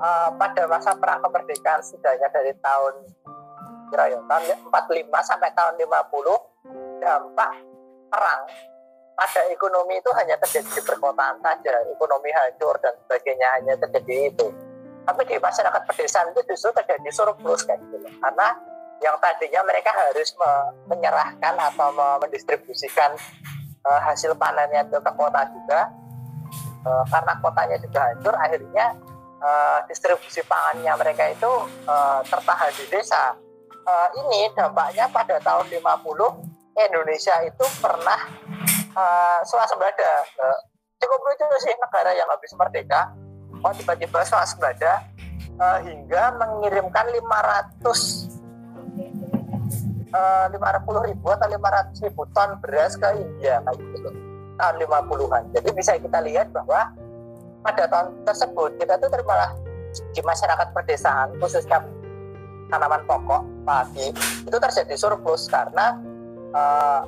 uh, 0.00 0.30
pada 0.38 0.64
masa 0.70 0.96
perang 0.96 1.20
kemerdekaan 1.20 1.82
setidaknya 1.84 2.28
dari 2.32 2.52
tahun 2.62 2.94
kira 3.90 4.06
ya 4.06 4.22
tahun 4.22 4.70
45 4.70 5.10
sampai 5.26 5.50
tahun 5.50 5.74
50 5.82 7.02
dampak 7.02 7.52
perang 8.06 8.40
pada 9.20 9.44
ekonomi 9.52 10.00
itu 10.00 10.08
hanya 10.16 10.32
terjadi 10.40 10.80
di 10.80 10.80
perkotaan 10.80 11.36
saja, 11.44 11.76
ekonomi 11.92 12.32
hancur 12.32 12.72
dan 12.80 12.96
sebagainya 13.04 13.48
hanya 13.60 13.76
terjadi 13.76 14.32
itu. 14.32 14.48
Tapi 15.04 15.28
di 15.28 15.36
masyarakat 15.36 15.82
pedesaan 15.84 16.32
itu 16.32 16.40
justru 16.48 16.72
terjadi 16.72 17.08
surplus 17.12 17.68
kayak 17.68 17.84
gitu, 17.84 18.00
karena 18.00 18.56
yang 19.04 19.16
tadinya 19.20 19.60
mereka 19.68 19.92
harus 19.92 20.32
menyerahkan 20.88 21.54
atau 21.56 21.92
mendistribusikan 22.20 23.12
uh, 23.84 24.00
hasil 24.04 24.36
panennya 24.36 24.84
ke 24.88 25.12
kota 25.16 25.40
juga 25.52 25.88
uh, 26.84 27.04
karena 27.08 27.32
kotanya 27.40 27.76
juga 27.80 28.00
hancur 28.12 28.34
akhirnya 28.36 28.86
uh, 29.40 29.80
distribusi 29.88 30.44
pangannya 30.44 30.92
mereka 31.00 31.32
itu 31.32 31.52
tertahan 32.28 32.70
di 32.76 32.84
desa 32.92 33.32
ini 34.12 34.52
dampaknya 34.54 35.08
pada 35.10 35.40
tahun 35.40 35.66
50 35.66 35.80
Indonesia 36.78 37.34
itu 37.42 37.64
pernah 37.82 38.20
uh, 38.94 39.40
swasembada 39.46 40.12
uh, 40.40 40.58
cukup 41.00 41.20
lucu 41.26 41.46
sih 41.64 41.74
negara 41.76 42.10
yang 42.14 42.28
habis 42.28 42.52
merdeka 42.54 43.10
oh 43.64 43.72
tiba-tiba 43.74 44.24
swasembada 44.24 45.04
uh, 45.58 45.78
hingga 45.82 46.36
mengirimkan 46.38 47.06
500 47.10 48.40
lima 50.50 50.74
puluh 50.82 51.06
ribu 51.06 51.30
atau 51.30 51.46
lima 51.46 51.70
ratus 51.70 52.02
ribu 52.02 52.26
ton 52.34 52.58
beras 52.58 52.98
ke 52.98 53.06
India 53.14 53.62
kayak 53.62 53.78
gitu 53.78 54.10
tahun 54.58 54.74
50-an. 54.82 55.42
Jadi 55.56 55.68
bisa 55.72 55.96
kita 55.96 56.18
lihat 56.20 56.52
bahwa 56.52 56.92
pada 57.64 57.84
tahun 57.88 58.26
tersebut 58.28 58.76
kita 58.76 58.98
tuh 59.00 59.08
malah 59.24 59.54
di 59.90 60.20
masyarakat 60.22 60.68
pedesaan 60.74 61.34
khususnya 61.38 61.82
tanaman 62.70 63.02
pokok 63.04 63.42
padi 63.66 64.14
itu 64.46 64.56
terjadi 64.56 64.94
surplus 64.94 65.50
karena 65.50 65.98
uh, 66.54 67.02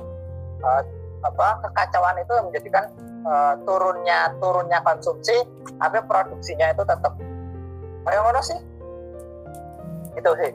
uh, 0.61 0.81
apa 1.23 1.47
kekacauan 1.63 2.19
itu 2.19 2.33
menjadikan 2.43 2.85
uh, 3.23 3.55
turunnya 3.63 4.31
turunnya 4.43 4.79
konsumsi 4.83 5.43
tapi 5.79 5.97
produksinya 6.05 6.71
itu 6.75 6.83
tetap. 6.83 7.13
Kayak 8.03 8.23
mana 8.27 8.41
sih. 8.43 8.59
Itu 10.19 10.29
sih 10.37 10.51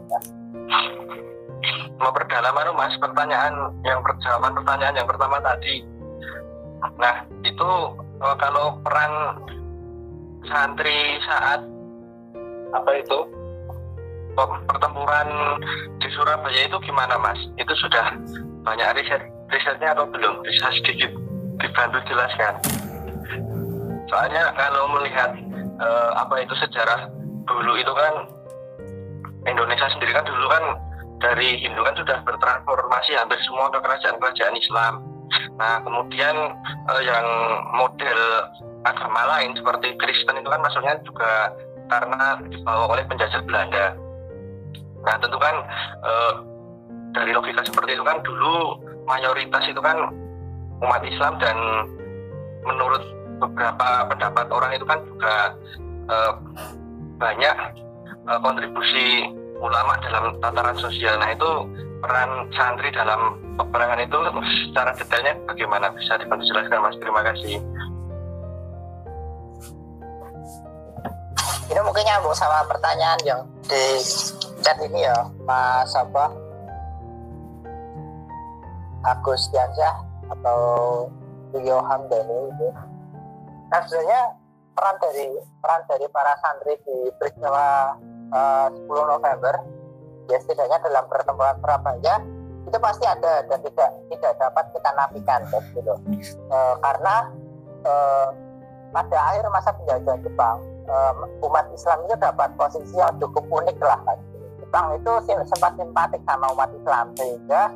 mau 1.98 2.14
perdalam 2.14 2.54
anu 2.54 2.72
mas? 2.78 2.94
Pertanyaan 2.98 3.74
yang 3.82 4.00
perjawaban 4.02 4.54
pertanyaan 4.54 4.96
yang 4.96 5.08
pertama 5.08 5.36
tadi. 5.42 5.82
Nah 6.98 7.26
itu 7.42 7.70
uh, 8.22 8.36
kalau 8.38 8.78
peran 8.86 9.12
santri 10.46 11.18
saat 11.26 11.60
apa 12.74 12.90
itu? 12.98 13.18
Pertempuran 14.38 15.28
di 15.98 16.08
Surabaya 16.14 16.70
itu 16.70 16.78
gimana 16.86 17.18
mas? 17.18 17.38
Itu 17.58 17.74
sudah 17.74 18.14
banyak 18.62 19.02
riset 19.02 19.22
risetnya 19.48 19.96
atau 19.96 20.06
belum? 20.08 20.44
Bisa 20.44 20.68
sedikit 20.80 21.10
dibantu 21.58 21.98
jelaskan. 22.06 22.54
Soalnya 24.08 24.52
kalau 24.56 24.88
melihat 24.96 25.36
uh, 25.80 26.10
apa 26.16 26.40
itu 26.40 26.54
sejarah 26.56 27.12
dulu 27.44 27.76
itu 27.76 27.92
kan 27.92 28.14
Indonesia 29.44 29.88
sendiri 29.92 30.12
kan 30.16 30.24
dulu 30.24 30.46
kan 30.48 30.64
dari 31.18 31.58
Hindu 31.60 31.82
kan 31.82 31.96
sudah 31.98 32.22
bertransformasi 32.24 33.16
hampir 33.18 33.40
semua 33.44 33.68
ke 33.72 33.78
kerajaan-kerajaan 33.82 34.56
Islam. 34.56 34.94
Nah 35.60 35.82
kemudian 35.84 36.36
uh, 36.88 37.02
yang 37.04 37.26
model 37.76 38.20
agama 38.86 39.22
lain 39.36 39.52
seperti 39.58 39.92
Kristen 39.98 40.38
itu 40.38 40.48
kan 40.48 40.62
maksudnya 40.62 40.94
juga 41.02 41.52
karena 41.88 42.38
dibawa 42.46 42.84
oleh 42.94 43.04
penjajah 43.08 43.42
Belanda. 43.44 43.96
Nah 45.02 45.14
tentu 45.18 45.38
kan 45.40 45.56
e, 46.04 46.12
dari 47.16 47.32
logika 47.32 47.64
seperti 47.64 47.96
itu 47.96 48.04
kan 48.04 48.20
dulu 48.22 48.76
mayoritas 49.08 49.64
itu 49.64 49.80
kan 49.80 50.12
umat 50.84 51.02
Islam 51.02 51.40
dan 51.40 51.56
menurut 52.68 53.00
beberapa 53.40 54.04
pendapat 54.12 54.46
orang 54.52 54.76
itu 54.76 54.84
kan 54.84 55.00
juga 55.08 55.36
e, 56.06 56.16
banyak 57.16 57.56
e, 58.28 58.32
kontribusi 58.44 59.06
ulama 59.58 59.96
dalam 60.04 60.36
tataran 60.44 60.76
sosial. 60.76 61.16
Nah 61.18 61.32
itu 61.32 61.50
peran 62.04 62.52
santri 62.54 62.92
dalam 62.92 63.40
peperangan 63.58 64.04
itu 64.04 64.18
secara 64.68 64.94
detailnya 64.94 65.34
bagaimana 65.48 65.90
bisa 65.96 66.20
dibantu 66.20 66.44
jelaskan 66.46 66.84
Mas? 66.84 66.96
Terima 67.00 67.22
kasih. 67.24 67.58
ini 71.68 71.80
mungkin 71.84 72.00
nyambung 72.00 72.32
sama 72.32 72.64
pertanyaan 72.64 73.20
yang 73.28 73.40
di 73.68 74.00
chat 74.64 74.80
ini 74.80 75.04
ya 75.04 75.28
Mas 75.44 75.92
apa 75.92 76.32
Agus 79.06 79.50
Diansyah 79.50 79.96
atau 80.28 80.60
Rio 81.54 81.78
Hamdani 81.80 82.38
itu 82.52 82.68
nah 83.68 83.80
sebenarnya 83.84 84.22
peran 84.72 84.96
dari 85.02 85.26
peran 85.60 85.82
dari 85.90 86.06
para 86.08 86.32
santri 86.40 86.74
di 86.86 86.96
peristiwa 87.20 87.96
uh, 88.32 88.68
10 88.72 88.88
November 88.88 89.54
ya 90.28 90.38
setidaknya 90.40 90.78
dalam 90.84 91.04
pertemuan 91.08 91.56
Surabaya 91.60 92.14
itu 92.68 92.76
pasti 92.80 93.04
ada 93.08 93.44
dan 93.48 93.60
tidak 93.64 93.90
tidak 94.12 94.32
dapat 94.36 94.64
kita 94.76 94.90
nafikan 94.96 95.40
gitu 95.72 95.94
uh, 96.52 96.74
karena 96.80 97.14
uh, 97.84 98.28
pada 98.92 99.18
akhir 99.32 99.44
masa 99.52 99.70
penjajahan 99.76 100.20
Jepang 100.24 100.58
umat 101.44 101.66
Islam 101.76 101.98
itu 102.08 102.16
dapat 102.16 102.48
posisi 102.56 102.96
yang 102.96 103.12
cukup 103.20 103.44
unik 103.52 103.78
lah 103.84 104.00
kan. 104.08 104.18
Jepang 104.60 104.86
itu 104.96 105.12
sempat 105.48 105.72
simpatik 105.76 106.20
sama 106.24 106.48
umat 106.52 106.72
Islam 106.72 107.12
sehingga 107.16 107.72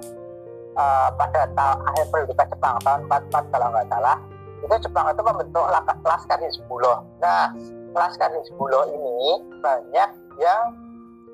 uh, 0.76 1.08
pada 1.16 1.48
tahun 1.52 1.78
akhir 1.88 2.04
pendudukan 2.12 2.46
Jepang 2.52 2.76
tahun 2.82 3.00
44 3.08 3.52
kalau 3.52 3.66
nggak 3.72 3.88
salah 3.90 4.16
itu 4.62 4.74
Jepang 4.86 5.06
itu 5.10 5.22
membentuk 5.26 5.64
Laskar 6.06 6.38
Hizbullah. 6.38 7.02
Nah, 7.18 7.50
Laskar 7.98 8.30
Hizbullah 8.30 8.86
ini 8.94 9.42
banyak 9.58 10.10
yang 10.38 10.62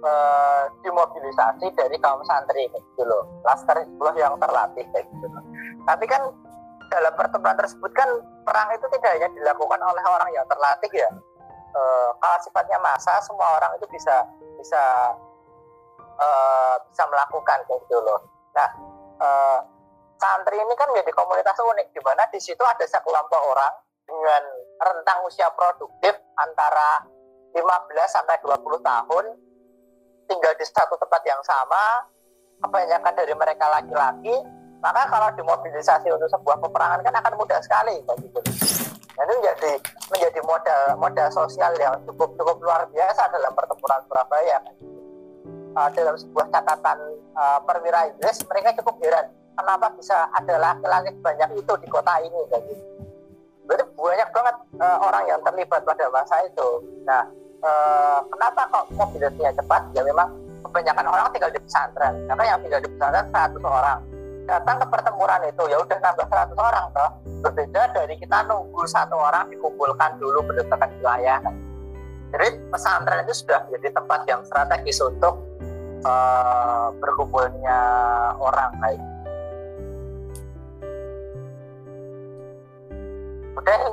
uh, 0.01 0.65
dimobilisasi 0.81 1.69
dari 1.77 1.97
kaum 2.01 2.25
santri 2.25 2.73
gitu 2.73 3.03
loh. 3.05 3.29
Laskar 3.45 3.85
Hizbullah 3.85 4.17
yang 4.17 4.35
terlatih 4.41 4.85
kayak 4.97 5.05
gitu 5.13 5.27
loh. 5.29 5.45
Tapi 5.85 6.05
kan 6.09 6.23
dalam 6.89 7.13
pertemuan 7.21 7.57
tersebut 7.61 7.93
kan 7.93 8.09
perang 8.49 8.73
itu 8.73 8.89
tidak 8.97 9.13
hanya 9.21 9.29
dilakukan 9.37 9.81
oleh 9.85 10.05
orang 10.09 10.31
yang 10.33 10.47
terlatih 10.49 10.89
ya, 10.97 11.11
uh, 11.77 12.11
kalau 12.17 12.39
sifatnya 12.41 12.81
masa 12.81 13.13
semua 13.21 13.61
orang 13.61 13.77
itu 13.77 13.85
bisa 13.93 14.25
bisa 14.57 14.83
uh, 16.17 16.75
bisa 16.89 17.05
melakukan 17.13 17.61
kayak 17.69 17.81
gitu 17.85 18.01
loh. 18.01 18.25
Nah, 18.57 18.69
uh, 19.19 19.59
santri 20.19 20.59
ini 20.59 20.75
kan 20.75 20.91
menjadi 20.91 21.13
komunitas 21.15 21.59
unik 21.59 21.87
di 21.95 22.01
mana 22.03 22.27
di 22.31 22.41
situ 22.43 22.63
ada 22.63 22.83
sekelompok 22.83 23.39
orang 23.39 23.75
dengan 24.09 24.43
rentang 24.83 25.19
usia 25.29 25.47
produktif 25.55 26.17
antara 26.41 27.05
15 27.55 27.63
sampai 28.09 28.37
20 28.41 28.81
tahun 28.83 29.25
tinggal 30.29 30.53
di 30.57 30.65
satu 30.67 30.97
tempat 30.97 31.23
yang 31.25 31.41
sama 31.45 32.09
kebanyakan 32.65 33.15
dari 33.15 33.35
mereka 33.37 33.65
laki-laki 33.71 34.35
maka 34.79 35.11
kalau 35.11 35.29
dimobilisasi 35.35 36.07
untuk 36.11 36.31
sebuah 36.31 36.63
peperangan 36.63 37.03
kan 37.03 37.15
akan 37.19 37.35
mudah 37.39 37.59
sekali 37.63 37.99
kayak 38.07 38.19
gitu 38.23 38.41
Nah, 39.19 39.27
itu 39.27 39.35
menjadi 39.43 39.73
menjadi 40.15 40.41
modal 40.47 40.83
modal 40.95 41.29
sosial 41.35 41.75
yang 41.75 41.99
cukup 42.07 42.39
cukup 42.39 42.55
luar 42.63 42.87
biasa 42.95 43.27
dalam 43.35 43.51
pertempuran 43.51 43.99
Surabaya. 44.07 44.63
Uh, 45.79 45.87
dalam 45.95 46.19
sebuah 46.19 46.51
catatan 46.51 46.99
uh, 47.39 47.63
perwira 47.63 48.11
Inggris, 48.11 48.43
mereka 48.51 48.75
cukup 48.83 48.99
heran 48.99 49.31
kenapa 49.55 49.95
bisa 49.95 50.27
ada 50.35 50.59
laki-laki 50.59 51.15
banyak 51.23 51.55
itu 51.55 51.73
di 51.79 51.87
kota 51.87 52.19
ini 52.19 52.35
kayak 52.51 52.67
gitu. 52.67 52.83
Banyak 53.95 54.29
banget 54.35 54.57
uh, 54.83 54.99
orang 55.07 55.25
yang 55.31 55.39
terlibat 55.47 55.87
pada 55.87 56.11
masa 56.11 56.35
itu. 56.43 56.83
Nah, 57.07 57.23
uh, 57.63 58.19
kenapa 58.27 58.67
kok 58.75 58.91
mobilisasinya 58.91 59.55
cepat? 59.55 59.83
Ya 59.95 60.03
memang 60.03 60.35
kebanyakan 60.67 61.07
orang 61.15 61.31
tinggal 61.31 61.55
di 61.55 61.63
pesantren. 61.63 62.15
Karena 62.27 62.45
yang 62.51 62.59
tinggal 62.59 62.81
di 62.83 62.89
pesantren 62.99 63.27
100 63.31 63.63
orang 63.63 63.99
datang 64.49 64.77
ke 64.83 64.87
pertempuran 64.91 65.41
itu 65.47 65.63
ya 65.71 65.79
udah 65.79 65.99
nambah 66.03 66.27
100 66.27 66.59
orang 66.59 66.85
toh 66.91 67.11
berbeda 67.47 67.83
dari 67.93 68.19
kita 68.19 68.49
nunggu 68.49 68.83
satu 68.89 69.15
orang 69.15 69.45
dikumpulkan 69.53 70.17
dulu 70.17 70.41
berdasarkan 70.49 70.89
wilayah 70.97 71.39
jadi 72.33 72.57
pesantren 72.73 73.29
itu 73.29 73.45
sudah 73.45 73.69
menjadi 73.69 73.89
tempat 73.93 74.21
yang 74.25 74.41
strategis 74.49 75.05
untuk 75.05 75.37
uh, 76.03 76.93
berkumpulnya 76.99 77.81
orang 78.39 78.73
lain 78.83 79.03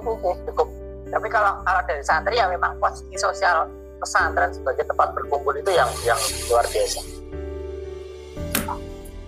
udah 0.06 0.38
cukup. 0.48 0.68
Tapi 1.10 1.28
kalau 1.30 1.62
kalau 1.62 1.82
dari 1.86 2.04
santri 2.06 2.36
ya 2.38 2.46
memang 2.50 2.78
posisi 2.82 3.16
sosial 3.18 3.70
pesantren 4.02 4.52
sebagai 4.54 4.86
tempat 4.86 5.14
berkumpul 5.14 5.54
itu 5.58 5.72
yang 5.74 5.90
yang 6.06 6.20
luar 6.50 6.66
biasa. 6.70 7.02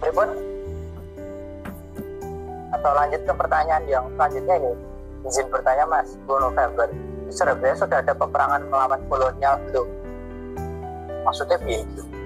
Berikut 0.01 0.29
atau 2.77 2.91
lanjut 2.93 3.21
ke 3.25 3.33
pertanyaan 3.33 3.83
yang 3.89 4.05
selanjutnya 4.15 4.55
ini. 4.61 4.73
Izin 5.27 5.47
bertanya 5.49 5.83
mas 5.89 6.13
10 6.23 6.29
November. 6.29 6.87
Surabaya 7.27 7.75
sudah 7.75 7.99
ada 7.99 8.13
peperangan 8.15 8.61
melawan 8.71 9.01
kolonial 9.11 9.59
belum? 9.67 9.87
Maksudnya 11.27 11.59
begitu 11.59 12.16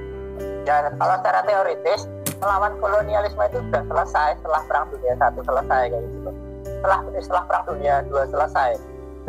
dan 0.64 0.93
kalau 0.97 1.16
secara 1.22 1.39
teoritis 1.45 2.05
melawan 2.41 2.74
kolonialisme 2.82 3.41
itu 3.45 3.59
sudah 3.70 3.84
selesai 3.86 4.30
setelah 4.41 4.62
perang 4.66 4.86
dunia 4.89 5.14
satu 5.22 5.39
selesai 5.45 5.82
kayak 5.93 6.05
gitu. 6.09 6.32
Setelah 6.66 6.99
setelah 7.22 7.43
perang 7.45 7.64
dunia 7.70 7.93
dua 8.09 8.24
selesai. 8.30 8.72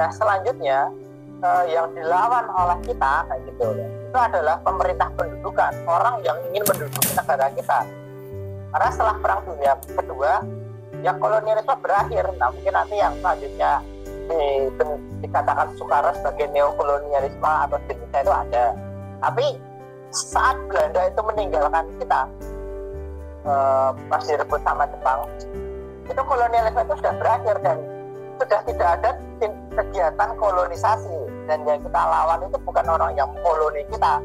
Nah 0.00 0.08
selanjutnya 0.12 0.78
eh, 1.44 1.64
yang 1.72 1.92
dilawan 1.92 2.46
oleh 2.48 2.78
kita 2.88 3.14
kayak 3.28 3.42
gitu 3.52 3.66
itu 4.12 4.18
adalah 4.20 4.60
pemerintah 4.60 5.08
pendudukan 5.16 5.72
orang 5.88 6.20
yang 6.24 6.36
ingin 6.52 6.64
menduduki 6.68 7.10
negara 7.16 7.48
kita. 7.52 7.80
Karena 8.72 8.88
setelah 8.88 9.16
perang 9.20 9.40
dunia 9.44 9.72
kedua 9.84 10.32
yang 11.04 11.16
kolonialisme 11.20 11.76
berakhir. 11.84 12.24
Nah 12.40 12.48
mungkin 12.48 12.72
nanti 12.72 12.96
yang 12.96 13.12
selanjutnya 13.20 13.72
di, 14.28 14.72
dikatakan 15.20 15.76
Soekarno 15.76 16.12
sebagai 16.16 16.48
neokolonialisme 16.56 17.50
atau 17.68 17.76
jenisnya 17.88 18.20
itu 18.24 18.32
ada. 18.32 18.64
Tapi 19.22 19.46
saat 20.12 20.56
Belanda 20.68 21.08
itu 21.08 21.20
meninggalkan 21.24 21.84
kita 21.96 22.20
eh, 23.48 23.90
pas 24.06 24.22
direbut 24.22 24.60
sama 24.60 24.84
Jepang 24.88 25.24
itu 26.12 26.22
kolonialisme 26.28 26.82
itu 26.84 26.94
sudah 27.00 27.14
berakhir 27.16 27.56
dan 27.64 27.78
sudah 28.36 28.60
tidak 28.66 28.88
ada 29.00 29.10
kegiatan 29.72 30.30
kolonisasi. 30.34 31.18
Dan 31.46 31.66
yang 31.66 31.78
kita 31.82 31.98
lawan 31.98 32.42
itu 32.46 32.58
bukan 32.62 32.86
orang 32.86 33.12
yang 33.18 33.30
koloni 33.42 33.82
kita 33.90 34.22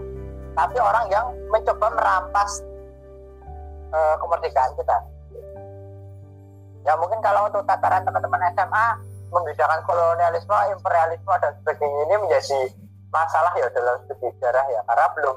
tapi 0.57 0.73
orang 0.81 1.05
yang 1.13 1.25
mencoba 1.53 1.93
merampas 1.93 2.65
uh, 3.93 4.17
kemerdekaan 4.17 4.73
kita. 4.73 4.97
Ya 6.81 6.97
mungkin 6.97 7.21
kalau 7.21 7.45
untuk 7.45 7.61
tataran 7.69 8.01
teman-teman 8.01 8.41
SMA 8.57 8.87
membedakan 9.29 9.85
kolonialisme, 9.85 10.57
imperialisme 10.73 11.33
dan 11.37 11.53
sebagainya 11.61 12.01
ini 12.09 12.15
menjadi 12.25 12.59
masalah 13.13 13.53
ya 13.53 13.69
dalam 13.69 14.01
studi 14.07 14.33
sejarah 14.39 14.65
ya 14.73 14.81
karena 14.87 15.07
belum 15.13 15.35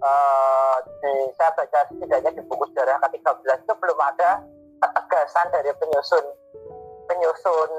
uh, 0.00 0.76
di 1.00 1.12
saya 1.36 1.50
baca 1.54 1.78
setidaknya 1.88 2.30
di 2.34 2.42
buku 2.48 2.64
sejarah 2.72 2.96
ke-13 3.06 3.64
itu 3.64 3.74
belum 3.76 3.98
ada 4.00 4.40
ketegasan 4.80 5.46
dari 5.52 5.70
penyusun 5.76 6.24
penyusun 7.04 7.70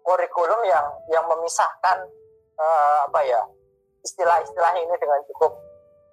kurikulum 0.00 0.60
yang 0.64 0.86
yang 1.12 1.24
memisahkan 1.28 2.08
uh, 2.56 2.98
apa 3.10 3.20
ya 3.26 3.42
istilah-istilah 4.06 4.72
ini 4.78 4.94
dengan 4.96 5.20
cukup 5.32 5.52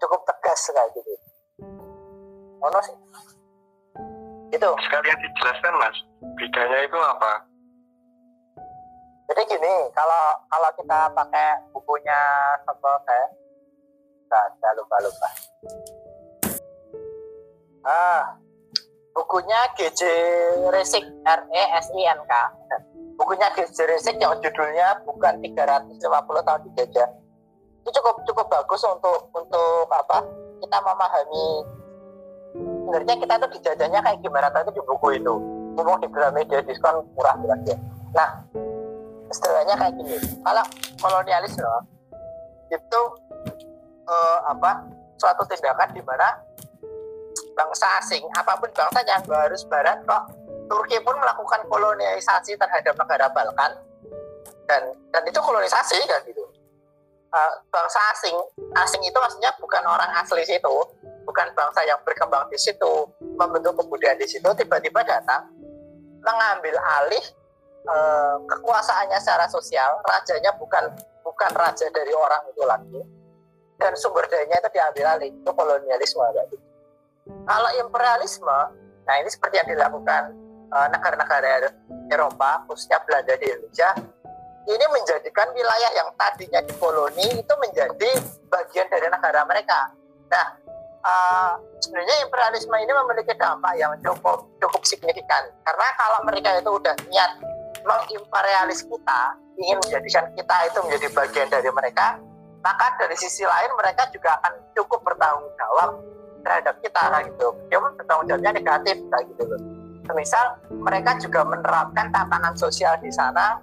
cukup 0.02 0.20
tegas 0.28 0.60
kayak 0.74 0.90
gitu. 0.98 1.14
Ono 2.64 2.80
sih. 2.84 2.98
Itu 4.54 4.70
sekalian 4.86 5.18
dijelaskan 5.18 5.74
mas, 5.82 5.98
bedanya 6.38 6.78
itu 6.86 7.00
apa? 7.00 7.32
Jadi 9.34 9.42
gini, 9.50 9.74
kalau 9.98 10.38
kalau 10.52 10.70
kita 10.78 11.00
pakai 11.16 11.48
bukunya 11.74 12.20
saya 12.68 13.26
lupa 14.78 14.96
lupa. 15.04 15.30
Ah, 17.84 18.40
bukunya 19.12 19.60
GJ 19.76 20.02
Resik 20.72 21.04
R 21.28 21.42
E 21.52 21.64
S 21.78 21.88
I 21.94 22.04
N 22.08 22.20
K. 22.24 22.34
Bukunya 23.20 23.48
GJ 23.54 23.78
Resik 23.88 24.16
yang 24.18 24.40
judulnya 24.40 25.04
bukan 25.04 25.44
350 25.44 26.00
tahun 26.48 26.62
dijajah. 26.72 27.10
Itu 27.84 27.90
cukup 28.00 28.16
cukup 28.24 28.46
bagus 28.48 28.82
untuk 28.88 29.28
untuk 29.36 29.88
apa? 29.92 30.24
Kita 30.64 30.78
memahami 30.80 31.46
sebenarnya 32.56 33.16
kita 33.20 33.34
tuh 33.42 33.50
dijajahnya 33.60 34.00
kayak 34.00 34.20
gimana 34.24 34.48
tadi 34.48 34.72
di 34.72 34.82
buku 34.82 35.20
itu. 35.20 35.36
Ngomong 35.74 36.00
di 36.00 36.08
Gramedia 36.08 36.64
diskon 36.64 37.04
murah 37.18 37.36
banget 37.36 37.76
ya. 37.76 37.78
Nah, 38.14 38.30
istilahnya 39.28 39.76
kayak 39.76 39.94
gini. 39.98 40.16
Kalau 40.46 40.64
kolonialisme 41.02 41.74
itu 42.72 43.02
uh, 44.08 44.40
apa? 44.50 44.84
Suatu 45.18 45.46
tindakan 45.48 45.90
di 45.96 46.02
mana 46.04 46.28
bangsa 47.54 47.88
asing, 48.02 48.26
apa 48.34 48.58
pun 48.58 48.70
bangsanya, 48.74 49.22
nggak 49.24 49.42
harus 49.50 49.64
barat 49.70 50.02
kok. 50.04 50.24
Turki 50.68 50.98
pun 51.04 51.16
melakukan 51.20 51.62
kolonialisasi 51.70 52.58
terhadap 52.58 52.96
negara 52.98 53.30
Balkan 53.30 53.72
dan 54.66 54.82
dan 55.12 55.22
itu 55.28 55.40
kolonisasi 55.44 56.00
kan 56.08 56.22
gitu. 56.26 56.44
Uh, 57.34 57.54
bangsa 57.74 57.98
asing, 58.14 58.38
asing 58.78 59.02
itu 59.02 59.18
maksudnya 59.18 59.50
bukan 59.58 59.82
orang 59.90 60.06
asli 60.22 60.46
situ, 60.46 60.76
bukan 61.26 61.50
bangsa 61.58 61.82
yang 61.82 61.98
berkembang 62.06 62.46
di 62.54 62.58
situ, 62.62 63.10
membentuk 63.42 63.74
kebudayaan 63.74 64.22
di 64.22 64.30
situ, 64.30 64.46
tiba-tiba 64.54 65.02
datang 65.02 65.50
mengambil 66.22 66.78
alih 67.02 67.26
uh, 67.90 68.38
kekuasaannya 68.46 69.18
secara 69.18 69.50
sosial, 69.50 69.98
rajanya 70.06 70.54
bukan 70.62 70.94
bukan 71.26 71.52
raja 71.58 71.90
dari 71.90 72.14
orang 72.14 72.44
itu 72.54 72.64
lagi, 72.70 73.02
dan 73.78 73.94
sumber 73.98 74.26
dayanya 74.30 74.62
itu 74.62 74.70
diambil 74.74 75.06
alih, 75.18 75.32
itu 75.34 75.52
kolonialisme 75.52 76.24
gitu. 76.24 76.56
Kalau 77.24 77.70
imperialisme, 77.80 78.60
nah 79.08 79.16
ini 79.20 79.30
seperti 79.32 79.64
yang 79.64 79.70
dilakukan 79.72 80.36
uh, 80.72 80.88
negara-negara 80.92 81.72
Eropa, 82.12 82.64
khususnya 82.68 83.00
Belanda 83.08 83.34
di 83.40 83.48
Indonesia, 83.48 83.90
ini 84.64 84.86
menjadikan 84.92 85.52
wilayah 85.52 85.92
yang 85.96 86.10
tadinya 86.16 86.60
dikoloni 86.64 87.28
itu 87.36 87.54
menjadi 87.60 88.10
bagian 88.48 88.88
dari 88.88 89.08
negara 89.12 89.44
mereka. 89.44 89.92
Nah, 90.32 90.48
uh, 91.04 91.52
sebenarnya 91.84 92.24
imperialisme 92.24 92.76
ini 92.80 92.92
memiliki 92.92 93.36
dampak 93.36 93.76
yang 93.76 93.92
cukup 94.00 94.48
cukup 94.64 94.82
signifikan 94.88 95.52
karena 95.68 95.88
kalau 96.00 96.20
mereka 96.24 96.50
itu 96.60 96.72
udah 96.72 96.96
niat 97.12 97.32
mengimperialis 97.84 98.88
kita, 98.88 99.22
ingin 99.60 99.78
menjadikan 99.84 100.26
kita 100.32 100.56
itu 100.72 100.78
menjadi 100.88 101.08
bagian 101.12 101.48
dari 101.52 101.70
mereka, 101.76 102.16
maka 102.64 102.96
dari 102.98 103.14
sisi 103.20 103.44
lain 103.44 103.76
mereka 103.76 104.08
juga 104.10 104.40
akan 104.40 104.54
cukup 104.74 105.04
bertanggung 105.04 105.52
jawab 105.60 106.00
terhadap 106.44 106.76
kita 106.80 107.02
kayak 107.12 107.24
gitu. 107.36 107.48
Cuma 107.70 107.88
bertanggung 107.94 108.28
jawabnya 108.32 108.52
negatif 108.56 108.98
kayak 109.12 109.26
gitu 109.36 109.56
misal 110.12 110.60
mereka 110.84 111.16
juga 111.16 111.48
menerapkan 111.48 112.12
tatanan 112.12 112.52
sosial 112.60 113.00
di 113.00 113.08
sana 113.08 113.56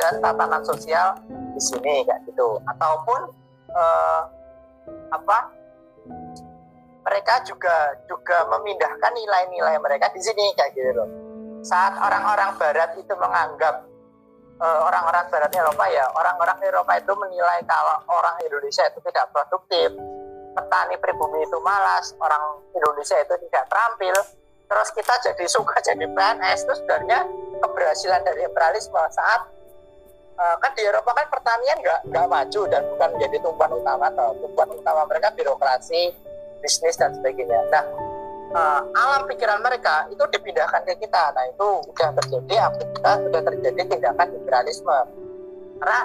dan 0.00 0.16
tatanan 0.24 0.64
sosial 0.64 1.12
di 1.28 1.60
sini 1.60 2.00
kayak 2.08 2.24
gitu. 2.24 2.56
Ataupun 2.64 3.20
eh, 3.76 4.22
apa 5.12 5.38
mereka 7.04 7.44
juga 7.44 7.92
juga 8.08 8.48
memindahkan 8.48 9.12
nilai-nilai 9.12 9.76
mereka 9.82 10.08
di 10.16 10.20
sini 10.24 10.54
kayak 10.56 10.72
gitu 10.72 11.04
saat 11.62 11.94
orang-orang 11.94 12.58
barat 12.58 12.90
itu 12.98 13.14
menganggap 13.14 13.86
orang-orang 14.62 15.26
barat 15.26 15.50
Eropa 15.50 15.84
ya 15.90 16.06
orang-orang 16.14 16.58
Eropa 16.62 16.92
itu 16.94 17.12
menilai 17.18 17.60
kalau 17.66 17.98
orang 18.06 18.38
Indonesia 18.46 18.86
itu 18.86 19.02
tidak 19.02 19.26
produktif 19.34 19.90
petani 20.52 20.94
pribumi 21.00 21.42
itu 21.42 21.58
malas, 21.64 22.12
orang 22.20 22.60
Indonesia 22.76 23.16
itu 23.24 23.34
tidak 23.48 23.64
terampil, 23.72 24.16
terus 24.68 24.88
kita 24.92 25.14
jadi 25.24 25.44
suka 25.48 25.76
jadi 25.88 26.04
PNS 26.04 26.68
itu 26.68 26.72
sebenarnya 26.84 27.24
keberhasilan 27.64 28.20
dari 28.24 28.44
imperialisme 28.44 29.00
saat 29.12 29.40
uh, 30.36 30.56
kan 30.60 30.72
di 30.76 30.82
Eropa 30.84 31.16
kan 31.16 31.26
pertanian 31.32 31.78
nggak 31.80 32.00
nggak 32.10 32.26
maju 32.28 32.62
dan 32.68 32.82
bukan 32.94 33.08
menjadi 33.16 33.36
tumpuan 33.40 33.72
utama 33.72 34.04
atau 34.12 34.36
tumpuan 34.44 34.68
utama 34.72 35.02
mereka 35.08 35.32
birokrasi, 35.32 36.12
bisnis 36.60 36.98
dan 37.00 37.16
sebagainya. 37.16 37.60
Nah 37.70 37.84
uh, 38.54 38.80
alam 38.94 39.24
pikiran 39.28 39.60
mereka 39.64 40.06
itu 40.12 40.22
dipindahkan 40.32 40.84
ke 40.84 40.94
kita. 41.00 41.32
Nah 41.34 41.44
itu 41.48 41.68
sudah 41.92 42.10
terjadi 42.20 42.54
aktivitas 42.68 43.16
sudah 43.26 43.42
terjadi 43.42 43.80
tindakan 43.88 44.28
imperialisme 44.36 44.98
karena 45.82 46.00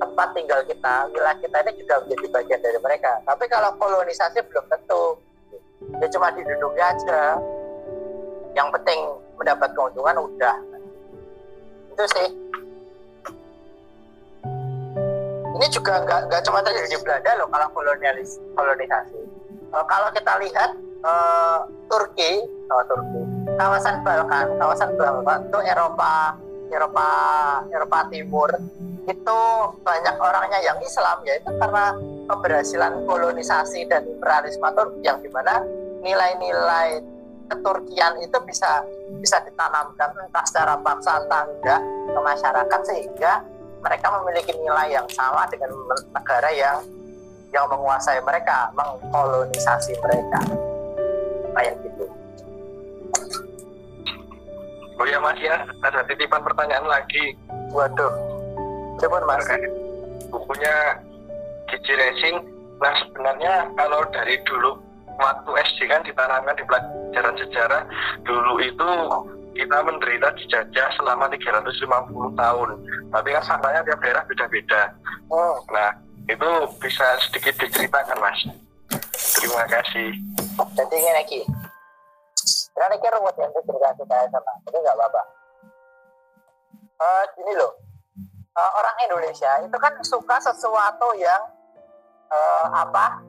tempat 0.00 0.28
tinggal 0.32 0.60
kita, 0.64 0.94
wilayah 1.12 1.36
kita 1.44 1.56
ini 1.60 1.72
juga 1.84 1.94
menjadi 2.02 2.26
bagian 2.32 2.60
dari 2.64 2.78
mereka. 2.80 3.12
Tapi 3.28 3.44
kalau 3.52 3.70
kolonisasi 3.76 4.40
belum 4.48 4.64
tentu. 4.72 5.04
Ya 6.00 6.06
cuma 6.12 6.32
diduduki 6.32 6.80
aja. 6.80 7.36
Yang 8.56 8.68
penting 8.80 9.00
mendapat 9.36 9.72
keuntungan 9.76 10.16
udah. 10.24 10.56
Itu 11.92 12.04
sih. 12.16 12.28
Ini 15.60 15.66
juga 15.68 16.00
nggak 16.08 16.42
cuma 16.48 16.64
terjadi 16.64 16.88
di 16.88 16.98
Belanda 17.04 17.30
loh 17.36 17.48
kalau 17.52 17.68
kolonialis 17.76 18.40
kolonisasi. 18.56 19.20
Kalau 19.68 20.08
kita 20.16 20.32
lihat 20.40 20.70
uh, 21.04 21.66
Turki, 21.88 22.44
oh, 22.70 22.84
Turki, 22.86 23.20
kawasan 23.58 24.00
Balkan, 24.04 24.46
kawasan 24.56 24.90
Balkan 24.96 25.48
itu 25.48 25.58
Eropa, 25.64 26.36
Eropa, 26.70 27.08
Eropa 27.70 27.98
Timur 28.08 28.50
itu 29.08 29.40
banyak 29.82 30.16
orangnya 30.20 30.60
yang 30.62 30.78
Islam 30.84 31.18
ya 31.26 31.34
itu 31.40 31.50
karena 31.56 31.96
keberhasilan 32.30 32.92
kolonisasi 33.08 33.88
dan 33.90 34.06
imperialisme 34.06 34.68
Turki 34.76 35.00
yang 35.02 35.18
di 35.18 35.30
mana 35.32 35.64
nilai-nilai 36.04 37.02
keturkian 37.50 38.14
itu 38.22 38.38
bisa 38.46 38.86
bisa 39.18 39.42
ditanamkan 39.42 40.14
entah 40.14 40.44
secara 40.46 40.78
bangsa 40.78 41.18
entah 41.18 41.42
enggak 41.48 41.80
ke 41.82 42.20
masyarakat 42.22 42.80
sehingga 42.86 43.42
mereka 43.82 44.06
memiliki 44.20 44.52
nilai 44.54 44.94
yang 44.94 45.08
sama 45.10 45.48
dengan 45.50 45.74
negara 46.14 46.52
yang 46.54 46.78
yang 47.50 47.66
menguasai 47.66 48.22
mereka, 48.22 48.70
mengkolonisasi 48.78 49.98
mereka. 49.98 50.69
Kayak 51.56 51.74
gitu. 51.82 52.04
Oh 55.00 55.06
ya 55.08 55.16
Mas 55.16 55.40
ya, 55.40 55.64
ada 55.80 56.04
titipan 56.04 56.44
pertanyaan 56.44 56.84
lagi. 56.84 57.32
Waduh, 57.72 58.12
Coba 59.00 59.24
mas. 59.24 59.48
Bukunya 60.28 61.00
Gigi 61.72 61.94
Racing. 61.96 62.36
Nah 62.84 62.92
sebenarnya 63.00 63.64
kalau 63.80 64.04
dari 64.12 64.36
dulu 64.44 64.76
waktu 65.16 65.50
SD 65.72 65.88
kan 65.88 66.04
ditanamkan 66.04 66.56
di 66.56 66.64
pelajaran 66.68 67.36
sejarah 67.36 67.82
dulu 68.24 68.60
itu 68.60 68.88
kita 69.56 69.76
menderita 69.84 70.32
dijajah 70.36 70.88
selama 71.00 71.32
350 71.32 72.36
tahun. 72.36 72.68
Tapi 73.08 73.28
kan 73.32 73.44
faktanya 73.44 73.80
tiap 73.88 74.00
daerah 74.04 74.24
beda-beda. 74.28 74.82
Oh. 75.32 75.64
Nah 75.72 75.96
itu 76.28 76.50
bisa 76.76 77.06
sedikit 77.24 77.56
diceritakan 77.56 78.20
mas. 78.20 78.40
Terima 79.30 79.64
kasih. 79.70 80.10
Jadi 80.74 80.94
ini 80.98 81.12
lagi. 81.14 81.40
Karena 82.74 82.96
ini 82.96 83.08
ruwet 83.12 83.36
yang 83.36 83.52
cerita 83.52 83.88
kita 83.94 84.16
sama, 84.32 84.52
tapi 84.64 84.76
nggak 84.80 84.96
apa-apa. 84.96 85.22
Uh, 87.00 87.24
gini 87.36 87.52
loh, 87.56 87.72
uh, 88.56 88.70
orang 88.76 88.96
Indonesia 89.08 89.50
itu 89.64 89.76
kan 89.76 89.92
suka 90.04 90.36
sesuatu 90.42 91.12
yang 91.16 91.42
uh, 92.30 92.66
apa 92.72 93.20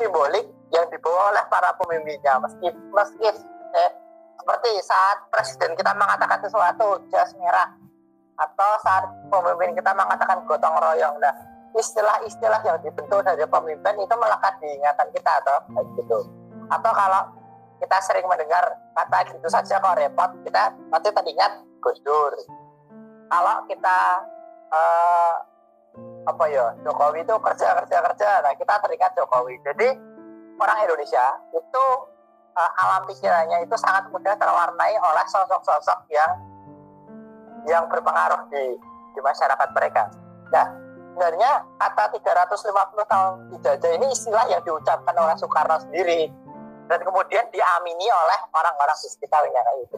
simbolik 0.00 0.46
yang 0.70 0.86
dibawa 0.88 1.34
oleh 1.34 1.44
para 1.50 1.70
pemimpinnya 1.76 2.40
meski 2.40 2.68
meski 2.94 3.26
eh, 3.74 3.90
seperti 4.38 4.70
saat 4.86 5.26
presiden 5.28 5.74
kita 5.76 5.92
mengatakan 5.92 6.40
sesuatu 6.40 7.04
jas 7.10 7.34
merah 7.36 7.68
atau 8.40 8.70
saat 8.80 9.04
pemimpin 9.28 9.76
kita 9.76 9.92
mengatakan 9.92 10.40
gotong 10.48 10.76
royong 10.80 11.16
nah 11.20 11.34
istilah-istilah 11.78 12.60
yang 12.66 12.78
dibentuk 12.82 13.22
dari 13.22 13.46
pemimpin 13.46 13.94
itu 14.02 14.14
melekat 14.18 14.54
di 14.58 14.68
ingatan 14.74 15.08
kita 15.14 15.32
atau 15.44 15.56
gitu. 15.94 16.18
Atau 16.70 16.92
kalau 16.94 17.22
kita 17.80 17.96
sering 18.04 18.26
mendengar 18.28 18.76
kata 18.92 19.18
gitu 19.32 19.48
saja 19.48 19.80
kok 19.80 19.96
repot 19.96 20.30
kita 20.44 20.74
nanti 20.92 21.08
teringat 21.08 21.52
Gus 21.80 21.98
Dur. 22.04 22.34
Kalau 23.30 23.64
kita 23.70 23.98
uh, 24.68 25.34
apa 26.28 26.44
ya 26.52 26.76
Jokowi 26.84 27.24
itu 27.24 27.34
kerja 27.40 27.68
kerja 27.82 27.96
kerja 28.04 28.28
nah 28.44 28.52
kita 28.52 28.74
teringat 28.84 29.16
Jokowi. 29.16 29.56
Jadi 29.64 29.88
orang 30.60 30.78
Indonesia 30.84 31.40
itu 31.56 31.84
uh, 32.52 32.70
alam 32.84 33.08
pikirannya 33.08 33.64
itu 33.64 33.76
sangat 33.80 34.12
mudah 34.12 34.36
terwarnai 34.36 34.94
oleh 35.00 35.24
sosok-sosok 35.30 36.04
yang 36.12 36.32
yang 37.64 37.84
berpengaruh 37.88 38.44
di 38.52 38.76
di 39.16 39.20
masyarakat 39.20 39.68
mereka. 39.72 40.08
Nah, 40.52 40.66
sebenarnya 41.20 41.68
kata 41.76 42.16
350 42.16 43.12
tahun 43.12 43.32
dijajah 43.52 43.92
ini 43.92 44.08
istilah 44.08 44.48
yang 44.48 44.64
diucapkan 44.64 45.12
oleh 45.12 45.36
Soekarno 45.36 45.76
sendiri 45.84 46.32
dan 46.88 46.96
kemudian 47.04 47.44
diamini 47.52 48.08
oleh 48.08 48.40
orang-orang 48.56 48.96
di 49.04 49.08
sekitarnya 49.12 49.60
kayak 49.60 49.84
gitu. 49.84 49.96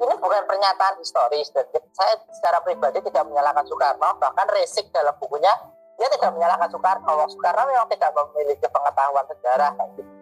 Ini 0.00 0.16
bukan 0.16 0.48
pernyataan 0.48 0.96
historis 0.96 1.52
dan 1.52 1.68
saya 1.92 2.16
secara 2.32 2.64
pribadi 2.64 3.04
tidak 3.04 3.28
menyalahkan 3.28 3.68
Soekarno, 3.68 4.16
bahkan 4.16 4.48
Resik 4.48 4.88
dalam 4.96 5.12
bukunya 5.20 5.52
dia 6.00 6.08
tidak 6.08 6.32
menyalahkan 6.32 6.72
Soekarno. 6.72 7.28
Soekarno 7.36 7.62
memang 7.68 7.92
tidak 7.92 8.16
memiliki 8.16 8.64
pengetahuan 8.64 9.28
sejarah 9.28 9.76
gitu. 9.92 10.12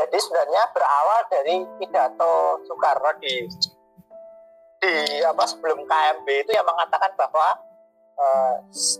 Jadi 0.00 0.16
sebenarnya 0.16 0.62
berawal 0.72 1.20
dari 1.28 1.56
pidato 1.76 2.64
Soekarno 2.64 3.12
di 3.20 3.52
di 4.80 5.20
apa 5.28 5.44
sebelum 5.44 5.84
KMB 5.84 6.28
itu 6.48 6.56
yang 6.56 6.64
mengatakan 6.64 7.12
bahwa 7.20 7.73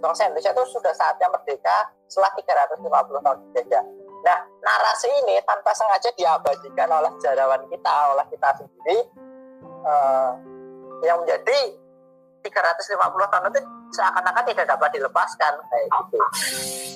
bangsa 0.02 0.26
Indonesia 0.26 0.50
itu 0.50 0.64
sudah 0.74 0.92
saatnya 0.94 1.30
merdeka 1.30 1.92
setelah 2.10 2.34
350 2.34 3.24
tahun 3.24 3.38
dijajah. 3.50 3.84
Nah, 4.24 4.38
narasi 4.64 5.08
ini 5.24 5.36
tanpa 5.44 5.76
sengaja 5.76 6.08
diabadikan 6.16 6.88
oleh 6.88 7.12
sejarawan 7.20 7.62
kita, 7.68 7.94
oleh 8.16 8.24
kita 8.32 8.48
sendiri, 8.56 8.98
uh, 9.84 10.32
yang 11.04 11.20
menjadi 11.20 11.76
350 12.44 13.32
tahun 13.32 13.44
itu 13.52 13.60
seakan-akan 13.96 14.44
tidak 14.48 14.66
dapat 14.68 14.88
dilepaskan 14.96 15.52
kayak 15.68 15.86
gitu. 15.88 16.18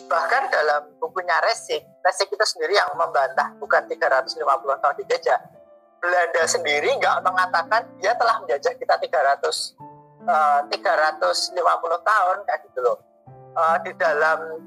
Bahkan 0.09 0.43
dalam 0.53 0.83
bukunya 1.01 1.37
Resik, 1.45 1.85
Resik 2.05 2.29
itu 2.33 2.45
sendiri 2.45 2.77
yang 2.77 2.93
membantah 2.97 3.53
bukan 3.61 3.85
350 3.89 4.45
tahun 4.81 4.97
dijajah, 5.05 5.39
Belanda 5.99 6.43
sendiri 6.47 6.91
nggak 7.01 7.27
mengatakan 7.27 7.83
dia 7.99 8.15
telah 8.15 8.39
menjajah 8.45 8.73
kita 8.77 8.95
300 9.03 9.88
uh, 10.29 10.61
350 10.69 11.57
tahun 12.05 12.37
kayak 12.45 12.61
gitu 12.69 12.81
loh. 12.85 12.99
Uh, 13.57 13.77
di 13.83 13.91
dalam 13.97 14.61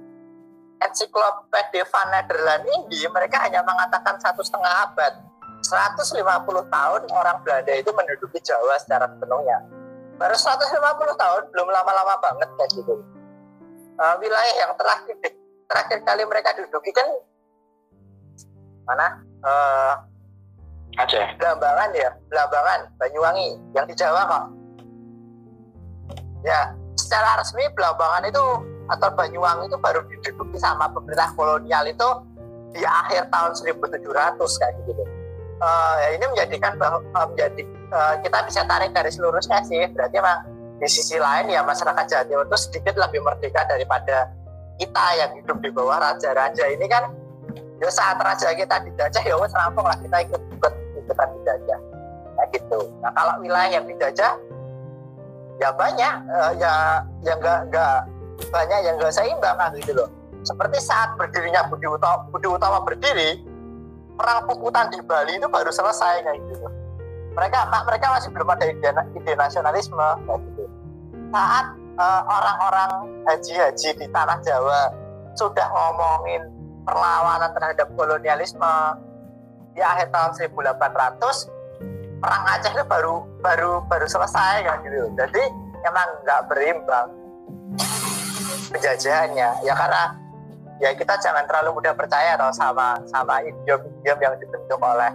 ensiklopedia 0.81 1.85
Van 1.85 2.07
Nederland 2.09 2.65
ini 2.65 3.05
mereka 3.07 3.37
hanya 3.45 3.61
mengatakan 3.61 4.17
satu 4.17 4.41
setengah 4.41 4.89
abad 4.89 5.13
150 5.61 6.17
tahun 6.67 7.01
orang 7.13 7.37
Belanda 7.45 7.73
itu 7.77 7.93
menduduki 7.93 8.41
Jawa 8.41 8.81
secara 8.81 9.05
sepenuhnya 9.05 9.61
baru 10.17 10.33
150 10.33 11.21
tahun 11.21 11.43
belum 11.53 11.67
lama-lama 11.69 12.17
banget 12.17 12.49
kayak 12.57 12.69
gitu 12.73 12.97
uh, 14.01 14.15
wilayah 14.17 14.55
yang 14.57 14.73
terakhir 14.73 15.15
terakhir 15.69 15.99
kali 16.01 16.25
mereka 16.25 16.57
duduki 16.57 16.89
kan 16.89 17.07
mana 18.89 19.07
uh, 19.45 19.93
Aceh. 20.99 21.23
Belambangan 21.39 21.89
ya, 21.95 22.11
Belambangan, 22.27 22.79
Banyuwangi, 22.99 23.55
yang 23.71 23.87
di 23.87 23.95
Jawa 23.95 24.27
kok. 24.27 24.43
Ya, 26.41 26.73
secara 26.97 27.37
resmi 27.41 27.65
Belambangan 27.77 28.25
itu 28.25 28.43
atau 28.89 29.09
Banyuwangi 29.13 29.71
itu 29.71 29.77
baru 29.77 30.01
diduduki 30.09 30.57
sama 30.57 30.89
pemerintah 30.91 31.31
kolonial 31.37 31.85
itu 31.87 32.09
di 32.75 32.83
akhir 32.83 33.29
tahun 33.31 33.51
1700 33.55 34.01
kayak 34.39 34.73
gitu. 34.89 35.03
Uh, 35.61 35.93
ya 36.01 36.09
ini 36.17 36.25
menjadikan 36.25 36.73
bahwa 36.81 37.05
uh, 37.13 37.27
menjadi 37.29 37.61
uh, 37.93 38.17
kita 38.25 38.39
bisa 38.49 38.61
tarik 38.65 38.91
dari 38.91 39.13
seluruhnya 39.13 39.61
sih. 39.69 39.85
Berarti 39.93 40.17
emang 40.17 40.39
di 40.81 40.87
sisi 40.89 41.21
lain 41.21 41.53
ya 41.53 41.61
masyarakat 41.61 42.09
Jawa 42.09 42.23
Timur 42.25 42.45
itu 42.49 42.57
sedikit 42.57 42.97
lebih 42.97 43.21
merdeka 43.21 43.61
daripada 43.69 44.33
kita 44.81 45.05
yang 45.13 45.31
hidup 45.37 45.61
di 45.61 45.69
bawah 45.69 46.01
raja-raja 46.01 46.65
ini 46.73 46.89
kan 46.89 47.13
ya 47.77 47.89
saat 47.93 48.17
raja 48.17 48.49
kita 48.57 48.81
dijajah 48.89 49.21
ya 49.21 49.37
wes 49.37 49.53
rampung 49.53 49.85
lah 49.85 49.93
kita 50.01 50.25
ikut 50.25 50.41
ikut 50.57 50.73
ikutan 51.05 51.29
dijajah 51.37 51.79
kayak 52.33 52.49
gitu 52.57 52.79
nah 53.05 53.13
kalau 53.13 53.37
wilayah 53.45 53.77
yang 53.77 53.85
dijajah 53.85 54.33
ya 55.61 55.69
banyak 55.77 56.13
uh, 56.25 56.51
ya 56.57 57.05
yang 57.21 57.37
enggak 57.37 57.69
enggak 57.69 57.97
banyak 58.49 58.79
yang 58.81 58.95
enggak 58.97 59.13
seimbang 59.13 59.55
kan 59.55 59.69
gitu 59.77 59.93
loh. 59.93 60.09
Seperti 60.41 60.81
saat 60.81 61.13
berdirinya 61.21 61.69
Budi 61.69 61.85
Utama, 61.85 62.25
Budi 62.33 62.49
Utama 62.49 62.81
berdiri 62.81 63.45
perang 64.17 64.49
puputan 64.49 64.89
di 64.89 64.97
Bali 65.05 65.37
itu 65.37 65.45
baru 65.45 65.69
selesai 65.69 66.25
kayak 66.25 66.41
gitu 66.49 66.65
mereka 67.35 67.63
mereka 67.87 68.05
masih 68.11 68.29
belum 68.35 68.49
ada 68.51 68.65
ide, 68.67 68.89
ide 68.91 69.33
nasionalisme 69.39 70.07
kayak 70.27 70.39
gitu. 70.51 70.63
Saat 71.31 71.65
uh, 71.95 72.21
orang-orang 72.27 72.91
haji-haji 73.27 73.89
di 73.95 74.07
tanah 74.11 74.37
Jawa 74.43 74.91
sudah 75.39 75.67
ngomongin 75.71 76.43
perlawanan 76.83 77.51
terhadap 77.55 77.87
kolonialisme 77.95 78.73
di 79.71 79.79
akhir 79.79 80.11
tahun 80.11 80.31
1800 80.35 81.47
perang 82.21 82.43
Aceh 82.45 82.71
itu 82.71 82.85
baru 82.85 83.25
baru 83.41 83.81
baru 83.89 84.05
selesai 84.05 84.61
kan 84.61 84.77
gitu. 84.85 85.09
Jadi 85.17 85.43
emang 85.81 86.07
nggak 86.21 86.41
berimbang 86.47 87.09
penjajahannya. 88.69 89.49
Ya 89.65 89.73
karena 89.73 90.03
ya 90.77 90.93
kita 90.93 91.17
jangan 91.17 91.49
terlalu 91.49 91.81
mudah 91.81 91.97
percaya 91.97 92.37
atau 92.37 92.53
sama 92.53 93.01
sama 93.09 93.41
idiom-idiom 93.41 94.19
yang 94.21 94.33
dibentuk 94.37 94.79
oleh 94.79 95.11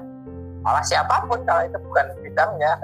oleh 0.66 0.82
siapa 0.82 1.22
pun 1.30 1.38
kalau 1.46 1.62
itu 1.62 1.78
bukan 1.86 2.06
bidangnya. 2.26 2.74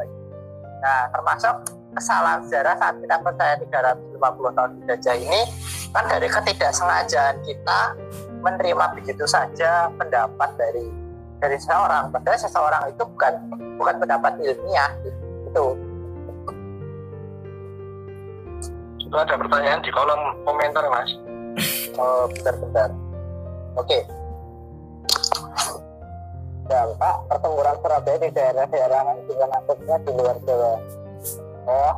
Nah 0.78 1.10
termasuk 1.10 1.54
kesalahan 1.92 2.40
sejarah 2.46 2.74
saat 2.78 2.94
kita 3.02 3.16
percaya 3.20 3.54
350 3.58 4.56
tahun 4.56 4.70
dijajah 4.80 5.16
ini 5.18 5.40
kan 5.92 6.08
dari 6.08 6.24
ketidaksengajaan 6.24 7.36
kita 7.44 7.80
menerima 8.40 8.84
begitu 8.96 9.28
saja 9.28 9.92
pendapat 10.00 10.50
dari 10.56 11.01
dari 11.42 11.58
seseorang. 11.58 12.14
Padahal 12.14 12.38
seseorang 12.38 12.82
itu 12.94 13.02
bukan 13.02 13.32
bukan 13.82 13.94
pendapat 13.98 14.32
ilmiah 14.38 14.90
itu 15.02 15.66
itu 19.02 19.16
ada 19.20 19.34
pertanyaan 19.36 19.82
di 19.82 19.90
kolom 19.90 20.20
komentar 20.46 20.86
mas. 20.86 21.10
Oh 22.00 22.24
bentar-bentar 22.32 22.88
oke. 23.76 23.84
Okay. 23.84 24.00
dampak 26.72 27.16
pertempuran 27.28 27.76
Surabaya 27.84 28.16
di 28.16 28.30
daerah-daerah 28.32 29.00
juga 29.28 29.44
nasibnya 29.52 29.96
di 30.00 30.10
luar 30.16 30.36
Jawa. 30.48 30.74
Oh. 31.68 31.94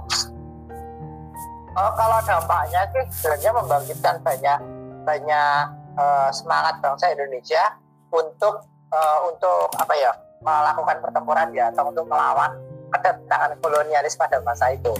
Oh 1.78 1.90
kalau 1.94 2.18
dampaknya 2.26 2.82
sih 2.90 3.04
sebenarnya 3.14 3.50
membangkitkan 3.54 4.16
banyak 4.26 4.58
banyak 5.06 5.62
uh, 5.94 6.30
semangat 6.34 6.74
bangsa 6.82 7.14
Indonesia 7.14 7.78
untuk 8.10 8.66
uh, 8.94 9.18
untuk 9.26 9.74
apa 9.74 9.94
ya 9.98 10.12
melakukan 10.44 10.96
pertempuran 11.02 11.48
ya 11.56 11.72
atau 11.72 11.90
untuk 11.90 12.06
melawan 12.06 12.52
kedatangan 12.94 13.58
kolonialis 13.58 14.14
pada 14.14 14.38
masa 14.44 14.70
itu. 14.70 14.92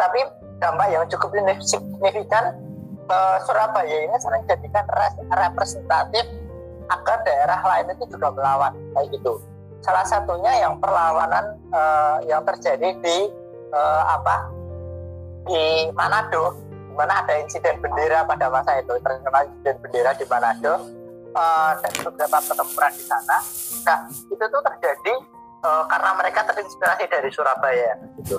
Tapi 0.00 0.20
dampak 0.62 0.88
yang 0.88 1.04
cukup 1.12 1.36
signifikan 1.60 2.56
uh, 3.10 3.36
Surabaya 3.44 4.08
ini 4.08 4.16
sering 4.16 4.46
jadikan 4.48 4.86
representatif 5.28 6.24
agar 6.88 7.16
daerah 7.22 7.60
lain 7.60 7.92
itu 7.92 8.04
juga 8.16 8.32
melawan 8.32 8.72
kayak 8.96 9.12
gitu. 9.12 9.44
Salah 9.84 10.04
satunya 10.08 10.52
yang 10.64 10.80
perlawanan 10.80 11.56
uh, 11.72 12.18
yang 12.24 12.44
terjadi 12.44 12.96
di 13.00 13.18
uh, 13.72 14.02
apa 14.08 14.48
di 15.48 15.88
Manado, 15.96 16.56
di 16.88 16.92
mana 16.96 17.24
ada 17.24 17.34
insiden 17.40 17.80
bendera 17.80 18.24
pada 18.28 18.52
masa 18.52 18.80
itu 18.80 18.92
terkenal 19.00 19.48
insiden 19.48 19.76
bendera 19.84 20.10
di 20.16 20.24
Manado 20.28 20.99
uh, 21.34 21.72
dan 21.78 21.92
beberapa 22.04 22.38
pertempuran 22.42 22.92
di 22.94 23.04
sana. 23.06 23.38
Nah, 23.86 23.98
itu 24.10 24.44
tuh 24.44 24.62
terjadi 24.72 25.14
uh, 25.64 25.84
karena 25.86 26.10
mereka 26.18 26.40
terinspirasi 26.50 27.04
dari 27.08 27.30
Surabaya 27.32 27.96
gitu. 28.20 28.36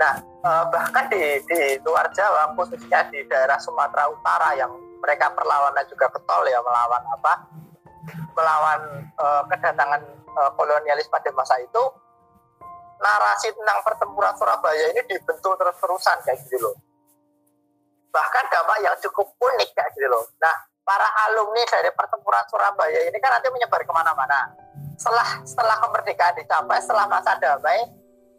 Nah, 0.00 0.16
uh, 0.44 0.64
bahkan 0.72 1.12
di, 1.12 1.20
di 1.44 1.60
luar 1.84 2.08
Jawa, 2.16 2.56
khususnya 2.56 3.04
di 3.12 3.20
daerah 3.28 3.60
Sumatera 3.60 4.08
Utara 4.08 4.56
yang 4.56 4.72
mereka 5.00 5.32
perlawanan 5.32 5.84
juga 5.88 6.08
ketol 6.12 6.48
ya 6.48 6.60
melawan 6.64 7.02
apa? 7.20 7.32
Melawan 8.32 8.80
uh, 9.20 9.42
kedatangan 9.52 10.00
uh, 10.40 10.50
kolonialis 10.56 11.08
pada 11.12 11.28
masa 11.36 11.60
itu, 11.60 11.82
narasi 12.96 13.52
tentang 13.52 13.80
pertempuran 13.84 14.32
Surabaya 14.36 14.92
ini 14.92 15.00
dibentuk 15.04 15.52
terus-terusan 15.60 16.16
kayak 16.24 16.40
gitu 16.48 16.56
loh. 16.64 16.76
Bahkan 18.10 18.44
dampak 18.48 18.78
yang 18.80 18.96
cukup 19.04 19.28
unik 19.36 19.70
kayak 19.76 19.90
gitu 19.96 20.08
loh. 20.08 20.24
Nah, 20.40 20.56
para 20.90 21.06
alumni 21.30 21.62
dari 21.70 21.86
pertempuran 21.94 22.42
Surabaya 22.50 23.06
ini 23.06 23.14
kan 23.22 23.38
nanti 23.38 23.46
menyebar 23.54 23.78
ke 23.86 23.92
mana-mana. 23.94 24.50
Setelah 24.98 25.38
setelah 25.46 25.76
kemerdekaan 25.86 26.34
dicapai, 26.34 26.82
setelah 26.82 27.06
masa 27.06 27.38
damai 27.38 27.78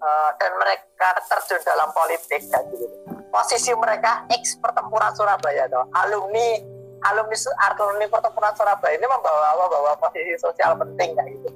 uh, 0.04 0.36
dan 0.36 0.52
mereka 0.60 1.16
terjun 1.32 1.64
dalam 1.64 1.88
politik 1.95 2.43
kayak 2.43 2.68
gitu. 2.76 2.86
Posisi 3.32 3.72
mereka 3.72 4.28
ex 4.36 4.60
pertempuran 4.60 5.16
Surabaya 5.16 5.64
tuh, 5.72 5.88
alumni 5.95 6.60
alumni 7.08 7.38
alumni 7.56 8.06
pertempuran 8.12 8.52
Surabaya 8.60 8.99
ini 8.99 9.08
membawa 9.08 9.56
membawa 9.56 9.95
posisi 9.95 10.36
sosial 10.36 10.76
penting 10.76 11.16
kayak 11.16 11.32
gitu. 11.32 11.49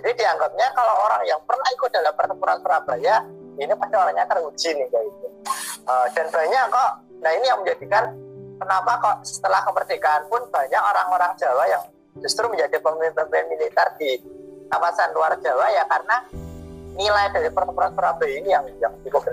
Jadi 0.00 0.10
dianggapnya 0.16 0.72
kalau 0.72 0.96
orang 1.04 1.28
yang 1.28 1.40
pernah 1.44 1.68
ikut 1.76 1.92
dalam 1.92 2.16
pertempuran 2.16 2.56
Surabaya 2.64 3.20
ini 3.60 3.72
pasti 3.76 3.94
orangnya 4.00 4.24
teruji 4.24 4.80
nih 4.80 4.88
kayak 4.88 5.04
gitu. 5.12 5.28
Uh, 5.84 6.08
dan 6.16 6.26
banyak 6.32 6.64
kok. 6.72 6.92
Nah 7.20 7.30
ini 7.36 7.44
yang 7.44 7.60
menjadikan 7.60 8.25
kenapa 8.60 8.92
kok 9.00 9.16
setelah 9.24 9.60
kemerdekaan 9.64 10.22
pun 10.28 10.42
banyak 10.48 10.82
orang-orang 10.82 11.32
Jawa 11.36 11.64
yang 11.68 11.82
justru 12.20 12.48
menjadi 12.48 12.80
pemimpin-pemimpin 12.80 13.44
militer 13.52 13.88
di 14.00 14.20
kawasan 14.72 15.12
luar 15.12 15.36
Jawa 15.40 15.66
ya 15.70 15.84
karena 15.86 16.16
nilai 16.96 17.26
dari 17.30 17.48
pertempuran 17.52 17.92
Surabaya 17.92 18.32
ini 18.32 18.48
yang 18.50 18.64
yang 18.80 18.92
cukup. 19.04 19.28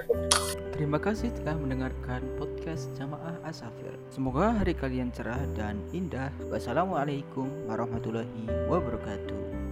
Terima 0.74 1.00
kasih 1.00 1.32
telah 1.40 1.56
mendengarkan 1.56 2.26
podcast 2.36 2.92
Jamaah 3.00 3.40
Asafir. 3.48 3.94
Semoga 4.12 4.52
hari 4.52 4.76
kalian 4.76 5.14
cerah 5.16 5.40
dan 5.56 5.80
indah. 5.96 6.34
Wassalamualaikum 6.52 7.48
warahmatullahi 7.70 8.68
wabarakatuh. 8.68 9.63